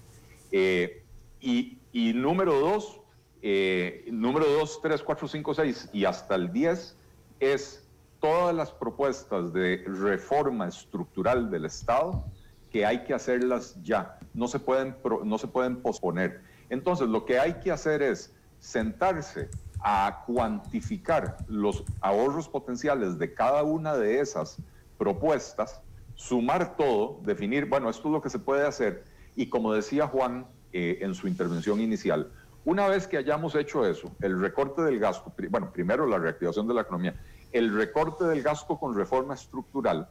[0.50, 1.04] Eh,
[1.40, 1.78] y,
[2.14, 3.00] número dos,
[3.42, 6.96] eh, número dos, tres, cuatro, cinco, seis y hasta el diez
[7.38, 7.86] es
[8.18, 12.24] todas las propuestas de reforma estructural del Estado
[12.72, 16.42] que hay que hacerlas ya, no se pueden, no se pueden posponer.
[16.70, 19.48] Entonces, lo que hay que hacer es sentarse
[19.80, 24.58] a cuantificar los ahorros potenciales de cada una de esas
[24.98, 25.80] propuestas,
[26.14, 29.04] sumar todo, definir, bueno, esto es lo que se puede hacer.
[29.36, 32.32] Y como decía Juan eh, en su intervención inicial,
[32.64, 36.74] una vez que hayamos hecho eso, el recorte del gasto, bueno, primero la reactivación de
[36.74, 37.14] la economía,
[37.52, 40.08] el recorte del gasto con reforma estructural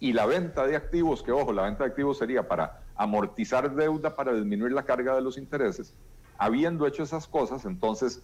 [0.00, 4.14] y la venta de activos, que ojo, la venta de activos sería para amortizar deuda,
[4.14, 5.94] para disminuir la carga de los intereses,
[6.36, 8.22] habiendo hecho esas cosas, entonces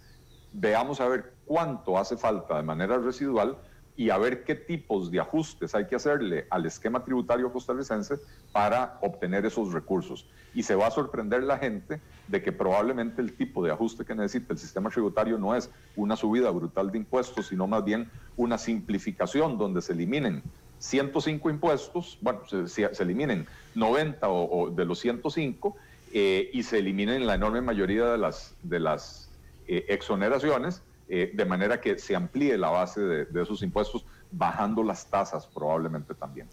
[0.53, 3.59] veamos a ver cuánto hace falta de manera residual
[3.97, 8.17] y a ver qué tipos de ajustes hay que hacerle al esquema tributario costarricense
[8.53, 10.27] para obtener esos recursos.
[10.53, 14.15] Y se va a sorprender la gente de que probablemente el tipo de ajuste que
[14.15, 18.59] necesita el sistema tributario no es una subida brutal de impuestos, sino más bien una
[18.59, 20.43] simplificación donde se eliminen
[20.79, 25.77] 105 impuestos, bueno, se, eliminen 90 o, de los 105
[26.13, 29.31] eh, y se eliminen la enorme mayoría de las, de las
[29.67, 30.83] eh, exoneraciones
[31.17, 36.13] eh, de manera que se amplíe la base de, esos impuestos, bajando las tasas probablemente
[36.13, 36.49] también.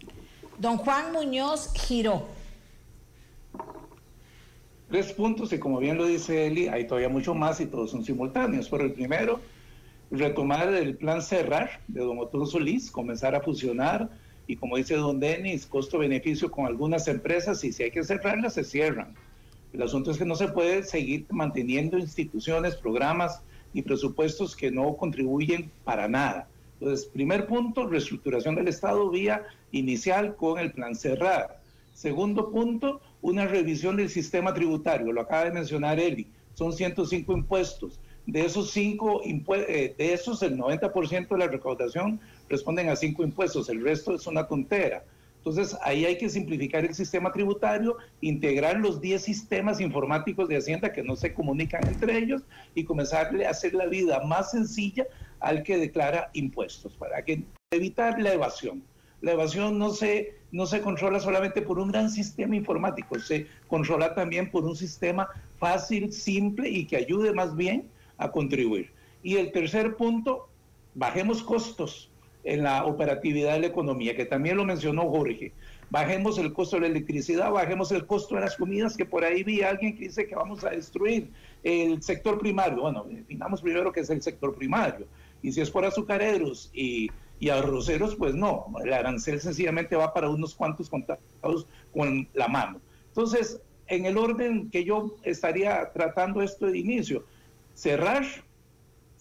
[0.56, 2.28] Don Juan Muñoz Giró.
[4.88, 8.04] Tres puntos y como bien lo dice Eli, hay todavía mucho más y todos son
[8.04, 8.68] simultáneos.
[8.68, 9.40] Por el primero,
[10.12, 14.10] retomar el plan cerrar de don Otón Solís, comenzar a fusionar
[14.46, 18.62] y como dice don Denis, costo-beneficio con algunas empresas y si hay que cerrarlas, se
[18.62, 19.16] cierran.
[19.72, 23.42] El asunto es que no se puede seguir manteniendo instituciones, programas
[23.72, 26.48] y presupuestos que no contribuyen para nada.
[26.80, 31.60] Entonces, primer punto, reestructuración del Estado vía inicial con el plan cerrar.
[31.94, 38.00] Segundo punto, una revisión del sistema tributario, lo acaba de mencionar Eli, son 105 impuestos.
[38.26, 43.68] De esos cinco eh, de esos el 90% de la recaudación responden a cinco impuestos,
[43.68, 45.04] el resto es una tontera.
[45.44, 50.92] Entonces, ahí hay que simplificar el sistema tributario, integrar los 10 sistemas informáticos de Hacienda
[50.92, 52.42] que no se comunican entre ellos
[52.76, 55.04] y comenzarle a hacer la vida más sencilla
[55.40, 57.42] al que declara impuestos, para que,
[57.72, 58.84] evitar la evasión.
[59.20, 64.14] La evasión no se, no se controla solamente por un gran sistema informático, se controla
[64.14, 65.28] también por un sistema
[65.58, 68.92] fácil, simple y que ayude más bien a contribuir.
[69.24, 70.48] Y el tercer punto,
[70.94, 72.11] bajemos costos
[72.44, 75.52] en la operatividad de la economía, que también lo mencionó Jorge.
[75.90, 79.42] Bajemos el costo de la electricidad, bajemos el costo de las comidas, que por ahí
[79.42, 81.30] vi a alguien que dice que vamos a destruir
[81.62, 82.80] el sector primario.
[82.80, 85.06] Bueno, definamos primero qué es el sector primario.
[85.42, 90.30] Y si es por azucareros y, y arroceros, pues no, el arancel sencillamente va para
[90.30, 92.80] unos cuantos contados con la mano.
[93.08, 97.24] Entonces, en el orden que yo estaría tratando esto de inicio,
[97.74, 98.24] cerrar,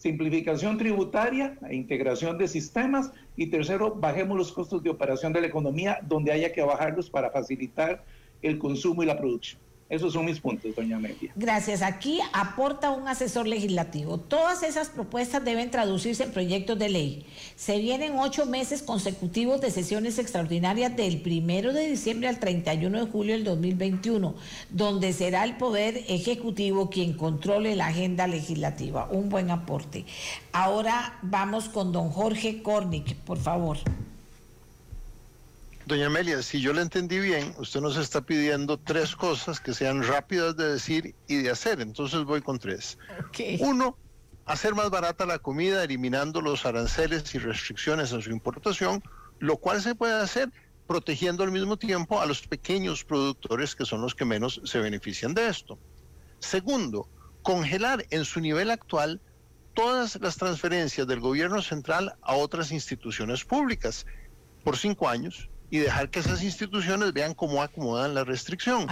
[0.02, 5.48] simplificación tributaria, e integración de sistemas y tercero, bajemos los costos de operación de la
[5.48, 8.04] economía donde haya que bajarlos para facilitar
[8.42, 9.62] el consumo y la producción.
[9.92, 11.34] Esos son mis puntos, doña Amelia.
[11.36, 11.82] Gracias.
[11.82, 14.18] Aquí aporta un asesor legislativo.
[14.18, 17.26] Todas esas propuestas deben traducirse en proyectos de ley.
[17.58, 23.12] Se vienen ocho meses consecutivos de sesiones extraordinarias del primero de diciembre al 31 de
[23.12, 24.34] julio del 2021,
[24.70, 29.10] donde será el Poder Ejecutivo quien controle la agenda legislativa.
[29.12, 30.06] Un buen aporte.
[30.54, 33.78] Ahora vamos con don Jorge Cornick, por favor.
[35.92, 40.04] Doña Amelia, si yo le entendí bien, usted nos está pidiendo tres cosas que sean
[40.04, 41.82] rápidas de decir y de hacer.
[41.82, 42.98] Entonces voy con tres.
[43.60, 43.98] Uno,
[44.46, 49.04] hacer más barata la comida eliminando los aranceles y restricciones en su importación,
[49.40, 50.50] lo cual se puede hacer
[50.88, 55.34] protegiendo al mismo tiempo a los pequeños productores que son los que menos se benefician
[55.34, 55.78] de esto.
[56.40, 57.10] Segundo,
[57.42, 59.20] congelar en su nivel actual
[59.74, 64.06] todas las transferencias del gobierno central a otras instituciones públicas
[64.64, 68.88] por cinco años y dejar que esas instituciones vean cómo acomodan la restricción.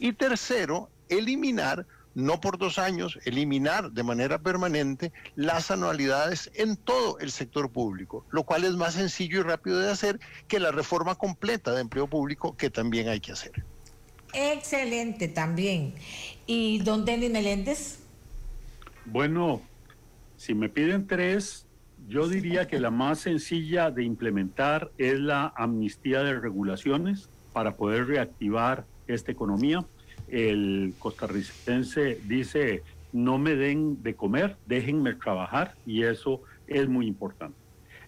[0.00, 7.18] Y tercero, eliminar, no por dos años, eliminar de manera permanente las anualidades en todo
[7.18, 10.18] el sector público, lo cual es más sencillo y rápido de hacer
[10.48, 13.62] que la reforma completa de empleo público que también hay que hacer.
[14.32, 15.94] Excelente también.
[16.46, 17.98] ¿Y don Denis Meléndez?
[19.04, 19.60] Bueno,
[20.38, 21.66] si me piden tres,
[22.08, 28.06] yo diría que la más sencilla de implementar es la amnistía de regulaciones para poder
[28.06, 29.84] reactivar esta economía.
[30.28, 32.82] El costarricense dice,
[33.12, 37.56] no me den de comer, déjenme trabajar y eso es muy importante.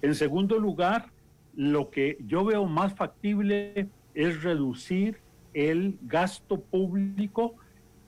[0.02, 1.10] En segundo lugar,
[1.54, 5.18] lo que yo veo más factible es reducir
[5.54, 7.54] el gasto público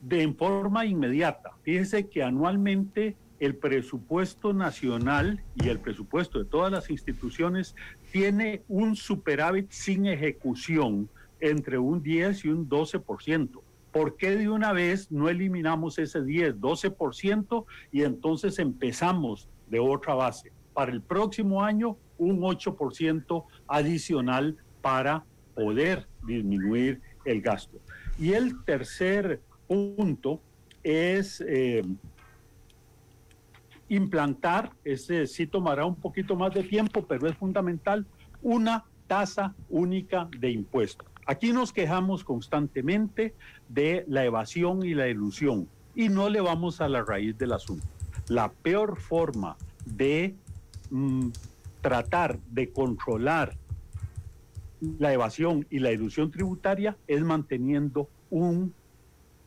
[0.01, 1.51] de forma inmediata.
[1.63, 7.75] Fíjese que anualmente el presupuesto nacional y el presupuesto de todas las instituciones
[8.11, 11.09] tiene un superávit sin ejecución
[11.39, 13.61] entre un 10 y un 12%.
[13.91, 20.13] ¿Por qué de una vez no eliminamos ese 10, 12% y entonces empezamos de otra
[20.13, 20.51] base?
[20.73, 25.23] Para el próximo año, un 8% adicional para
[25.55, 27.79] poder disminuir el gasto.
[28.19, 30.41] Y el tercer punto
[30.83, 31.83] es eh,
[33.89, 38.05] implantar, ese sí tomará un poquito más de tiempo, pero es fundamental,
[38.41, 41.07] una tasa única de impuestos.
[41.25, 43.35] Aquí nos quejamos constantemente
[43.67, 47.85] de la evasión y la ilusión y no le vamos a la raíz del asunto.
[48.29, 50.35] La peor forma de
[50.89, 51.29] mm,
[51.81, 53.55] tratar de controlar
[54.81, 58.73] la evasión y la ilusión tributaria es manteniendo un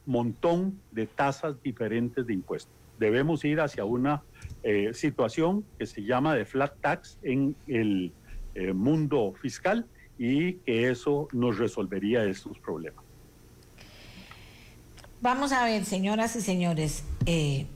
[0.04, 2.81] montón de tasas diferentes de impuestos.
[3.02, 4.22] Debemos ir hacia una
[4.62, 8.12] eh, situación que se llama de flat tax en el
[8.54, 9.86] eh, mundo fiscal
[10.18, 13.04] y que eso nos resolvería estos problemas.
[15.20, 17.66] Vamos a ver, señoras y señores, eh,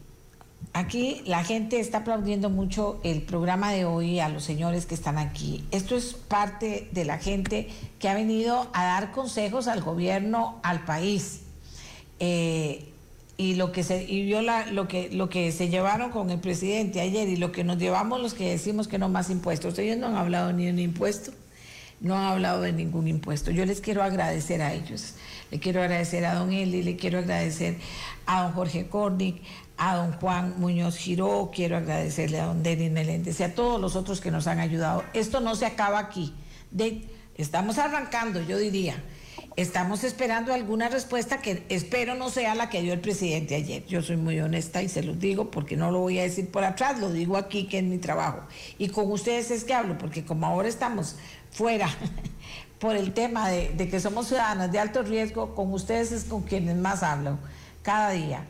[0.73, 5.19] aquí la gente está aplaudiendo mucho el programa de hoy a los señores que están
[5.19, 5.65] aquí.
[5.73, 10.85] Esto es parte de la gente que ha venido a dar consejos al gobierno, al
[10.85, 11.43] país
[13.37, 17.01] y lo que se y la, lo que lo que se llevaron con el presidente
[17.01, 19.79] ayer y lo que nos llevamos los que decimos que no más impuestos.
[19.79, 21.33] Ellos no han hablado ni de un impuesto
[22.01, 23.51] no han hablado de ningún impuesto.
[23.51, 25.15] Yo les quiero agradecer a ellos.
[25.51, 27.77] Le quiero agradecer a don Eli le quiero agradecer
[28.27, 29.43] a don Jorge Cornick
[29.79, 33.95] a don Juan Muñoz Giró quiero agradecerle a don Denis Meléndez y a todos los
[33.95, 35.05] otros que nos han ayudado.
[35.13, 36.35] Esto no se acaba aquí.
[37.37, 39.03] Estamos arrancando yo diría
[39.57, 43.87] Estamos esperando alguna respuesta que espero no sea la que dio el presidente ayer.
[43.87, 46.63] Yo soy muy honesta y se los digo porque no lo voy a decir por
[46.63, 48.43] atrás, lo digo aquí que es mi trabajo.
[48.77, 51.17] Y con ustedes es que hablo, porque como ahora estamos
[51.51, 51.89] fuera
[52.79, 56.77] por el tema de, que somos ciudadanas de alto riesgo, con ustedes es con quienes
[56.77, 57.39] más hablo
[57.83, 58.45] cada día.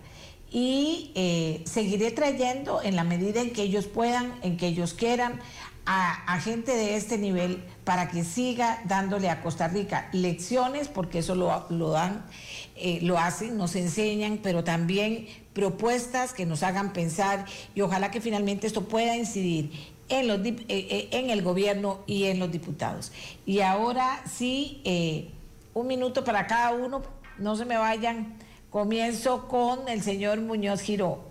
[0.50, 5.38] Y eh, seguiré trayendo en la medida en que ellos puedan, en que ellos quieran,
[5.86, 11.34] a, gente de este nivel para que siga dándole a Costa Rica lecciones, porque eso
[11.36, 12.26] lo, lo dan,
[12.74, 18.20] eh, lo hacen, nos enseñan, pero también propuestas que nos hagan pensar y ojalá que
[18.20, 19.70] finalmente esto pueda incidir
[20.08, 23.12] en, los, eh, eh, en el gobierno y en los diputados.
[23.46, 25.30] Y ahora sí,
[25.72, 27.02] un minuto para cada uno,
[27.38, 28.34] no se me vayan.
[28.70, 31.24] Comienzo con el señor Muñoz Giró.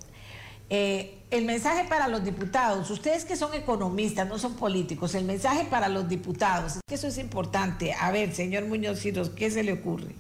[1.36, 5.90] El mensaje para los diputados, ustedes que son economistas, no son políticos, el mensaje para
[5.90, 7.94] los diputados, es que eso es importante.
[7.94, 10.16] A ver, señor Muñoz Ciros, ¿qué se le ocurre?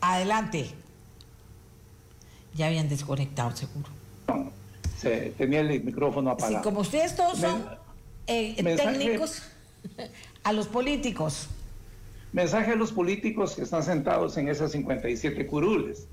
[0.00, 0.70] Adelante.
[2.54, 3.88] Ya habían desconectado, seguro.
[4.96, 6.58] se tenía el micrófono apagado.
[6.58, 7.66] Sí, como ustedes todos son
[8.28, 9.42] eh, técnicos,
[10.44, 11.48] a los políticos.
[12.32, 16.06] Mensaje a los políticos que están sentados en esas 57 curules.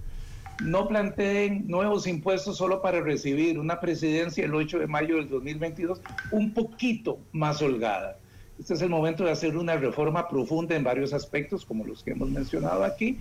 [0.63, 5.99] No planteen nuevos impuestos solo para recibir una presidencia el 8 de mayo del 2022
[6.31, 8.19] un poquito más holgada.
[8.59, 12.11] Este es el momento de hacer una reforma profunda en varios aspectos, como los que
[12.11, 13.17] hemos mencionado aquí.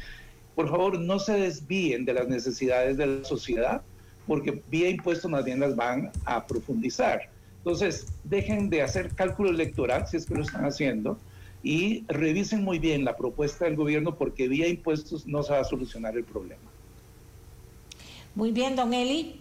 [0.54, 3.80] Por favor, no se desvíen de las necesidades de la sociedad,
[4.26, 7.30] porque vía impuestos más bien las van a profundizar.
[7.56, 11.18] Entonces, dejen de hacer cálculo electoral, si es que lo están haciendo,
[11.62, 15.64] y revisen muy bien la propuesta del gobierno, porque vía impuestos no se va a
[15.64, 16.69] solucionar el problema.
[18.35, 19.40] Muy bien, don Eli.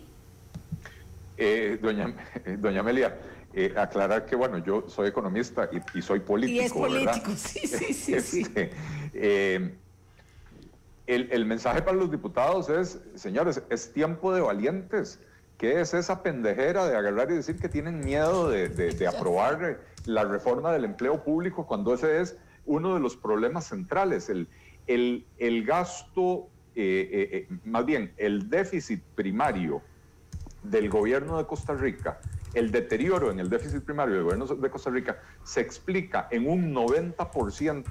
[1.38, 2.14] Eh, doña,
[2.58, 3.18] doña Amelia,
[3.54, 6.62] eh, aclarar que, bueno, yo soy economista y, soy político.
[6.62, 8.14] Y es político, sí, sí, sí.
[8.16, 8.72] Este,
[9.14, 9.76] eh,
[11.08, 15.20] el, mensaje para los diputados es, señores, es tiempo de valientes.
[15.58, 20.72] ¿Qué es esa pendejera de agarrar y decir que tienen miedo de, aprobar la reforma
[20.72, 24.30] del empleo público cuando ese es uno de los problemas centrales?
[24.30, 24.48] El,
[24.86, 29.82] el, el gasto, eh, eh, eh, más bien, el déficit primario
[30.64, 32.20] del gobierno de Costa Rica
[32.54, 36.74] el deterioro en el déficit primario del gobierno de Costa Rica se explica en un
[36.74, 37.84] 90%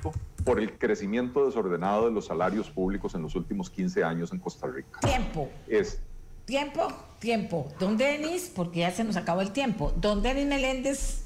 [0.44, 4.66] por el crecimiento desordenado de los salarios públicos en los últimos 15 años en Costa
[4.66, 5.00] Rica.
[5.00, 5.48] Tiempo.
[5.68, 6.00] Es,
[6.44, 6.88] tiempo,
[7.20, 7.72] tiempo.
[7.78, 9.92] Don Denis, porque ya se nos acabó el tiempo.
[9.96, 11.24] Don Denis Meléndez.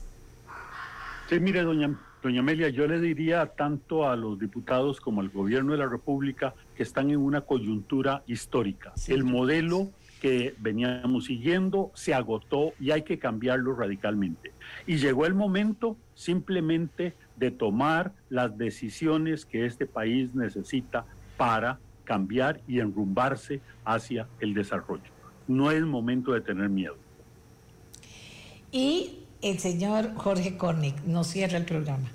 [1.28, 5.72] Sí, mire, doña, doña Amelia, yo le diría tanto a los diputados como al gobierno
[5.72, 8.92] de la República que están en una coyuntura histórica.
[9.08, 9.90] el modelo
[10.20, 14.52] que veníamos siguiendo se agotó y hay que cambiarlo radicalmente.
[14.86, 21.04] Y llegó el momento simplemente de tomar las decisiones que este país necesita
[21.36, 25.10] para cambiar y enrumbarse hacia el desarrollo.
[25.48, 26.96] No es momento de tener miedo.
[28.70, 32.10] Y el señor Jorge Cornick nos cierra el programa.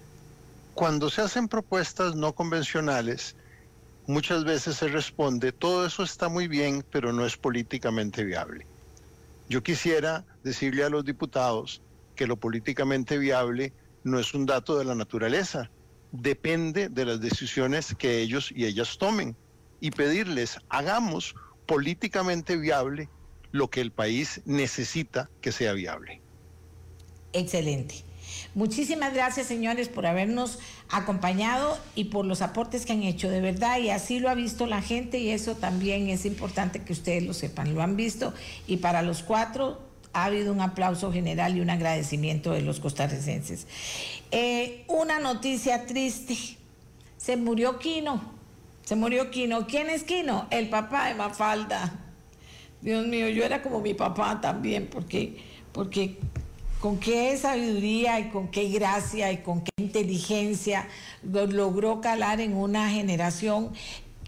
[0.73, 3.35] Cuando se hacen propuestas no convencionales,
[4.07, 8.65] muchas veces se responde, todo eso está muy bien, pero no es políticamente viable.
[9.49, 11.81] Yo quisiera decirle a los diputados
[12.15, 13.73] que lo políticamente viable
[14.03, 15.69] no es un dato de la naturaleza,
[16.13, 19.35] depende de las decisiones que ellos y ellas tomen
[19.81, 21.35] y pedirles, hagamos
[21.65, 23.09] políticamente viable
[23.51, 26.21] lo que el país necesita que sea viable.
[27.33, 28.07] Excelente.
[28.55, 30.59] Muchísimas gracias, señores, por habernos
[30.89, 34.65] acompañado y por los aportes que han hecho, de verdad, y así lo ha visto
[34.65, 38.33] la gente y eso también es importante que ustedes lo sepan, lo han visto
[38.67, 39.79] y para los cuatro
[40.13, 43.67] ha habido un aplauso general y un agradecimiento de los costarricenses.
[44.31, 46.35] Eh, una noticia triste,
[47.17, 48.21] se murió Quino,
[48.83, 49.67] se murió Quino.
[49.67, 50.47] ¿Quién es Quino?
[50.49, 51.99] El papá de Mafalda.
[52.81, 55.37] Dios mío, yo era como mi papá también, porque,
[55.71, 56.17] porque
[56.79, 60.87] con qué sabiduría y con qué gracia y con qué inteligencia
[61.23, 63.71] logró calar en una generación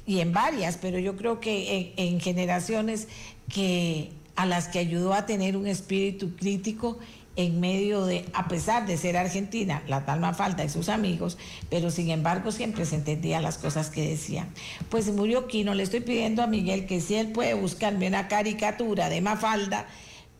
[0.05, 3.07] y en varias, pero yo creo que en, generaciones
[3.53, 6.97] que a las que ayudó a tener un espíritu crítico
[7.35, 11.37] en medio de, a pesar de ser argentina, la tal Mafalda y sus amigos,
[11.69, 14.49] pero sin embargo siempre se entendía las cosas que decían.
[14.89, 19.09] Pues murió Quino, le estoy pidiendo a Miguel que si él puede buscarme una caricatura
[19.09, 19.85] de Mafalda,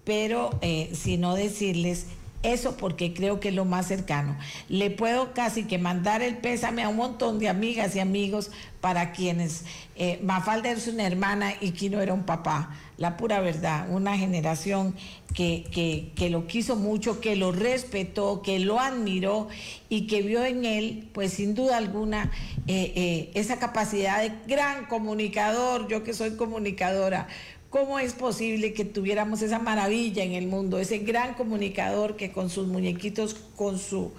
[0.03, 2.07] pero eh, si no decirles
[2.43, 4.37] eso porque creo que es lo más cercano.
[4.69, 9.11] Le puedo casi que mandar el pésame a un montón de amigas y amigos para
[9.11, 9.65] quienes
[9.97, 12.75] eh, Mafalda es una hermana y Kino era un papá.
[12.95, 14.93] La pura verdad, una generación
[15.33, 19.47] que, que, lo quiso mucho, que lo respetó, que lo admiró
[19.87, 22.29] y que vio en él, pues sin duda alguna,
[22.67, 27.27] eh, esa capacidad de gran comunicador, yo que soy comunicadora,
[27.69, 32.49] ¿Cómo es posible que tuviéramos esa maravilla en el mundo, ese gran comunicador que con
[32.49, 34.11] sus muñequitos, con su,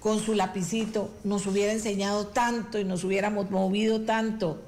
[0.00, 4.60] con su lapicito, nos hubiera enseñado tanto y nos hubiéramos movido tanto?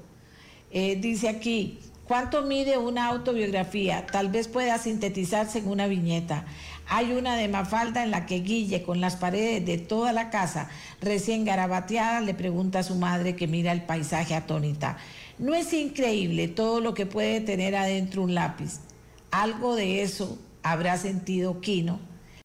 [0.71, 4.05] Eh, dice aquí, ¿cuánto mide una autobiografía?
[4.05, 6.45] Tal vez pueda sintetizarse en una viñeta.
[6.87, 10.69] Hay una de Mafalda en la que Guille, con las paredes de toda la casa
[11.01, 14.97] recién garabateadas, le pregunta a su madre que mira el paisaje atónita.
[15.39, 18.81] ¿No es increíble todo lo que puede tener adentro un lápiz?
[19.31, 21.99] Algo de eso habrá sentido Quino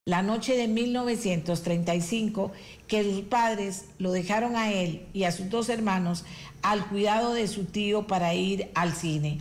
[0.06, 2.52] la noche de 1935
[2.86, 6.26] que sus padres lo dejaron a él y a sus dos hermanos
[6.60, 9.38] al cuidado de su tío para ir al cine.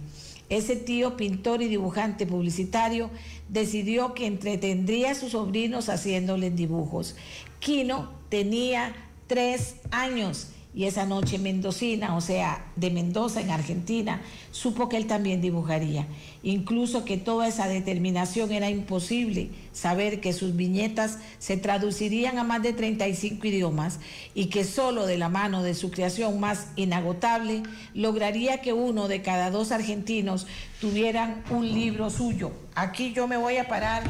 [0.47, 3.09] ese tío pintor y dibujante publicitario
[3.49, 7.17] decidió que entretendría a sus sobrinos haciéndoles dibujos.
[7.59, 8.95] Quino tenía
[9.27, 14.21] tres años y esa noche mendocina, o sea, de Mendoza en Argentina,
[14.51, 16.07] supo que él también dibujaría.
[16.41, 22.63] Incluso que toda esa determinación era imposible, saber que sus viñetas se traducirían a más
[22.63, 23.99] de 35 idiomas
[24.33, 27.61] y que solo de la mano de su creación más inagotable
[27.93, 30.47] lograría que uno de cada dos argentinos
[30.81, 32.51] tuvieran un libro suyo.
[32.73, 34.03] Aquí yo me voy a parar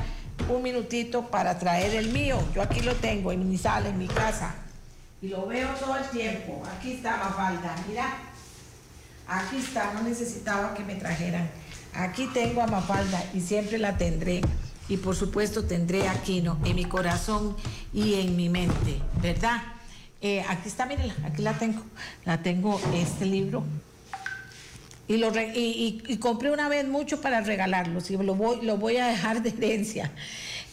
[0.50, 2.38] un minutito para traer el mío.
[2.56, 4.63] Yo aquí lo tengo en mi sala, en mi casa
[5.24, 6.62] y lo veo todo el tiempo.
[6.78, 8.14] Aquí está Mafalda, mira.
[9.26, 11.50] Aquí está, no necesitaba que me trajeran.
[11.94, 14.42] Aquí tengo a Mafalda y siempre la tendré.
[14.90, 17.56] Y por supuesto tendré a en mi corazón
[17.94, 19.64] y en mi mente, ¿verdad?
[20.20, 21.82] Eh, aquí está, mírenla, aquí la tengo.
[22.26, 23.64] La tengo este libro.
[25.08, 29.08] Y, lo y, compré una vez mucho para regalarlos y lo voy, lo voy a
[29.08, 30.12] dejar de herencia.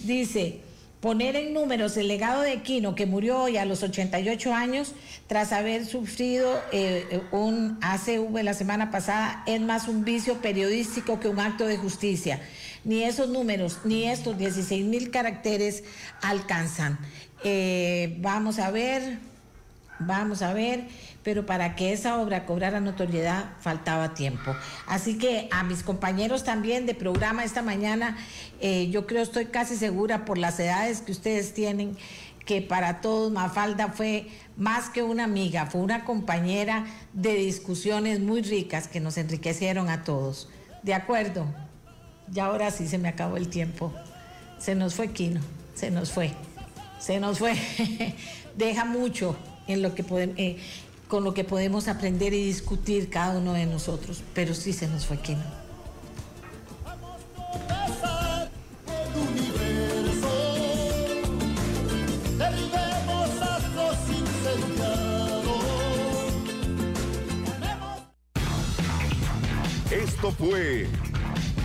[0.00, 0.60] Dice,
[1.00, 4.92] poner en números el legado de Quino, que murió hoy a los 88 años
[5.26, 11.28] tras haber sufrido eh, un ACV la semana pasada, es más un vicio periodístico que
[11.28, 12.40] un acto de justicia.
[12.84, 15.84] Ni esos números, ni estos 16 mil caracteres
[16.22, 16.98] alcanzan.
[17.44, 19.18] Eh, vamos a ver,
[19.98, 20.86] vamos a ver
[21.22, 24.54] pero para que esa obra cobrara notoriedad faltaba tiempo.
[24.86, 28.16] Así que a mis compañeros también de programa esta mañana,
[28.60, 31.96] eh, yo creo, estoy casi segura por las edades que ustedes tienen,
[32.46, 38.42] que para todos Mafalda fue más que una amiga, fue una compañera de discusiones muy
[38.42, 40.48] ricas que nos enriquecieron a todos.
[40.82, 41.46] ¿De acuerdo?
[42.28, 43.92] Ya ahora sí se me acabó el tiempo.
[44.58, 45.40] Se nos fue Quino,
[45.74, 46.32] se nos fue,
[46.98, 47.54] se nos fue.
[48.56, 49.36] Deja mucho
[49.66, 50.36] en lo que podemos...
[50.38, 50.58] Eh,
[51.10, 55.04] con lo que podemos aprender y discutir cada uno de nosotros, pero sí se nos
[55.06, 55.42] fue Quino.
[69.90, 70.86] Esto fue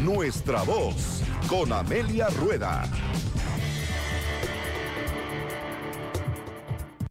[0.02, 2.90] Nuestra Voz con Amelia Rueda.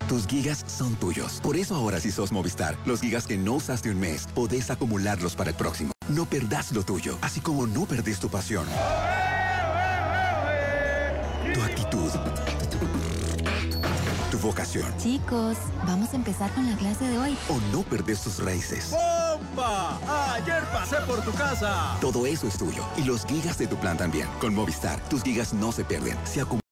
[0.09, 1.41] Tus gigas son tuyos.
[1.43, 5.35] Por eso ahora si sos Movistar, los gigas que no usaste un mes, podés acumularlos
[5.35, 5.93] para el próximo.
[6.09, 8.67] No perdás lo tuyo, así como no perdés tu pasión.
[11.55, 12.11] Tu actitud.
[14.31, 14.93] Tu vocación.
[14.99, 15.57] Chicos,
[15.87, 17.39] vamos a empezar con la clase de hoy.
[17.49, 18.91] O no perdés tus raíces.
[18.91, 19.99] ¡Bomba!
[20.35, 21.97] Ayer pasé por tu casa.
[22.01, 22.85] Todo eso es tuyo.
[22.99, 24.29] Y los gigas de tu plan también.
[24.41, 26.19] Con Movistar, tus gigas no se pierden.
[26.25, 26.64] Se acumulan